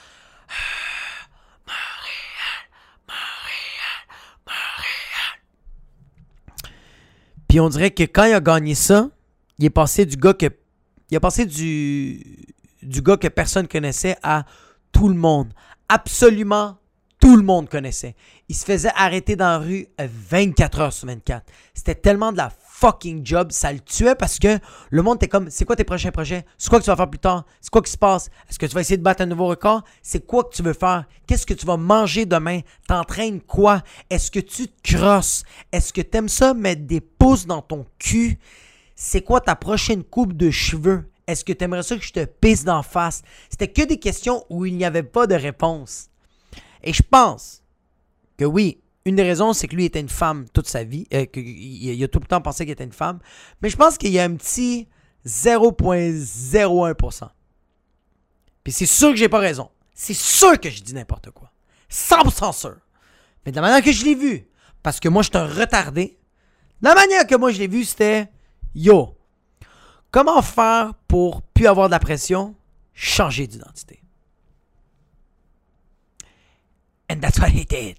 Montréal, 1.66 2.62
Montréal, 3.08 4.06
Montréal. 4.46 5.40
Puis 7.48 7.58
on 7.58 7.68
dirait 7.68 7.90
que 7.90 8.04
quand 8.04 8.24
il 8.24 8.34
a 8.34 8.40
gagné 8.40 8.76
ça, 8.76 9.10
il 9.58 9.64
est 9.64 9.70
passé 9.70 10.06
du 10.06 10.16
gars 10.16 10.34
que. 10.34 10.46
Il 11.10 11.16
a 11.16 11.20
passé 11.20 11.44
du. 11.44 12.46
Du 12.82 13.02
gars 13.02 13.16
que 13.16 13.26
personne 13.28 13.66
connaissait 13.66 14.16
à 14.22 14.44
tout 14.92 15.08
le 15.08 15.16
monde. 15.16 15.52
Absolument 15.88 16.76
tout 17.26 17.34
le 17.34 17.42
monde 17.42 17.68
connaissait. 17.68 18.14
Il 18.48 18.54
se 18.54 18.64
faisait 18.64 18.92
arrêter 18.94 19.34
dans 19.34 19.48
la 19.48 19.58
rue 19.58 19.88
24 19.98 20.78
heures 20.78 20.92
sur 20.92 21.08
24. 21.08 21.44
C'était 21.74 21.96
tellement 21.96 22.30
de 22.30 22.36
la 22.36 22.52
fucking 22.68 23.26
job, 23.26 23.50
ça 23.50 23.72
le 23.72 23.80
tuait 23.80 24.14
parce 24.14 24.38
que 24.38 24.60
le 24.90 25.02
monde 25.02 25.16
était 25.16 25.26
comme 25.26 25.50
c'est 25.50 25.64
quoi 25.64 25.74
tes 25.74 25.82
prochains 25.82 26.12
projets? 26.12 26.44
C'est 26.56 26.70
quoi 26.70 26.78
que 26.78 26.84
tu 26.84 26.90
vas 26.90 26.94
faire 26.94 27.10
plus 27.10 27.18
tard? 27.18 27.44
C'est 27.60 27.70
quoi 27.70 27.82
qui 27.82 27.90
se 27.90 27.98
passe? 27.98 28.30
Est-ce 28.48 28.60
que 28.60 28.66
tu 28.66 28.76
vas 28.76 28.80
essayer 28.80 28.96
de 28.96 29.02
battre 29.02 29.24
un 29.24 29.26
nouveau 29.26 29.48
record? 29.48 29.82
C'est 30.02 30.24
quoi 30.24 30.44
que 30.44 30.54
tu 30.54 30.62
veux 30.62 30.72
faire? 30.72 31.04
Qu'est-ce 31.26 31.46
que 31.46 31.54
tu 31.54 31.66
vas 31.66 31.76
manger 31.76 32.26
demain? 32.26 32.60
T'entraînes 32.86 33.40
quoi? 33.40 33.82
Est-ce 34.08 34.30
que 34.30 34.38
tu 34.38 34.68
te 34.68 34.94
crosses? 34.94 35.42
Est-ce 35.72 35.92
que 35.92 36.02
t'aimes 36.02 36.28
ça 36.28 36.54
mettre 36.54 36.82
des 36.82 37.00
pouces 37.00 37.44
dans 37.44 37.60
ton 37.60 37.86
cul? 37.98 38.38
C'est 38.94 39.22
quoi 39.22 39.40
ta 39.40 39.56
prochaine 39.56 40.04
coupe 40.04 40.34
de 40.34 40.52
cheveux? 40.52 41.10
Est-ce 41.26 41.44
que 41.44 41.52
t'aimerais 41.52 41.82
ça 41.82 41.96
que 41.96 42.04
je 42.04 42.12
te 42.12 42.24
pisse 42.24 42.62
d'en 42.62 42.84
face? 42.84 43.22
C'était 43.50 43.66
que 43.66 43.82
des 43.82 43.98
questions 43.98 44.44
où 44.48 44.64
il 44.64 44.76
n'y 44.76 44.84
avait 44.84 45.02
pas 45.02 45.26
de 45.26 45.34
réponse. 45.34 46.10
Et 46.86 46.94
je 46.94 47.02
pense 47.02 47.62
que 48.38 48.44
oui, 48.44 48.80
une 49.04 49.16
des 49.16 49.24
raisons, 49.24 49.52
c'est 49.52 49.68
que 49.68 49.74
lui 49.74 49.84
était 49.84 50.00
une 50.00 50.08
femme 50.08 50.46
toute 50.52 50.68
sa 50.68 50.84
vie, 50.84 51.06
euh, 51.12 51.26
qu'il 51.26 52.02
a 52.02 52.08
tout 52.08 52.20
le 52.20 52.26
temps 52.26 52.40
pensé 52.40 52.64
qu'il 52.64 52.72
était 52.72 52.84
une 52.84 52.92
femme. 52.92 53.18
Mais 53.60 53.68
je 53.70 53.76
pense 53.76 53.98
qu'il 53.98 54.12
y 54.12 54.20
a 54.20 54.24
un 54.24 54.36
petit 54.36 54.88
0.01%. 55.26 57.28
Puis 58.62 58.72
c'est 58.72 58.86
sûr 58.86 59.10
que 59.10 59.16
j'ai 59.16 59.28
pas 59.28 59.40
raison. 59.40 59.68
C'est 59.94 60.14
sûr 60.14 60.60
que 60.60 60.70
je 60.70 60.80
dis 60.82 60.94
n'importe 60.94 61.32
quoi. 61.32 61.50
100% 61.90 62.52
sûr. 62.52 62.76
Mais 63.44 63.50
de 63.52 63.56
la 63.56 63.62
manière 63.62 63.82
que 63.82 63.92
je 63.92 64.04
l'ai 64.04 64.14
vu, 64.14 64.46
parce 64.82 65.00
que 65.00 65.08
moi 65.08 65.22
je 65.22 65.30
suis 65.30 65.38
retardé, 65.38 66.18
la 66.82 66.94
manière 66.94 67.26
que 67.26 67.34
moi 67.34 67.50
je 67.50 67.58
l'ai 67.58 67.68
vu, 67.68 67.84
c'était 67.84 68.30
Yo, 68.74 69.16
comment 70.12 70.42
faire 70.42 70.92
pour 71.08 71.40
plus 71.42 71.66
avoir 71.66 71.88
de 71.88 71.92
la 71.92 71.98
pression? 71.98 72.54
Changer 72.92 73.46
d'identité? 73.46 74.02
And 77.10 77.20
that's 77.20 77.38
what 77.38 77.48
he 77.48 77.64
did. 77.64 77.98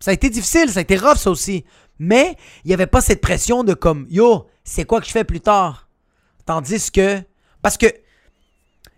Ça 0.00 0.10
a 0.10 0.14
été 0.14 0.30
difficile, 0.30 0.70
ça 0.70 0.80
a 0.80 0.82
été 0.82 0.96
rough 0.96 1.16
ça 1.16 1.30
aussi. 1.30 1.64
Mais 1.98 2.36
il 2.64 2.68
n'y 2.68 2.74
avait 2.74 2.86
pas 2.86 3.00
cette 3.00 3.20
pression 3.20 3.64
de 3.64 3.74
comme 3.74 4.06
Yo, 4.10 4.46
c'est 4.64 4.84
quoi 4.84 5.00
que 5.00 5.06
je 5.06 5.12
fais 5.12 5.24
plus 5.24 5.40
tard? 5.40 5.88
Tandis 6.46 6.90
que. 6.90 7.22
Parce 7.62 7.76
que. 7.76 7.86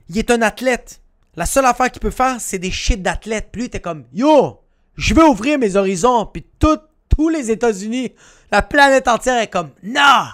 Il 0.08 0.18
est 0.18 0.30
un 0.30 0.42
athlète. 0.42 1.00
La 1.34 1.46
seule 1.46 1.66
affaire 1.66 1.90
qu'il 1.90 2.00
peut 2.00 2.10
faire, 2.10 2.40
c'est 2.40 2.58
des 2.58 2.70
shit 2.70 3.02
d'athlète. 3.02 3.48
Puis 3.52 3.62
lui, 3.62 3.66
était 3.66 3.80
comme 3.80 4.04
Yo, 4.12 4.60
je 4.96 5.14
veux 5.14 5.26
ouvrir 5.26 5.58
mes 5.58 5.76
horizons. 5.76 6.26
Puis 6.26 6.46
tous 6.58 7.28
les 7.28 7.50
États-Unis, 7.50 8.12
la 8.50 8.62
planète 8.62 9.08
entière 9.08 9.40
est 9.40 9.48
comme 9.48 9.70
No! 9.82 10.26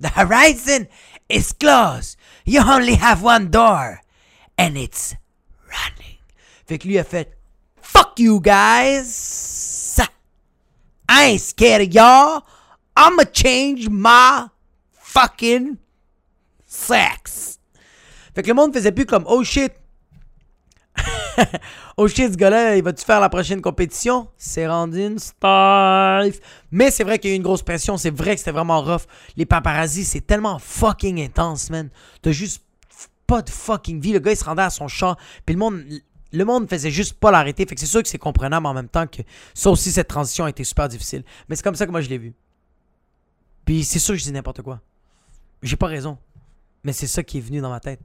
The 0.00 0.10
horizon 0.16 0.86
is 1.30 1.52
closed. 1.58 2.18
You 2.46 2.60
only 2.60 2.96
have 2.96 3.22
one 3.22 3.48
door. 3.48 4.00
And 4.58 4.74
it's 4.76 5.14
running. 5.66 6.18
Fait 6.66 6.78
que 6.78 6.88
lui 6.88 6.98
a 6.98 7.04
fait 7.04 7.36
Fuck 7.94 8.18
you 8.18 8.40
guys. 8.40 10.00
I 11.08 11.24
ain't 11.26 11.40
scared 11.40 11.82
of 11.82 11.94
y'all. 11.94 12.42
I'ma 12.96 13.24
change 13.32 13.88
my 13.88 14.48
fucking 14.92 15.76
sex. 16.66 17.58
Fait 18.34 18.42
que 18.42 18.48
le 18.48 18.54
monde 18.54 18.74
faisait 18.74 18.92
plus 18.92 19.06
comme 19.06 19.24
oh 19.26 19.44
shit. 19.44 19.72
oh 21.96 22.08
shit, 22.08 22.32
ce 22.32 22.36
gars-là, 22.36 22.76
il 22.76 22.82
va-tu 22.82 23.04
faire 23.04 23.20
la 23.20 23.28
prochaine 23.28 23.60
compétition? 23.60 24.28
C'est 24.36 24.66
rendu 24.66 25.04
une 25.04 25.18
star. 25.18 26.24
Mais 26.70 26.90
c'est 26.90 27.04
vrai 27.04 27.18
qu'il 27.18 27.30
y 27.30 27.32
a 27.32 27.34
eu 27.34 27.36
une 27.36 27.42
grosse 27.42 27.62
pression. 27.62 27.96
C'est 27.96 28.10
vrai 28.10 28.34
que 28.34 28.38
c'était 28.38 28.52
vraiment 28.52 28.80
rough. 28.80 29.02
Les 29.36 29.46
paparazzi, 29.46 30.04
c'est 30.04 30.20
tellement 30.20 30.58
fucking 30.58 31.20
intense, 31.20 31.70
man. 31.70 31.90
T'as 32.22 32.32
juste 32.32 32.62
pas 33.26 33.42
de 33.42 33.50
fucking 33.50 34.00
vie. 34.00 34.12
Le 34.12 34.18
gars, 34.20 34.32
il 34.32 34.36
se 34.36 34.44
rendait 34.44 34.62
à 34.62 34.70
son 34.70 34.88
chat. 34.88 35.16
Puis 35.44 35.54
le 35.54 35.58
monde 35.58 35.84
le 36.34 36.44
monde 36.44 36.68
faisait 36.68 36.90
juste 36.90 37.14
pas 37.14 37.30
l'arrêter. 37.30 37.64
Fait 37.66 37.74
que 37.74 37.80
c'est 37.80 37.86
sûr 37.86 38.02
que 38.02 38.08
c'est 38.08 38.18
comprenable 38.18 38.66
en 38.66 38.74
même 38.74 38.88
temps 38.88 39.06
que 39.06 39.22
ça 39.54 39.70
aussi, 39.70 39.92
cette 39.92 40.08
transition 40.08 40.44
a 40.44 40.50
été 40.50 40.64
super 40.64 40.88
difficile. 40.88 41.24
Mais 41.48 41.56
c'est 41.56 41.62
comme 41.62 41.76
ça 41.76 41.86
que 41.86 41.90
moi 41.90 42.00
je 42.00 42.08
l'ai 42.08 42.18
vu. 42.18 42.34
Puis 43.64 43.84
c'est 43.84 43.98
sûr 43.98 44.14
que 44.14 44.18
je 44.18 44.24
dis 44.24 44.32
n'importe 44.32 44.62
quoi. 44.62 44.80
J'ai 45.62 45.76
pas 45.76 45.86
raison. 45.86 46.18
Mais 46.82 46.92
c'est 46.92 47.06
ça 47.06 47.22
qui 47.22 47.38
est 47.38 47.40
venu 47.40 47.60
dans 47.60 47.70
ma 47.70 47.80
tête. 47.80 48.00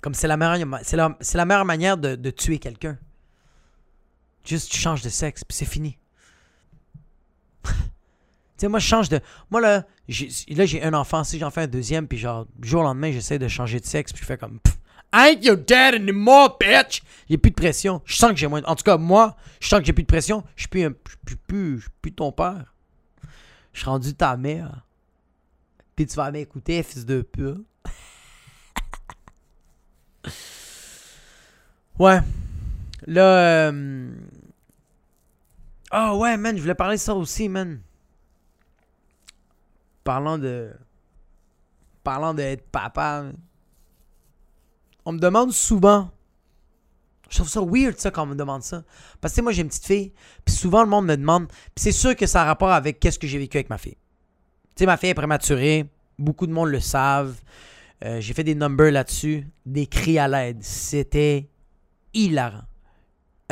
Comme 0.00 0.14
c'est 0.14 0.28
la 0.28 0.36
meilleure, 0.36 1.64
manière 1.64 1.96
de, 1.98 2.30
tuer 2.30 2.58
quelqu'un. 2.58 2.98
Juste 4.44 4.70
tu 4.70 4.78
changes 4.78 5.02
de 5.02 5.10
sexe, 5.10 5.44
puis 5.44 5.56
c'est 5.56 5.66
fini. 5.66 5.98
tu 7.64 7.70
sais, 8.56 8.68
moi 8.68 8.78
je 8.78 8.86
change 8.86 9.08
de. 9.10 9.20
Moi 9.50 9.60
là, 9.60 9.84
là 10.48 10.66
j'ai 10.66 10.82
un 10.82 10.94
enfant, 10.94 11.24
si 11.24 11.38
j'en 11.38 11.50
fais 11.50 11.62
un 11.62 11.66
deuxième, 11.66 12.08
puis 12.08 12.16
genre, 12.16 12.46
jour 12.62 12.80
au 12.80 12.84
lendemain, 12.84 13.12
j'essaie 13.12 13.38
de 13.38 13.48
changer 13.48 13.80
de 13.80 13.84
sexe, 13.84 14.12
puis 14.12 14.22
je 14.22 14.26
fais 14.26 14.38
comme. 14.38 14.58
I 15.12 15.30
ain't 15.30 15.44
your 15.44 15.56
dad 15.56 15.94
anymore, 15.94 16.56
bitch! 16.58 17.02
A 17.28 17.36
plus 17.36 17.50
de 17.50 17.56
pression. 17.56 18.00
Je 18.04 18.16
sens 18.16 18.30
que 18.30 18.36
j'ai 18.36 18.46
moins. 18.46 18.62
En 18.64 18.74
tout 18.74 18.84
cas, 18.84 18.96
moi, 18.96 19.36
je 19.60 19.68
sens 19.68 19.80
que 19.80 19.86
j'ai 19.86 19.92
plus 19.92 20.02
de 20.02 20.08
pression. 20.08 20.44
Je 20.56 20.62
suis 20.62 20.68
plus, 20.68 20.82
je 20.82 21.34
plus, 21.46 21.88
plus, 22.00 22.12
ton 22.12 22.32
père. 22.32 22.74
Je 23.72 23.80
suis 23.80 23.88
rendu 23.88 24.14
ta 24.14 24.36
mère. 24.36 24.86
Puis 25.94 26.06
tu 26.06 26.16
vas 26.16 26.30
m'écouter, 26.30 26.82
fils 26.82 27.04
de 27.04 27.22
pute. 27.22 27.64
ouais. 31.98 32.20
Là. 33.06 33.70
Euh... 33.70 34.12
Oh 35.92 36.18
ouais, 36.20 36.36
man, 36.36 36.56
je 36.56 36.62
voulais 36.62 36.74
parler 36.74 36.96
de 36.96 37.00
ça 37.00 37.14
aussi, 37.14 37.48
man. 37.48 37.80
Parlant 40.04 40.38
de. 40.38 40.72
Parlant 42.02 42.34
d'être 42.34 42.68
papa. 42.70 43.24
On 45.04 45.12
me 45.12 45.18
demande 45.18 45.52
souvent, 45.52 46.10
Je 47.28 47.36
trouve 47.36 47.48
ça 47.48 47.60
weird, 47.62 47.96
ça, 47.98 48.10
quand 48.10 48.24
on 48.24 48.26
me 48.26 48.34
demande 48.34 48.62
ça. 48.62 48.82
Parce 49.20 49.34
que, 49.34 49.40
moi, 49.40 49.52
j'ai 49.52 49.62
une 49.62 49.68
petite 49.68 49.86
fille, 49.86 50.12
puis 50.44 50.54
souvent, 50.54 50.82
le 50.82 50.88
monde 50.88 51.06
me 51.06 51.16
demande, 51.16 51.46
puis 51.46 51.82
c'est 51.82 51.92
sûr 51.92 52.16
que 52.16 52.26
ça 52.26 52.42
a 52.42 52.44
rapport 52.44 52.72
avec 52.72 52.98
qu'est-ce 52.98 53.18
que 53.18 53.28
j'ai 53.28 53.38
vécu 53.38 53.56
avec 53.56 53.70
ma 53.70 53.78
fille. 53.78 53.96
Tu 54.74 54.80
sais, 54.80 54.86
ma 54.86 54.96
fille 54.96 55.10
est 55.10 55.14
prématurée, 55.14 55.86
beaucoup 56.18 56.46
de 56.46 56.52
monde 56.52 56.70
le 56.70 56.80
savent. 56.80 57.36
Euh, 58.04 58.20
j'ai 58.20 58.34
fait 58.34 58.44
des 58.44 58.54
numbers 58.54 58.90
là-dessus, 58.90 59.46
des 59.66 59.86
cris 59.86 60.18
à 60.18 60.26
l'aide. 60.26 60.62
C'était 60.62 61.48
hilarant. 62.14 62.64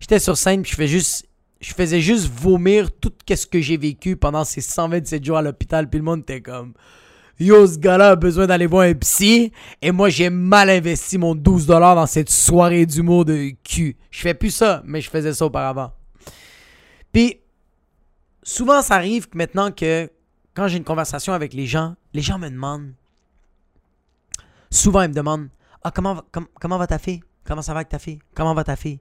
J'étais 0.00 0.18
sur 0.18 0.36
scène, 0.36 0.62
puis 0.62 0.72
je 0.72 0.76
fais 0.76 0.88
juste 0.88 1.26
je 1.60 1.74
faisais 1.74 2.00
juste 2.00 2.26
vomir 2.26 2.90
tout 2.90 3.12
ce 3.28 3.46
que 3.46 3.60
j'ai 3.60 3.76
vécu 3.76 4.16
pendant 4.16 4.44
ces 4.44 4.62
127 4.62 5.24
jours 5.24 5.36
à 5.36 5.42
l'hôpital. 5.42 5.88
Puis 5.88 5.98
le 5.98 6.04
monde 6.04 6.20
était 6.20 6.40
comme 6.40 6.72
Yo, 7.40 7.66
ce 7.66 7.78
gars-là 7.78 8.10
a 8.10 8.16
besoin 8.16 8.46
d'aller 8.46 8.66
voir 8.66 8.82
un 8.82 8.94
psy. 8.94 9.50
Et 9.80 9.90
moi, 9.90 10.10
j'ai 10.10 10.30
mal 10.30 10.68
investi 10.68 11.18
mon 11.18 11.34
12$ 11.34 11.66
dans 11.66 12.06
cette 12.06 12.30
soirée 12.30 12.86
d'humour 12.86 13.24
de 13.24 13.52
cul. 13.64 13.96
Je 14.10 14.20
fais 14.20 14.34
plus 14.34 14.50
ça, 14.50 14.82
mais 14.84 15.00
je 15.00 15.10
faisais 15.10 15.32
ça 15.32 15.46
auparavant. 15.46 15.92
Puis, 17.12 17.40
souvent, 18.42 18.82
ça 18.82 18.96
arrive 18.96 19.26
maintenant 19.34 19.72
que 19.72 20.10
quand 20.54 20.68
j'ai 20.68 20.76
une 20.76 20.84
conversation 20.84 21.32
avec 21.32 21.54
les 21.54 21.66
gens, 21.66 21.96
les 22.12 22.22
gens 22.22 22.38
me 22.38 22.48
demandent. 22.48 22.92
Souvent, 24.70 25.02
ils 25.02 25.08
me 25.08 25.14
demandent 25.14 25.48
Ah, 25.82 25.90
comment, 25.90 26.22
comment 26.60 26.78
va 26.78 26.86
ta 26.86 26.98
fille? 26.98 27.22
Comment 27.44 27.62
ça 27.62 27.72
va 27.72 27.78
avec 27.78 27.88
ta 27.88 27.98
fille? 27.98 28.20
Comment 28.34 28.54
va 28.54 28.62
ta 28.62 28.76
fille 28.76 29.00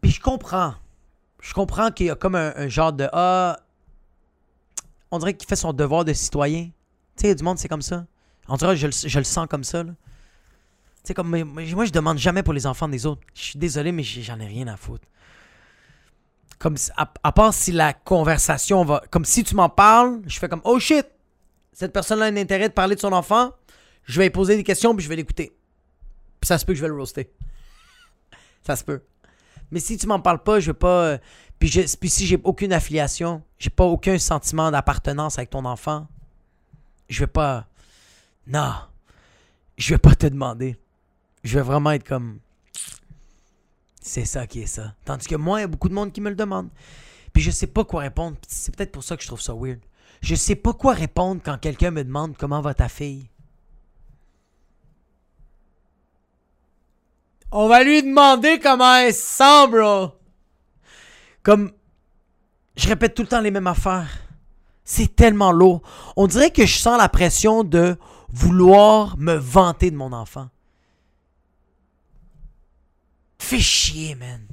Puis 0.00 0.10
je 0.10 0.20
comprends 0.20 0.74
je 1.44 1.52
comprends 1.52 1.90
qu'il 1.90 2.06
y 2.06 2.10
a 2.10 2.14
comme 2.14 2.36
un, 2.36 2.68
genre 2.68 2.92
de 2.92 3.06
Ah, 3.12 3.60
on 5.10 5.18
dirait 5.18 5.34
qu'il 5.34 5.46
fait 5.46 5.56
son 5.56 5.74
devoir 5.74 6.04
de 6.04 6.14
citoyen. 6.14 6.70
Tu 7.16 7.28
sais, 7.28 7.34
du 7.34 7.42
monde, 7.42 7.58
c'est 7.58 7.68
comme 7.68 7.82
ça. 7.82 8.06
On 8.48 8.56
dirait 8.56 8.76
je, 8.76 8.88
je 8.90 9.18
le 9.18 9.24
sens 9.24 9.46
comme 9.48 9.64
ça. 9.64 9.84
Tu 9.84 9.92
sais, 11.04 11.14
comme 11.14 11.28
moi, 11.44 11.84
je 11.84 11.92
demande 11.92 12.18
jamais 12.18 12.42
pour 12.42 12.52
les 12.52 12.66
enfants 12.66 12.88
des 12.88 13.06
autres. 13.06 13.22
Je 13.34 13.42
suis 13.42 13.58
désolé, 13.58 13.92
mais 13.92 14.02
j'en 14.02 14.40
ai 14.40 14.46
rien 14.46 14.66
à 14.68 14.76
foutre. 14.76 15.06
Comme 16.58 16.76
à, 16.96 17.32
part 17.32 17.52
si 17.52 17.72
la 17.72 17.92
conversation 17.92 18.84
va. 18.84 19.02
Comme 19.10 19.24
si 19.24 19.44
tu 19.44 19.54
m'en 19.54 19.68
parles, 19.68 20.22
je 20.26 20.38
fais 20.38 20.48
comme 20.48 20.62
Oh 20.64 20.78
shit! 20.78 21.06
Cette 21.72 21.92
personne-là 21.92 22.26
a 22.26 22.28
un 22.28 22.36
intérêt 22.36 22.68
de 22.68 22.74
parler 22.74 22.94
de 22.94 23.00
son 23.00 23.12
enfant. 23.12 23.52
Je 24.04 24.18
vais 24.18 24.26
lui 24.26 24.30
poser 24.30 24.56
des 24.56 24.64
questions 24.64 24.94
puis 24.94 25.04
je 25.04 25.08
vais 25.08 25.16
l'écouter. 25.16 25.56
Puis 26.40 26.48
ça 26.48 26.56
se 26.56 26.64
peut 26.64 26.72
que 26.72 26.76
je 26.76 26.82
vais 26.82 26.88
le 26.88 26.94
roaster. 26.94 27.30
ça 28.62 28.76
se 28.76 28.84
peut. 28.84 29.02
Mais 29.70 29.80
si 29.80 29.98
tu 29.98 30.06
m'en 30.06 30.20
parles 30.20 30.42
pas, 30.42 30.60
je 30.60 30.68
veux 30.68 30.74
pas. 30.74 31.04
Euh, 31.04 31.18
puis, 31.58 31.68
je, 31.68 31.80
puis 31.96 32.08
si 32.08 32.26
j'ai 32.26 32.40
aucune 32.44 32.72
affiliation, 32.72 33.42
j'ai 33.58 33.70
pas 33.70 33.84
aucun 33.84 34.18
sentiment 34.18 34.70
d'appartenance 34.70 35.38
avec 35.38 35.50
ton 35.50 35.64
enfant, 35.64 36.06
je 37.14 37.20
vais 37.20 37.28
pas. 37.28 37.66
Non. 38.46 38.74
Je 39.78 39.94
vais 39.94 39.98
pas 39.98 40.14
te 40.14 40.26
demander. 40.26 40.76
Je 41.44 41.58
vais 41.58 41.64
vraiment 41.64 41.92
être 41.92 42.06
comme. 42.06 42.40
C'est 44.00 44.24
ça 44.24 44.46
qui 44.46 44.62
est 44.62 44.66
ça. 44.66 44.94
Tandis 45.04 45.26
que 45.26 45.36
moi, 45.36 45.60
il 45.60 45.62
y 45.62 45.64
a 45.64 45.68
beaucoup 45.68 45.88
de 45.88 45.94
monde 45.94 46.12
qui 46.12 46.20
me 46.20 46.28
le 46.28 46.36
demande. 46.36 46.68
Puis 47.32 47.42
je 47.42 47.50
sais 47.50 47.66
pas 47.66 47.84
quoi 47.84 48.02
répondre. 48.02 48.36
C'est 48.46 48.74
peut-être 48.76 48.92
pour 48.92 49.02
ça 49.02 49.16
que 49.16 49.22
je 49.22 49.28
trouve 49.28 49.40
ça 49.40 49.54
weird. 49.54 49.80
Je 50.20 50.34
sais 50.34 50.56
pas 50.56 50.72
quoi 50.72 50.92
répondre 50.92 51.40
quand 51.42 51.58
quelqu'un 51.58 51.90
me 51.90 52.04
demande 52.04 52.36
comment 52.36 52.60
va 52.60 52.74
ta 52.74 52.88
fille. 52.88 53.28
On 57.50 57.68
va 57.68 57.84
lui 57.84 58.02
demander 58.02 58.58
comment 58.58 58.96
elle 58.96 59.14
sent, 59.14 59.68
bro. 59.68 60.12
Comme. 61.42 61.72
Je 62.76 62.88
répète 62.88 63.14
tout 63.14 63.22
le 63.22 63.28
temps 63.28 63.40
les 63.40 63.52
mêmes 63.52 63.68
affaires. 63.68 64.23
C'est 64.84 65.16
tellement 65.16 65.50
lourd. 65.50 65.82
On 66.16 66.26
dirait 66.26 66.50
que 66.50 66.66
je 66.66 66.76
sens 66.76 66.98
la 66.98 67.08
pression 67.08 67.64
de 67.64 67.96
vouloir 68.28 69.16
me 69.16 69.34
vanter 69.34 69.90
de 69.90 69.96
mon 69.96 70.12
enfant. 70.12 70.48
Fais 73.38 73.60
chier, 73.60 74.14
man. 74.14 74.46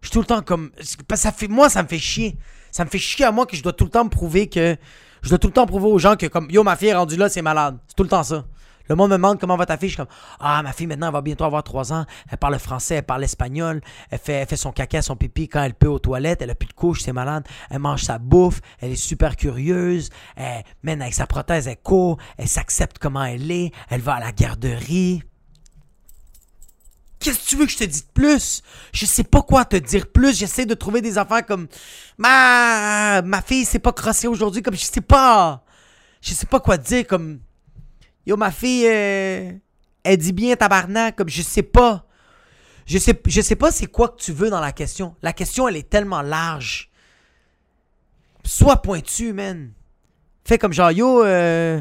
Je 0.00 0.08
suis 0.08 0.12
tout 0.12 0.20
le 0.20 0.26
temps 0.26 0.42
comme. 0.42 0.70
Ça 1.14 1.32
fait, 1.32 1.48
moi, 1.48 1.68
ça 1.68 1.82
me 1.82 1.88
fait 1.88 1.98
chier. 1.98 2.36
Ça 2.70 2.84
me 2.84 2.90
fait 2.90 2.98
chier 2.98 3.24
à 3.24 3.32
moi 3.32 3.46
que 3.46 3.56
je 3.56 3.62
dois 3.62 3.72
tout 3.72 3.84
le 3.84 3.90
temps 3.90 4.04
me 4.04 4.10
prouver 4.10 4.48
que. 4.48 4.76
Je 5.22 5.28
dois 5.30 5.38
tout 5.38 5.46
le 5.46 5.52
temps 5.54 5.66
prouver 5.66 5.86
aux 5.86 5.98
gens 5.98 6.16
que, 6.16 6.26
comme, 6.26 6.50
yo, 6.50 6.62
ma 6.62 6.76
fille 6.76 6.88
est 6.88 6.94
rendue 6.94 7.16
là, 7.16 7.30
c'est 7.30 7.40
malade. 7.40 7.78
C'est 7.88 7.94
tout 7.94 8.02
le 8.02 8.10
temps 8.10 8.22
ça. 8.22 8.44
Le 8.88 8.94
monde 8.94 9.10
me 9.10 9.16
demande 9.16 9.40
comment 9.40 9.56
va 9.56 9.66
ta 9.66 9.76
fille. 9.76 9.88
Je 9.88 9.94
suis 9.94 10.04
comme 10.04 10.14
Ah, 10.40 10.62
ma 10.62 10.72
fille 10.72 10.86
maintenant, 10.86 11.06
elle 11.08 11.12
va 11.12 11.22
bientôt 11.22 11.44
avoir 11.44 11.62
3 11.62 11.92
ans. 11.92 12.04
Elle 12.30 12.38
parle 12.38 12.58
français, 12.58 12.96
elle 12.96 13.02
parle 13.04 13.24
espagnol. 13.24 13.80
Elle 14.10 14.18
fait, 14.18 14.46
fait 14.46 14.56
son 14.56 14.72
caca, 14.72 15.02
son 15.02 15.16
pipi 15.16 15.48
quand 15.48 15.62
elle 15.62 15.74
peut 15.74 15.88
aux 15.88 15.98
toilettes. 15.98 16.42
Elle 16.42 16.50
a 16.50 16.54
plus 16.54 16.68
de 16.68 16.74
couches, 16.74 17.00
c'est 17.02 17.12
malade. 17.12 17.46
Elle 17.70 17.78
mange 17.78 18.02
sa 18.02 18.18
bouffe. 18.18 18.60
Elle 18.80 18.92
est 18.92 18.96
super 18.96 19.36
curieuse. 19.36 20.10
Elle 20.36 20.64
mène 20.82 21.02
avec 21.02 21.14
sa 21.14 21.26
prothèse, 21.26 21.68
elle 21.68 21.78
court. 21.78 22.18
Elle 22.36 22.48
s'accepte 22.48 22.98
comment 22.98 23.24
elle 23.24 23.50
est. 23.50 23.72
Elle 23.88 24.00
va 24.00 24.14
à 24.14 24.20
la 24.20 24.32
garderie. 24.32 25.22
Qu'est-ce 27.20 27.38
que 27.38 27.48
tu 27.48 27.56
veux 27.56 27.64
que 27.64 27.72
je 27.72 27.78
te 27.78 27.84
dise 27.84 28.06
de 28.06 28.12
plus? 28.12 28.62
Je 28.92 29.06
sais 29.06 29.24
pas 29.24 29.40
quoi 29.40 29.64
te 29.64 29.76
dire 29.76 30.08
plus. 30.12 30.36
J'essaie 30.36 30.66
de 30.66 30.74
trouver 30.74 31.00
des 31.00 31.16
affaires 31.16 31.46
comme 31.46 31.68
Ma 32.18 33.22
ma 33.22 33.40
fille 33.40 33.64
s'est 33.64 33.78
pas 33.78 33.92
crossée 33.92 34.28
aujourd'hui, 34.28 34.60
comme 34.60 34.74
je 34.74 34.84
sais 34.84 35.00
pas. 35.00 35.64
Je 36.20 36.34
sais 36.34 36.44
pas 36.44 36.60
quoi 36.60 36.76
dire 36.76 37.06
comme 37.06 37.40
Yo, 38.26 38.36
ma 38.36 38.50
fille, 38.50 38.86
euh, 38.86 39.52
elle 40.02 40.16
dit 40.16 40.32
bien 40.32 40.56
tabarnak, 40.56 41.16
comme 41.16 41.28
je 41.28 41.42
sais 41.42 41.62
pas. 41.62 42.06
Je 42.86 42.98
sais, 42.98 43.18
sais 43.42 43.56
pas 43.56 43.70
c'est 43.70 43.86
quoi 43.86 44.08
que 44.08 44.20
tu 44.20 44.32
veux 44.32 44.50
dans 44.50 44.60
la 44.60 44.72
question. 44.72 45.14
La 45.22 45.32
question, 45.32 45.68
elle 45.68 45.76
est 45.76 45.88
tellement 45.88 46.22
large. 46.22 46.90
Sois 48.44 48.76
pointu, 48.76 49.32
man. 49.32 49.72
Fais 50.44 50.58
comme 50.58 50.72
genre, 50.72 50.92
yo, 50.92 51.24
euh, 51.24 51.80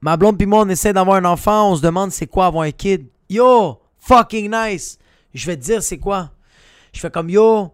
ma 0.00 0.16
blonde 0.16 0.38
pis 0.38 0.46
moi, 0.46 0.62
on 0.62 0.68
essaie 0.68 0.92
d'avoir 0.92 1.16
un 1.16 1.24
enfant, 1.24 1.70
on 1.70 1.76
se 1.76 1.82
demande 1.82 2.10
c'est 2.10 2.26
quoi 2.26 2.46
avoir 2.46 2.64
un 2.64 2.72
kid. 2.72 3.06
Yo, 3.30 3.80
fucking 3.98 4.50
nice. 4.52 4.98
Je 5.32 5.46
vais 5.46 5.56
te 5.56 5.62
dire 5.62 5.82
c'est 5.82 5.98
quoi. 5.98 6.32
Je 6.92 6.98
fais 6.98 7.10
comme, 7.10 7.30
yo, 7.30 7.72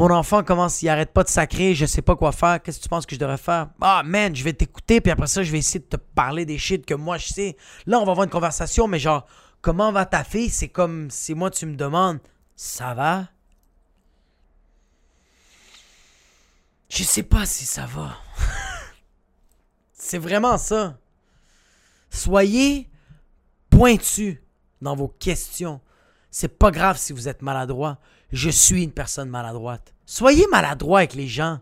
mon 0.00 0.10
enfant 0.14 0.42
commence, 0.42 0.80
il 0.80 0.88
arrête 0.88 1.12
pas 1.12 1.24
de 1.24 1.28
sacrer, 1.28 1.74
je 1.74 1.84
sais 1.84 2.00
pas 2.00 2.16
quoi 2.16 2.32
faire. 2.32 2.62
Qu'est-ce 2.62 2.78
que 2.78 2.84
tu 2.84 2.88
penses 2.88 3.04
que 3.04 3.14
je 3.14 3.20
devrais 3.20 3.36
faire? 3.36 3.68
Ah, 3.82 4.02
man, 4.02 4.34
je 4.34 4.42
vais 4.42 4.54
t'écouter, 4.54 5.02
puis 5.02 5.10
après 5.10 5.26
ça, 5.26 5.42
je 5.42 5.52
vais 5.52 5.58
essayer 5.58 5.80
de 5.80 5.84
te 5.84 5.98
parler 5.98 6.46
des 6.46 6.56
shit 6.56 6.86
que 6.86 6.94
moi 6.94 7.18
je 7.18 7.26
sais. 7.26 7.56
Là, 7.84 8.00
on 8.00 8.06
va 8.06 8.12
avoir 8.12 8.24
une 8.24 8.30
conversation, 8.30 8.88
mais 8.88 8.98
genre, 8.98 9.26
comment 9.60 9.92
va 9.92 10.06
ta 10.06 10.24
fille? 10.24 10.48
C'est 10.48 10.70
comme 10.70 11.10
si 11.10 11.34
moi 11.34 11.50
tu 11.50 11.66
me 11.66 11.76
demandes, 11.76 12.18
ça 12.56 12.94
va? 12.94 13.28
Je 16.88 17.02
sais 17.02 17.22
pas 17.22 17.44
si 17.44 17.66
ça 17.66 17.84
va. 17.84 18.16
C'est 19.92 20.18
vraiment 20.18 20.56
ça. 20.56 20.96
Soyez 22.08 22.88
pointu 23.68 24.42
dans 24.80 24.96
vos 24.96 25.08
questions. 25.08 25.82
C'est 26.30 26.58
pas 26.58 26.70
grave 26.70 26.96
si 26.96 27.12
vous 27.12 27.28
êtes 27.28 27.42
maladroit 27.42 27.98
je 28.32 28.50
suis 28.50 28.84
une 28.84 28.92
personne 28.92 29.28
maladroite. 29.28 29.94
Soyez 30.06 30.46
maladroit 30.50 31.00
avec 31.00 31.14
les 31.14 31.28
gens. 31.28 31.60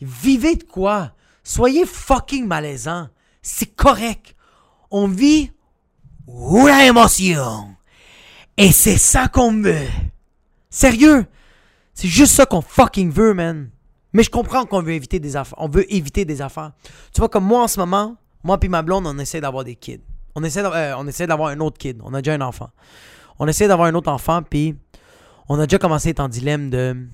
Vivez 0.00 0.56
de 0.56 0.64
quoi? 0.64 1.12
Soyez 1.42 1.86
fucking 1.86 2.46
malaisant. 2.46 3.08
C'est 3.42 3.74
correct. 3.74 4.34
On 4.90 5.08
vit 5.08 5.52
la 6.66 6.86
émotion? 6.86 7.74
Et 8.56 8.72
c'est 8.72 8.98
ça 8.98 9.28
qu'on 9.28 9.52
veut. 9.62 9.88
Sérieux? 10.68 11.26
C'est 11.94 12.08
juste 12.08 12.34
ça 12.34 12.46
qu'on 12.46 12.60
fucking 12.60 13.10
veut, 13.10 13.34
man. 13.34 13.70
Mais 14.12 14.22
je 14.22 14.30
comprends 14.30 14.64
qu'on 14.66 14.82
veut 14.82 14.92
éviter 14.92 15.20
des 15.20 15.36
affaires. 15.36 15.58
On 15.58 15.68
veut 15.68 15.92
éviter 15.92 16.24
des 16.24 16.42
affaires. 16.42 16.72
Tu 17.12 17.20
vois, 17.20 17.28
comme 17.28 17.44
moi 17.44 17.62
en 17.62 17.68
ce 17.68 17.78
moment, 17.78 18.16
moi 18.42 18.58
et 18.60 18.68
ma 18.68 18.82
blonde, 18.82 19.06
on 19.06 19.18
essaie 19.18 19.40
d'avoir 19.40 19.64
des 19.64 19.76
kids. 19.76 20.00
On 20.34 20.44
essaie, 20.44 20.62
euh, 20.64 21.26
d'avoir 21.26 21.50
un 21.50 21.60
autre 21.60 21.78
kid. 21.78 22.00
On 22.02 22.14
a 22.14 22.22
déjà 22.22 22.34
un 22.34 22.40
enfant. 22.40 22.70
On 23.38 23.46
essaie 23.46 23.68
d'avoir 23.68 23.88
un 23.88 23.94
autre 23.94 24.10
enfant, 24.10 24.42
puis 24.42 24.76
on 25.50 25.58
a 25.58 25.66
déjà 25.66 25.78
commencé 25.78 26.08
à 26.08 26.10
être 26.12 26.20
en 26.20 26.28
dilemme 26.28 26.70
de 26.70 27.08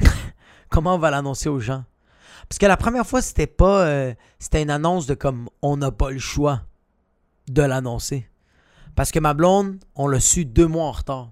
comment 0.68 0.96
on 0.96 0.98
va 0.98 1.12
l'annoncer 1.12 1.48
aux 1.48 1.60
gens. 1.60 1.84
Parce 2.48 2.58
que 2.58 2.66
la 2.66 2.76
première 2.76 3.06
fois, 3.06 3.22
c'était 3.22 3.46
pas. 3.46 3.86
Euh, 3.86 4.14
c'était 4.40 4.60
une 4.60 4.70
annonce 4.70 5.06
de 5.06 5.14
comme 5.14 5.48
on 5.62 5.76
n'a 5.76 5.92
pas 5.92 6.10
le 6.10 6.18
choix 6.18 6.62
de 7.46 7.62
l'annoncer. 7.62 8.28
Parce 8.96 9.12
que 9.12 9.20
ma 9.20 9.34
blonde, 9.34 9.78
on 9.94 10.08
l'a 10.08 10.18
su 10.18 10.44
deux 10.44 10.66
mois 10.66 10.86
en 10.86 10.90
retard. 10.90 11.30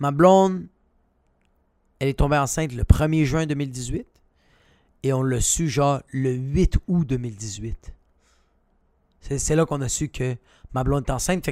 Ma 0.00 0.10
blonde, 0.10 0.66
elle 1.98 2.08
est 2.08 2.18
tombée 2.18 2.36
enceinte 2.36 2.74
le 2.74 2.84
1er 2.84 3.24
juin 3.24 3.46
2018 3.46 4.06
et 5.04 5.14
on 5.14 5.22
l'a 5.22 5.40
su 5.40 5.66
genre 5.70 6.02
le 6.12 6.32
8 6.34 6.76
août 6.88 7.06
2018. 7.06 7.94
C'est 9.22 9.56
là 9.56 9.64
qu'on 9.64 9.80
a 9.80 9.88
su 9.88 10.10
que 10.10 10.36
ma 10.74 10.84
blonde 10.84 11.04
est 11.08 11.10
enceinte. 11.10 11.48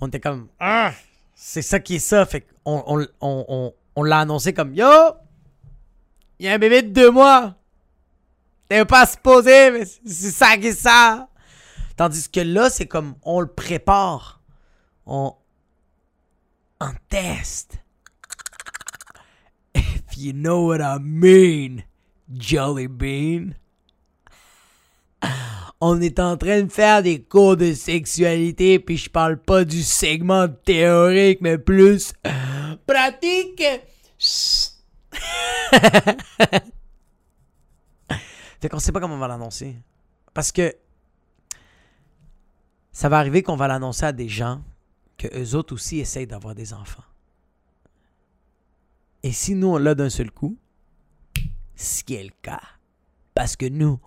On 0.00 0.08
était 0.08 0.20
comme 0.20 0.48
Ah! 0.58 0.94
C'est 1.38 1.62
ça 1.62 1.78
qui 1.78 1.96
est 1.96 2.00
ça. 2.00 2.24
Fait 2.24 2.46
qu'on 2.64 3.06
on, 3.20 4.02
l'a 4.02 4.20
annoncé 4.20 4.54
comme 4.54 4.74
Yo! 4.74 4.88
Il 6.38 6.46
y 6.46 6.48
a 6.48 6.54
un 6.54 6.58
bébé 6.58 6.82
de 6.82 6.88
deux 6.88 7.10
mois! 7.10 7.54
T'es 8.68 8.84
pas 8.84 9.06
supposé, 9.06 9.70
mais 9.70 9.84
c'est 9.84 10.30
ça 10.30 10.56
qui 10.56 10.68
est 10.68 10.72
ça! 10.72 11.28
Tandis 11.96 12.28
que 12.28 12.40
là, 12.40 12.70
c'est 12.70 12.86
comme 12.86 13.14
on 13.22 13.40
le 13.40 13.46
prépare. 13.46 14.40
On. 15.04 15.34
On 16.80 16.92
teste. 17.08 17.78
If 19.74 20.16
you 20.16 20.32
know 20.32 20.66
what 20.66 20.80
I 20.80 20.98
mean, 20.98 21.84
Jolly 22.32 22.86
Bean. 22.86 23.56
On 25.80 26.00
est 26.00 26.18
en 26.18 26.36
train 26.36 26.62
de 26.62 26.72
faire 26.72 27.02
des 27.02 27.22
cours 27.22 27.56
de 27.56 27.72
sexualité, 27.72 28.78
puis 28.78 28.96
je 28.96 29.10
parle 29.10 29.38
pas 29.38 29.64
du 29.64 29.82
segment 29.82 30.48
théorique, 30.48 31.40
mais 31.40 31.58
plus 31.58 32.12
pratique. 32.86 33.62
fait 38.60 38.68
qu'on 38.70 38.78
sait 38.78 38.92
pas 38.92 39.00
comment 39.00 39.16
on 39.16 39.18
va 39.18 39.28
l'annoncer. 39.28 39.76
Parce 40.32 40.52
que 40.52 40.74
ça 42.92 43.08
va 43.08 43.18
arriver 43.18 43.42
qu'on 43.42 43.56
va 43.56 43.68
l'annoncer 43.68 44.06
à 44.06 44.12
des 44.12 44.28
gens 44.28 44.62
que 45.18 45.28
eux 45.38 45.54
autres 45.54 45.74
aussi 45.74 45.98
essayent 45.98 46.26
d'avoir 46.26 46.54
des 46.54 46.72
enfants. 46.72 47.02
Et 49.22 49.32
si 49.32 49.54
nous, 49.54 49.68
on 49.68 49.76
l'a 49.76 49.94
d'un 49.94 50.08
seul 50.08 50.30
coup, 50.30 50.56
ce 51.74 52.02
qui 52.04 52.14
est 52.14 52.24
le 52.24 52.32
cas, 52.42 52.62
parce 53.34 53.56
que 53.56 53.66
nous, 53.66 53.98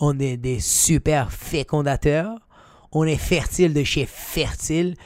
on 0.00 0.18
est 0.18 0.36
des 0.36 0.60
super 0.60 1.32
fécondateurs, 1.32 2.38
on 2.90 3.04
est 3.04 3.16
fertile 3.16 3.74
de 3.74 3.84
chez 3.84 4.06
fertile, 4.06 4.96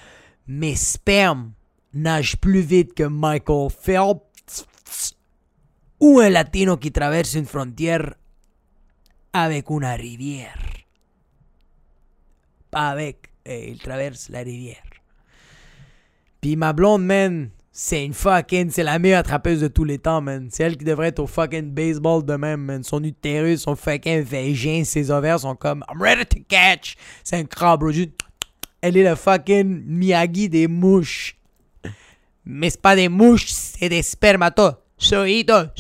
mes 0.47 0.77
spermes 0.77 1.53
nagent 1.93 2.37
plus 2.37 2.61
vite 2.61 2.95
que 2.95 3.05
Michael 3.05 3.71
Phelps 3.71 4.67
ou 6.01 6.21
un 6.21 6.31
latino 6.31 6.77
qui 6.77 6.93
traverse 6.93 7.35
une 7.35 7.47
frontière 7.47 8.15
avec 9.33 9.71
una 9.71 9.95
rivière. 9.95 10.59
Pas 12.71 12.91
avec, 12.91 13.31
il 13.47 13.79
traverse 13.79 14.29
la 14.29 14.41
rivière. 14.41 14.83
Puis 16.41 16.57
ma 16.57 16.73
blonde, 16.73 17.05
man, 17.05 17.51
c'est 17.77 18.05
une 18.05 18.15
fucking. 18.15 18.71
C'est 18.71 18.85
la 18.85 19.01
meilleure 19.01 19.19
attrapeuse 19.19 19.61
de 19.61 19.67
tous 19.67 19.83
les 19.83 19.99
temps, 19.99 20.21
man. 20.21 20.49
C'est 20.49 20.63
elle 20.63 20.77
qui 20.77 20.85
devrait 20.85 21.09
être 21.09 21.19
au 21.19 21.27
fucking 21.27 21.73
baseball 21.73 22.25
de 22.25 22.37
même, 22.37 22.61
man. 22.61 22.85
Son 22.85 23.03
utérus, 23.03 23.63
son 23.63 23.75
fucking 23.75 24.23
vagin, 24.23 24.85
ses 24.85 25.11
ovaires 25.11 25.41
sont 25.41 25.57
comme 25.57 25.85
I'm 25.93 26.01
ready 26.01 26.25
to 26.25 26.39
catch. 26.49 26.95
C'est 27.25 27.37
un 27.37 27.45
crabe, 27.45 27.81
bro. 27.81 27.91
Elle 28.81 28.97
est 28.97 29.03
le 29.03 29.17
fucking 29.17 29.83
Miyagi 29.87 30.49
des 30.49 30.69
mouches. 30.69 31.37
Mais 32.45 32.71
c'est 32.71 32.81
pas 32.81 32.95
des 32.95 33.09
mouches, 33.09 33.47
c'est 33.49 33.89
des 33.89 34.03
spermatozoïdes. 34.03 35.73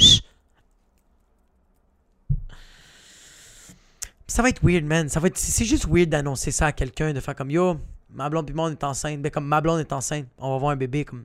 Ça 4.26 4.42
va 4.42 4.48
être 4.48 4.64
weird, 4.64 4.84
man. 4.84 5.08
Ça 5.08 5.20
va. 5.20 5.28
C'est 5.32 5.64
juste 5.64 5.86
weird 5.88 6.08
d'annoncer 6.08 6.50
ça 6.50 6.66
à 6.66 6.72
quelqu'un, 6.72 7.12
de 7.12 7.20
faire 7.20 7.36
comme 7.36 7.52
yo, 7.52 7.78
ma 8.10 8.28
blonde 8.28 8.50
moi 8.52 8.64
on 8.64 8.72
est 8.72 8.82
enceinte. 8.82 9.22
Ben 9.22 9.30
comme 9.30 9.46
ma 9.46 9.60
blonde 9.60 9.78
est 9.78 9.92
enceinte, 9.92 10.26
on 10.38 10.50
va 10.54 10.58
voir 10.58 10.72
un 10.72 10.76
bébé 10.76 11.04
comme. 11.04 11.24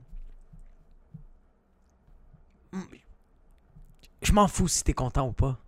Je 4.22 4.32
m'en 4.32 4.48
fous 4.48 4.68
si 4.68 4.84
t'es 4.84 4.92
content 4.92 5.28
ou 5.28 5.32
pas. 5.32 5.58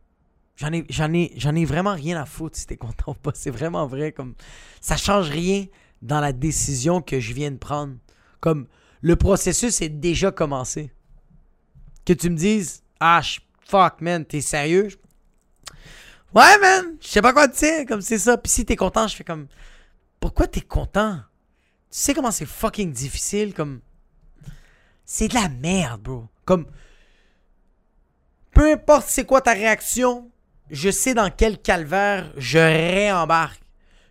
J'en 0.56 0.72
ai, 1.12 1.64
vraiment 1.64 1.94
rien 1.94 2.20
à 2.20 2.26
foutre 2.26 2.56
si 2.56 2.66
t'es 2.66 2.76
content 2.76 3.12
ou 3.12 3.14
pas. 3.14 3.32
C'est 3.34 3.50
vraiment 3.50 3.86
vrai. 3.86 4.12
Comme 4.12 4.34
ça 4.80 4.96
change 4.96 5.30
rien 5.30 5.66
dans 6.02 6.20
la 6.20 6.32
décision 6.32 7.00
que 7.00 7.20
je 7.20 7.32
viens 7.32 7.50
de 7.50 7.56
prendre. 7.56 7.94
Comme 8.40 8.66
le 9.00 9.16
processus 9.16 9.80
est 9.80 9.88
déjà 9.88 10.30
commencé. 10.30 10.92
Que 12.04 12.12
tu 12.12 12.30
me 12.30 12.36
dises, 12.36 12.82
ah 13.00 13.20
fuck 13.64 14.00
man, 14.00 14.24
t'es 14.24 14.40
sérieux? 14.40 14.88
Ouais 16.34 16.58
man, 16.60 16.96
je 17.00 17.08
sais 17.08 17.22
pas 17.22 17.32
quoi 17.32 17.48
dire. 17.48 17.86
Comme 17.88 18.02
c'est 18.02 18.18
ça. 18.18 18.36
Puis 18.36 18.52
si 18.52 18.64
t'es 18.64 18.76
content, 18.76 19.08
je 19.08 19.16
fais 19.16 19.24
comme, 19.24 19.48
pourquoi 20.20 20.46
t'es 20.46 20.60
content? 20.60 21.20
Tu 21.90 21.98
sais 21.98 22.14
comment 22.14 22.30
c'est 22.30 22.46
fucking 22.46 22.92
difficile. 22.92 23.54
Comme 23.54 23.80
c'est 25.04 25.28
de 25.28 25.34
la 25.34 25.48
merde, 25.48 26.02
bro. 26.02 26.28
Comme 26.44 26.66
peu 28.52 28.72
importe 28.72 29.08
c'est 29.08 29.24
quoi 29.24 29.40
ta 29.40 29.52
réaction, 29.52 30.30
je 30.70 30.90
sais 30.90 31.14
dans 31.14 31.30
quel 31.30 31.60
calvaire 31.60 32.32
je 32.36 32.58
réembarque. 32.58 33.62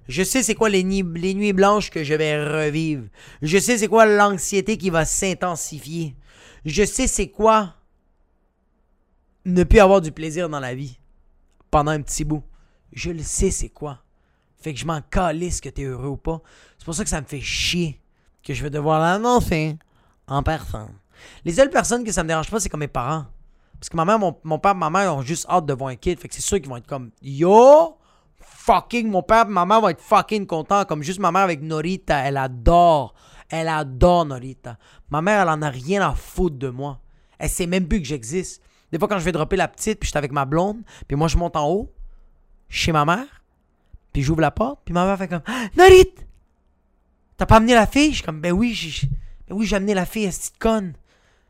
Je 0.07 0.23
sais 0.23 0.43
c'est 0.43 0.55
quoi 0.55 0.69
les, 0.69 0.83
nuits 0.83 1.53
blanches 1.53 1.89
que 1.89 2.03
je 2.03 2.13
vais 2.13 2.43
revivre. 2.43 3.07
Je 3.41 3.57
sais 3.57 3.77
c'est 3.77 3.87
quoi 3.87 4.05
l'anxiété 4.05 4.77
qui 4.77 4.89
va 4.89 5.05
s'intensifier. 5.05 6.15
Je 6.65 6.83
sais 6.83 7.07
c'est 7.07 7.29
quoi 7.29 7.75
ne 9.45 9.63
plus 9.63 9.79
avoir 9.79 10.01
du 10.01 10.11
plaisir 10.11 10.49
dans 10.49 10.59
la 10.59 10.75
vie 10.75 10.99
pendant 11.69 11.91
un 11.91 12.01
petit 12.01 12.25
bout. 12.25 12.43
Je 12.91 13.11
le 13.11 13.23
sais 13.23 13.51
c'est 13.51 13.69
quoi. 13.69 14.03
Fait 14.59 14.73
que 14.73 14.79
je 14.79 14.85
m'en 14.85 15.01
calisse 15.01 15.61
que 15.61 15.69
t'es 15.69 15.83
heureux 15.83 16.09
ou 16.09 16.17
pas. 16.17 16.41
C'est 16.77 16.85
pour 16.85 16.93
ça 16.93 17.03
que 17.03 17.09
ça 17.09 17.21
me 17.21 17.25
fait 17.25 17.41
chier 17.41 18.01
que 18.43 18.53
je 18.53 18.63
vais 18.63 18.69
devoir 18.69 18.99
l'annoncer 18.99 19.77
en 20.27 20.43
personne. 20.43 20.93
Les 21.45 21.53
seules 21.53 21.69
personnes 21.69 22.03
que 22.03 22.11
ça 22.11 22.23
me 22.23 22.27
dérange 22.27 22.49
pas, 22.49 22.59
c'est 22.59 22.69
comme 22.69 22.81
mes 22.81 22.87
parents. 22.87 23.25
Parce 23.81 23.89
que 23.89 23.97
ma 23.97 24.05
mère, 24.05 24.19
mon, 24.19 24.59
père 24.59 24.73
et 24.73 24.75
ma 24.75 24.91
mère 24.91 25.15
ont 25.15 25.23
juste 25.23 25.47
hâte 25.49 25.65
de 25.65 25.73
voir 25.73 25.89
un 25.89 25.95
kid. 25.95 26.19
Fait 26.19 26.27
que 26.27 26.35
c'est 26.35 26.41
sûr 26.41 26.59
qu'ils 26.59 26.69
vont 26.69 26.77
être 26.77 26.85
comme 26.85 27.09
Yo! 27.23 27.97
Fucking, 28.39 29.09
mon 29.09 29.23
père 29.23 29.47
et 29.47 29.49
ma 29.49 29.65
mère 29.65 29.81
vont 29.81 29.89
être 29.89 30.01
fucking 30.01 30.45
contents. 30.45 30.85
Comme 30.85 31.01
juste 31.01 31.17
ma 31.17 31.31
mère 31.31 31.41
avec 31.41 31.63
Norita, 31.63 32.19
elle 32.19 32.37
adore. 32.37 33.15
Elle 33.49 33.67
adore 33.67 34.25
Norita. 34.25 34.77
Ma 35.09 35.23
mère, 35.23 35.41
elle 35.41 35.49
en 35.49 35.63
a 35.63 35.69
rien 35.71 36.07
à 36.07 36.13
foutre 36.13 36.57
de 36.57 36.69
moi. 36.69 36.99
Elle 37.39 37.49
sait 37.49 37.65
même 37.65 37.87
plus 37.87 37.99
que 37.99 38.07
j'existe. 38.07 38.61
Des 38.91 38.99
fois, 38.99 39.07
quand 39.07 39.17
je 39.17 39.25
vais 39.25 39.31
dropper 39.31 39.55
la 39.55 39.67
petite, 39.67 39.99
puis 39.99 40.05
je 40.05 40.11
suis 40.11 40.17
avec 40.19 40.31
ma 40.31 40.45
blonde, 40.45 40.83
puis 41.07 41.17
moi, 41.17 41.27
je 41.27 41.37
monte 41.37 41.55
en 41.55 41.67
haut, 41.67 41.91
chez 42.69 42.91
ma 42.91 43.03
mère, 43.03 43.41
puis 44.13 44.21
j'ouvre 44.21 44.41
la 44.41 44.51
porte, 44.51 44.81
puis 44.85 44.93
ma 44.93 45.05
mère 45.05 45.17
fait 45.17 45.27
comme 45.27 45.41
ah, 45.47 45.65
Norita! 45.75 46.21
T'as 47.35 47.47
pas 47.47 47.55
amené 47.55 47.73
la 47.73 47.87
fille? 47.87 48.11
Je 48.11 48.17
suis 48.17 48.23
comme 48.23 48.41
Ben 48.41 48.51
oui, 48.51 48.75
j'ai, 48.75 49.07
ben 49.47 49.55
oui, 49.55 49.65
j'ai 49.65 49.75
amené 49.75 49.95
la 49.95 50.05
fille, 50.05 50.31
cette 50.31 50.59
conne. 50.59 50.93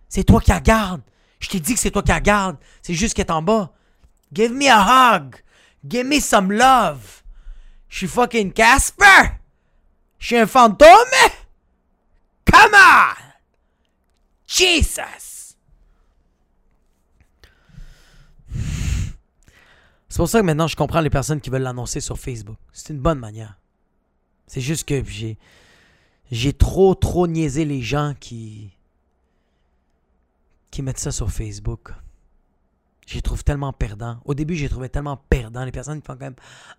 C'est 0.07 0.23
toi 0.23 0.39
qui 0.39 0.51
la 0.51 0.61
garde. 0.61 1.01
Je 1.41 1.49
t'ai 1.49 1.59
dit 1.59 1.73
que 1.73 1.79
c'est 1.79 1.91
toi 1.91 2.03
qui 2.03 2.09
la 2.09 2.21
garde. 2.21 2.57
C'est 2.81 2.93
juste 2.93 3.15
qu'elle 3.15 3.25
est 3.25 3.31
en 3.31 3.41
bas. 3.41 3.73
Give 4.31 4.53
me 4.53 4.69
a 4.69 5.17
hug. 5.17 5.35
Give 5.85 6.05
me 6.05 6.19
some 6.19 6.51
love. 6.51 7.23
Je 7.89 7.97
suis 7.97 8.07
fucking 8.07 8.53
Casper. 8.53 9.39
Je 10.19 10.27
suis 10.27 10.37
un 10.37 10.47
fantôme. 10.47 10.87
Come 12.45 12.73
on. 12.73 13.15
Jesus. 14.47 15.55
C'est 20.07 20.17
pour 20.17 20.29
ça 20.29 20.41
que 20.41 20.45
maintenant 20.45 20.67
je 20.67 20.75
comprends 20.75 21.01
les 21.01 21.09
personnes 21.09 21.41
qui 21.41 21.49
veulent 21.49 21.61
l'annoncer 21.63 22.01
sur 22.01 22.19
Facebook. 22.19 22.57
C'est 22.71 22.93
une 22.93 22.99
bonne 22.99 23.19
manière. 23.19 23.57
C'est 24.45 24.61
juste 24.61 24.87
que 24.87 25.03
j'ai 25.05 25.37
j'ai 26.31 26.53
trop 26.53 26.95
trop 26.95 27.27
niaisé 27.27 27.65
les 27.65 27.81
gens 27.81 28.13
qui 28.19 28.77
qui 30.71 30.81
mettent 30.81 30.99
ça 30.99 31.11
sur 31.11 31.29
Facebook. 31.29 31.91
J'ai 33.05 33.21
trouve 33.21 33.43
tellement 33.43 33.73
perdant. 33.73 34.19
Au 34.23 34.33
début, 34.33 34.55
j'ai 34.55 34.69
trouvé 34.69 34.87
tellement 34.87 35.17
perdant. 35.17 35.65
Les 35.65 35.71
personnes 35.71 36.01
qui 36.01 36.07
font 36.07 36.13
quand 36.13 36.21
même 36.21 36.35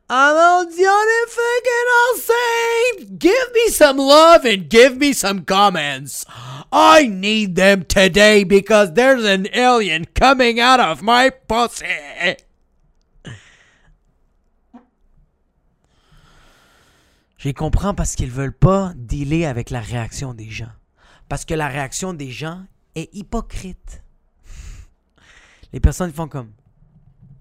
Ah 0.09 0.63
mon 0.65 0.71
dieu, 0.71 0.89
on 0.89 1.07
est 1.09 1.29
fucking 1.29 1.91
insane! 2.15 3.19
Give 3.19 3.53
me 3.55 3.71
some 3.71 3.99
love 3.99 4.47
and 4.47 4.71
give 4.71 4.97
me 4.97 5.13
some 5.13 5.45
comments. 5.45 6.25
I 6.73 7.07
need 7.07 7.55
them 7.55 7.85
today 7.85 8.45
because 8.45 8.95
there's 8.95 9.25
an 9.25 9.47
alien 9.53 10.07
coming 10.15 10.59
out 10.59 10.81
of 10.81 11.03
my 11.03 11.31
pussy. 11.47 11.85
J'y 17.37 17.55
comprends 17.55 17.93
parce 17.93 18.15
qu'ils 18.15 18.31
veulent 18.31 18.57
pas 18.57 18.93
dealer 18.95 19.45
avec 19.45 19.71
la 19.71 19.81
réaction 19.81 20.33
des 20.33 20.49
gens. 20.49 20.71
Parce 21.29 21.45
que 21.45 21.55
la 21.55 21.67
réaction 21.67 22.15
des 22.15 22.31
gens, 22.31 22.63
est 22.95 23.15
hypocrite. 23.15 24.03
Les 25.73 25.81
personnes 25.81 26.13
font 26.13 26.29
comme. 26.29 26.51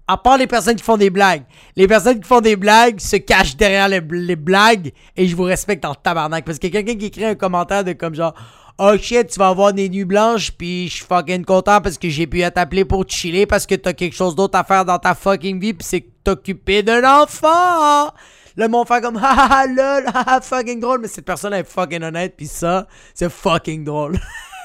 À 0.08 0.16
part 0.16 0.36
les 0.36 0.46
personnes 0.46 0.76
qui 0.76 0.82
font 0.82 0.96
des 0.96 1.10
blagues. 1.10 1.44
Les 1.76 1.86
personnes 1.86 2.20
qui 2.20 2.26
font 2.26 2.40
des 2.40 2.56
blagues 2.56 2.98
se 3.00 3.16
cachent 3.16 3.56
derrière 3.56 3.88
les, 3.88 4.00
blagues 4.36 4.92
et 5.16 5.26
je 5.26 5.36
vous 5.36 5.44
respecte 5.44 5.84
en 5.84 5.94
tabarnak. 5.94 6.44
Parce 6.44 6.58
que 6.58 6.66
quelqu'un 6.66 6.96
qui 6.96 7.06
écrit 7.06 7.24
un 7.24 7.34
commentaire 7.34 7.84
de 7.84 7.92
comme 7.92 8.14
genre 8.14 8.34
Oh 8.78 8.96
shit, 8.98 9.28
tu 9.28 9.38
vas 9.38 9.48
avoir 9.48 9.72
des 9.72 9.88
nuits 9.88 10.04
blanches, 10.04 10.50
puis 10.50 10.88
je 10.88 10.94
suis 10.94 11.04
fucking 11.04 11.44
content 11.44 11.80
parce 11.80 11.98
que 11.98 12.08
j'ai 12.08 12.26
pu 12.26 12.40
t'appeler 12.50 12.84
pour 12.84 13.08
chiller 13.08 13.46
parce 13.46 13.66
que 13.66 13.74
t'as 13.74 13.92
quelque 13.92 14.16
chose 14.16 14.34
d'autre 14.34 14.58
à 14.58 14.64
faire 14.64 14.84
dans 14.84 14.98
ta 14.98 15.14
fucking 15.14 15.60
vie, 15.60 15.74
puis 15.74 15.86
c'est 15.86 16.06
t'occuper 16.24 16.82
d'un 16.82 17.22
enfant. 17.22 18.12
Le 18.56 18.68
monde 18.68 18.88
fait 18.88 19.00
comme 19.02 19.16
ha 19.22 19.66
lol, 19.66 20.06
ha 20.12 20.40
fucking 20.40 20.80
drôle, 20.80 21.00
mais 21.02 21.08
cette 21.08 21.24
personne 21.24 21.52
est 21.52 21.64
fucking 21.64 22.02
honnête, 22.02 22.34
puis 22.36 22.46
ça, 22.46 22.86
c'est 23.14 23.30
fucking 23.30 23.84
drôle. 23.84 24.18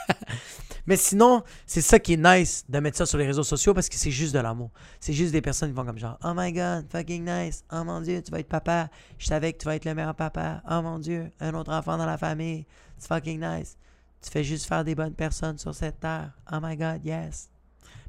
Mais 0.87 0.95
sinon, 0.95 1.43
c'est 1.65 1.81
ça 1.81 1.99
qui 1.99 2.13
est 2.13 2.17
nice 2.17 2.65
de 2.67 2.79
mettre 2.79 2.97
ça 2.97 3.05
sur 3.05 3.17
les 3.17 3.27
réseaux 3.27 3.43
sociaux 3.43 3.73
parce 3.73 3.89
que 3.89 3.95
c'est 3.95 4.09
juste 4.09 4.33
de 4.33 4.39
l'amour. 4.39 4.71
C'est 5.01 5.13
juste 5.13 5.33
des 5.33 5.41
personnes 5.41 5.69
qui 5.69 5.75
vont 5.75 5.85
comme 5.85 5.99
genre 5.99 6.17
Oh 6.23 6.31
my 6.35 6.53
god, 6.53 6.85
fucking 6.89 7.25
nice. 7.25 7.65
Oh 7.71 7.83
mon 7.83 7.99
dieu, 7.99 8.21
tu 8.23 8.31
vas 8.31 8.39
être 8.39 8.47
papa. 8.47 8.89
Je 9.17 9.27
savais 9.27 9.51
que 9.51 9.57
tu 9.57 9.65
vas 9.65 9.75
être 9.75 9.85
le 9.85 9.93
meilleur 9.93 10.15
papa. 10.15 10.63
Oh 10.69 10.81
mon 10.81 10.97
dieu, 10.97 11.29
un 11.41 11.53
autre 11.53 11.71
enfant 11.73 11.97
dans 11.97 12.05
la 12.05 12.17
famille. 12.17 12.65
C'est 12.97 13.09
fucking 13.09 13.41
nice. 13.41 13.77
Tu 14.21 14.31
fais 14.31 14.43
juste 14.43 14.65
faire 14.65 14.83
des 14.83 14.95
bonnes 14.95 15.13
personnes 15.13 15.57
sur 15.57 15.75
cette 15.75 15.99
terre. 15.99 16.31
Oh 16.51 16.57
my 16.61 16.77
god, 16.77 17.05
yes. 17.05 17.49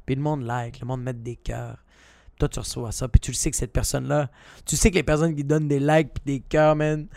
Puis 0.05 0.15
le 0.15 0.21
monde 0.21 0.43
like, 0.43 0.79
le 0.79 0.87
monde 0.87 1.03
met 1.03 1.13
des 1.13 1.35
cœurs. 1.35 1.83
Toi, 2.39 2.47
tu 2.47 2.59
reçois 2.59 2.93
ça. 2.93 3.09
Puis 3.09 3.19
tu 3.19 3.31
le 3.31 3.35
sais 3.35 3.51
que 3.51 3.57
cette 3.57 3.73
personne-là, 3.73 4.31
tu 4.65 4.77
sais 4.77 4.89
que 4.89 4.95
les 4.95 5.03
personnes 5.03 5.35
qui 5.35 5.43
donnent 5.43 5.67
des 5.67 5.79
likes 5.79 6.13
puis 6.13 6.23
des 6.25 6.39
cœurs, 6.39 6.77
man, 6.77 7.07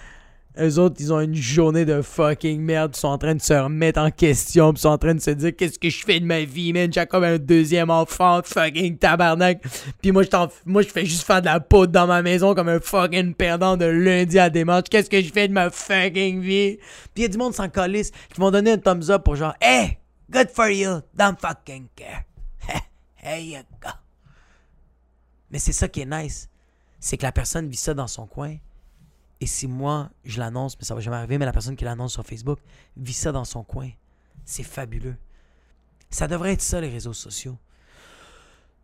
Eux 0.60 0.78
autres, 0.78 0.96
ils 1.00 1.10
ont 1.12 1.20
une 1.20 1.34
journée 1.34 1.86
de 1.86 2.02
fucking 2.02 2.60
merde. 2.60 2.92
Ils 2.94 3.00
sont 3.00 3.08
en 3.08 3.16
train 3.16 3.34
de 3.34 3.40
se 3.40 3.54
remettre 3.54 3.98
en 3.98 4.10
question. 4.10 4.72
Ils 4.72 4.78
sont 4.78 4.90
en 4.90 4.98
train 4.98 5.14
de 5.14 5.20
se 5.20 5.30
dire 5.30 5.56
qu'est-ce 5.56 5.78
que 5.78 5.88
je 5.88 6.04
fais 6.04 6.20
de 6.20 6.26
ma 6.26 6.44
vie, 6.44 6.74
man? 6.74 6.92
J'ai 6.92 7.06
comme 7.06 7.24
un 7.24 7.38
deuxième 7.38 7.88
enfant, 7.88 8.42
fucking 8.44 8.98
tabarnak. 8.98 9.62
Puis 10.02 10.12
moi, 10.12 10.24
je 10.24 10.28
moi, 10.66 10.82
je 10.82 10.88
fais 10.88 11.06
juste 11.06 11.22
faire 11.22 11.40
de 11.40 11.46
la 11.46 11.58
poudre 11.58 11.92
dans 11.92 12.06
ma 12.06 12.20
maison 12.20 12.54
comme 12.54 12.68
un 12.68 12.80
fucking 12.80 13.34
perdant 13.34 13.78
de 13.78 13.86
lundi 13.86 14.38
à 14.38 14.50
dimanche. 14.50 14.84
Qu'est-ce 14.90 15.08
que 15.08 15.22
je 15.22 15.32
fais 15.32 15.48
de 15.48 15.54
ma 15.54 15.70
fucking 15.70 16.40
vie? 16.40 16.76
Puis 16.76 17.10
il 17.16 17.22
y 17.22 17.24
a 17.24 17.28
du 17.28 17.38
monde 17.38 17.54
sans 17.54 17.70
colis 17.70 18.10
qui 18.10 18.40
vont 18.40 18.50
donner 18.50 18.72
un 18.72 18.78
thumbs 18.78 19.10
up 19.10 19.24
pour 19.24 19.36
genre, 19.36 19.54
hey, 19.58 19.98
good 20.30 20.50
for 20.50 20.68
you. 20.68 21.00
Don't 21.14 21.36
fucking 21.40 21.88
care. 21.96 22.24
hey, 23.16 23.52
you 23.52 23.60
go. 23.80 23.88
Mais 25.50 25.58
c'est 25.58 25.72
ça 25.72 25.88
qui 25.88 26.02
est 26.02 26.06
nice. 26.06 26.50
C'est 27.00 27.16
que 27.16 27.22
la 27.22 27.32
personne 27.32 27.68
vit 27.68 27.76
ça 27.76 27.94
dans 27.94 28.06
son 28.06 28.26
coin 28.26 28.56
et 29.42 29.46
si 29.46 29.66
moi, 29.66 30.08
je 30.24 30.38
l'annonce, 30.38 30.78
mais 30.78 30.84
ça 30.84 30.94
va 30.94 31.00
jamais 31.00 31.16
arriver, 31.16 31.36
mais 31.36 31.44
la 31.44 31.52
personne 31.52 31.74
qui 31.74 31.82
l'annonce 31.82 32.12
sur 32.12 32.24
Facebook 32.24 32.60
vit 32.96 33.12
ça 33.12 33.32
dans 33.32 33.44
son 33.44 33.64
coin. 33.64 33.90
C'est 34.44 34.62
fabuleux. 34.62 35.16
Ça 36.10 36.28
devrait 36.28 36.52
être 36.52 36.62
ça, 36.62 36.80
les 36.80 36.88
réseaux 36.88 37.12
sociaux. 37.12 37.58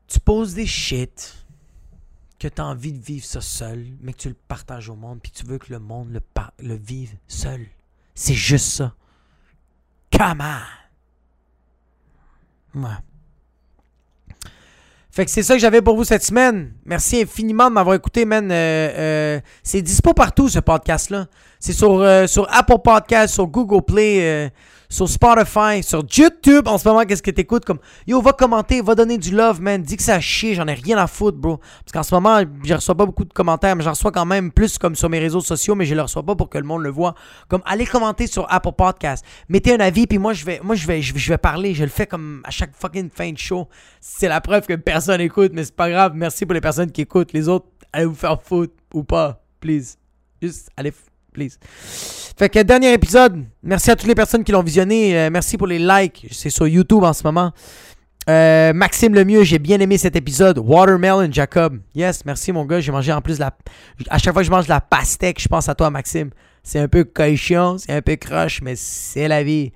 Tu 0.09 0.19
poses 0.19 0.55
des 0.55 0.67
shit 0.67 1.47
que 2.41 2.49
tu 2.49 2.61
as 2.61 2.67
envie 2.67 2.93
de 2.93 2.99
vivre 2.99 3.25
ça 3.25 3.41
seul, 3.41 3.87
mais 4.01 4.13
que 4.13 4.19
tu 4.19 4.29
le 4.29 4.35
partages 4.35 4.89
au 4.89 4.97
monde, 4.97 5.21
puis 5.23 5.31
tu 5.31 5.47
veux 5.47 5.59
que 5.59 5.73
le 5.73 5.79
monde 5.79 6.11
le, 6.11 6.21
le 6.59 6.75
vive 6.75 7.17
seul. 7.29 7.65
C'est 8.17 8.35
juste 8.35 8.67
ça. 8.67 8.97
Come 10.11 10.43
on! 12.75 12.81
Ouais. 12.83 12.97
Fait 15.11 15.25
que 15.25 15.31
c'est 15.31 15.43
ça 15.43 15.55
que 15.55 15.61
j'avais 15.61 15.83
pour 15.83 15.97
vous 15.97 16.05
cette 16.05 16.23
semaine. 16.23 16.73
Merci 16.85 17.23
infiniment 17.23 17.69
de 17.69 17.75
m'avoir 17.75 17.97
écouté, 17.97 18.25
man. 18.25 18.51
Euh, 18.51 18.55
euh, 18.55 19.41
c'est 19.63 19.83
dispo 19.83 20.13
partout, 20.13 20.49
ce 20.49 20.59
podcast-là. 20.59 21.27
C'est 21.59 21.73
sur, 21.73 22.01
euh, 22.01 22.27
sur 22.27 22.47
Apple 22.55 22.79
Podcast, 22.85 23.35
sur 23.35 23.47
Google 23.47 23.83
Play, 23.83 24.53
sur 24.89 25.09
Spotify, 25.09 25.83
sur 25.83 26.03
YouTube 26.17 26.67
en 26.67 26.79
ce 26.79 26.89
moment, 26.89 27.05
qu'est-ce 27.05 27.23
que 27.23 27.31
t'écoutes 27.31 27.65
comme 27.65 27.79
Yo, 28.07 28.21
va 28.23 28.33
commenter, 28.33 28.81
va 28.81 28.95
donner 28.95 29.19
du 29.19 29.31
love, 29.31 29.61
man. 29.61 29.83
Dis 29.83 29.97
que 29.97 30.03
ça 30.03 30.19
chie, 30.21 30.55
j'en 30.55 30.67
ai 30.67 30.75
rien 30.75 30.97
à 30.97 31.07
foutre, 31.07 31.37
bro. 31.37 31.59
Parce 31.59 31.93
qu'en 31.93 32.03
ce 32.03 32.15
moment, 32.15 32.41
je 32.65 32.75
reçois 32.75 32.95
pas 32.95 33.07
beaucoup 33.07 33.25
de 33.25 33.33
commentaires, 33.33 33.77
mais 33.77 33.85
j'en 33.85 33.91
reçois 33.91 34.13
quand 34.13 34.25
même 34.25 34.51
plus 34.51 34.79
comme 34.79 34.95
sur 34.95 35.09
mes 35.11 35.19
réseaux 35.19 35.41
sociaux, 35.41 35.75
mais 35.75 35.85
je 35.85 35.95
les 35.95 36.01
reçois 36.01 36.23
pas 36.23 36.35
pour 36.35 36.49
que 36.49 36.59
le 36.59 36.65
monde 36.65 36.83
le 36.83 36.91
voit. 36.91 37.15
Comme 37.49 37.63
allez 37.67 37.87
commenter 37.87 38.27
sur 38.27 38.47
Apple 38.51 38.73
Podcast. 38.73 39.25
Mettez 39.49 39.75
un 39.75 39.81
avis, 39.81 40.07
puis 40.07 40.19
moi 40.19 40.33
je 40.33 40.45
vais 40.45 40.61
moi 40.63 40.75
parler. 41.41 41.75
Je 41.75 41.85
le 41.85 41.91
fais 41.91 42.07
comme 42.07 42.41
à 42.45 42.51
chaque 42.51 42.75
fucking 42.75 43.11
fin 43.11 43.33
de 43.33 43.39
show. 43.39 43.69
C'est 44.01 44.29
la 44.29 44.41
preuve 44.41 44.67
que 44.67 44.75
personne 44.75 45.21
écoute, 45.21 45.53
mais 45.55 45.65
c'est 45.65 45.77
pas 45.77 45.91
grave. 45.91 46.13
Merci 46.15 46.47
pour 46.47 46.55
les 46.55 46.61
personnes 46.61 46.91
qui 46.91 47.03
écoutent. 47.03 47.33
Les 47.33 47.49
autres, 47.49 47.67
allez 47.93 48.07
vous 48.07 48.15
faire 48.15 48.41
foutre 48.43 48.75
ou 48.95 49.05
pas, 49.05 49.43
please. 49.61 49.97
Juste 50.41 50.71
allez 50.77 50.93
fait 52.39 52.49
que 52.49 52.63
dernier 52.63 52.93
épisode. 52.93 53.45
Merci 53.63 53.91
à 53.91 53.97
toutes 53.97 54.09
les 54.09 54.15
personnes 54.15 54.45
qui 54.45 54.53
l'ont 54.53 54.63
visionné. 54.63 55.19
Euh, 55.19 55.31
merci 55.31 55.57
pour 55.57 55.67
les 55.67 55.79
likes. 55.79 56.27
C'est 56.31 56.51
sur 56.51 56.67
YouTube 56.67 57.05
en 57.05 57.13
ce 57.13 57.23
moment. 57.25 57.53
Euh, 58.29 58.75
Maxime 58.75 59.15
Lemieux, 59.15 59.43
j'ai 59.43 59.59
bien 59.59 59.81
aimé 59.81 59.97
cet 59.97 60.15
épisode. 60.15 60.59
Watermelon 60.59 61.33
Jacob. 61.33 61.79
Yes, 61.95 62.25
merci 62.27 62.53
mon 62.53 62.67
gars. 62.67 62.81
J'ai 62.81 62.93
mangé 62.93 63.13
en 63.13 63.23
plus 63.23 63.39
la. 63.39 63.57
À 64.11 64.19
chaque 64.19 64.35
fois 64.35 64.43
que 64.43 64.47
je 64.47 64.51
mange 64.51 64.67
de 64.67 64.71
la 64.71 64.81
pastèque, 64.81 65.41
je 65.41 65.49
pense 65.49 65.69
à 65.69 65.75
toi, 65.75 65.91
Maxime. 65.91 66.31
C'est 66.63 66.79
un 66.79 66.89
peu 66.89 67.05
cochon, 67.05 67.79
c'est 67.79 67.93
un 67.93 68.03
peu 68.03 68.17
croche, 68.17 68.61
mais 68.61 68.75
c'est 68.77 69.29
la 69.29 69.43
vie. 69.43 69.73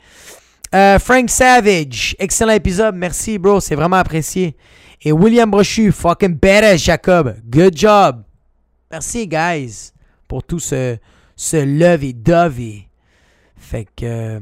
Euh, 0.75 0.99
Frank 0.99 1.31
Savage, 1.31 2.15
excellent 2.19 2.53
épisode. 2.53 2.95
Merci, 2.95 3.39
bro. 3.39 3.61
C'est 3.61 3.75
vraiment 3.75 3.97
apprécié. 3.97 4.57
Et 5.01 5.13
William 5.13 5.51
Brochu, 5.51 5.91
fucking 5.91 6.35
badass, 6.35 6.83
Jacob. 6.83 7.35
Good 7.49 7.77
job. 7.77 8.23
Merci, 8.91 9.27
guys, 9.27 9.93
pour 10.29 10.45
tout 10.45 10.61
ce, 10.61 10.99
ce 11.43 11.57
lovey-dovey. 11.57 12.87
Fait 13.57 13.85
que. 13.97 14.05
Euh, 14.05 14.41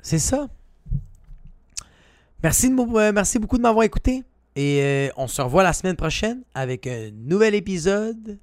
c'est 0.00 0.18
ça. 0.18 0.48
Euh, 2.42 3.12
merci 3.12 3.38
beaucoup 3.38 3.58
de 3.58 3.62
m'avoir 3.62 3.84
écouté. 3.84 4.22
Et 4.56 4.80
euh, 4.82 5.08
on 5.18 5.26
se 5.26 5.42
revoit 5.42 5.62
la 5.62 5.74
semaine 5.74 5.96
prochaine 5.96 6.42
avec 6.54 6.86
un 6.86 7.10
nouvel 7.10 7.54
épisode 7.54 8.38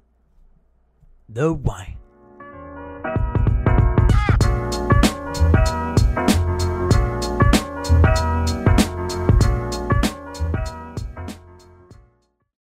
de 1.28 1.46
Wine. 1.46 2.01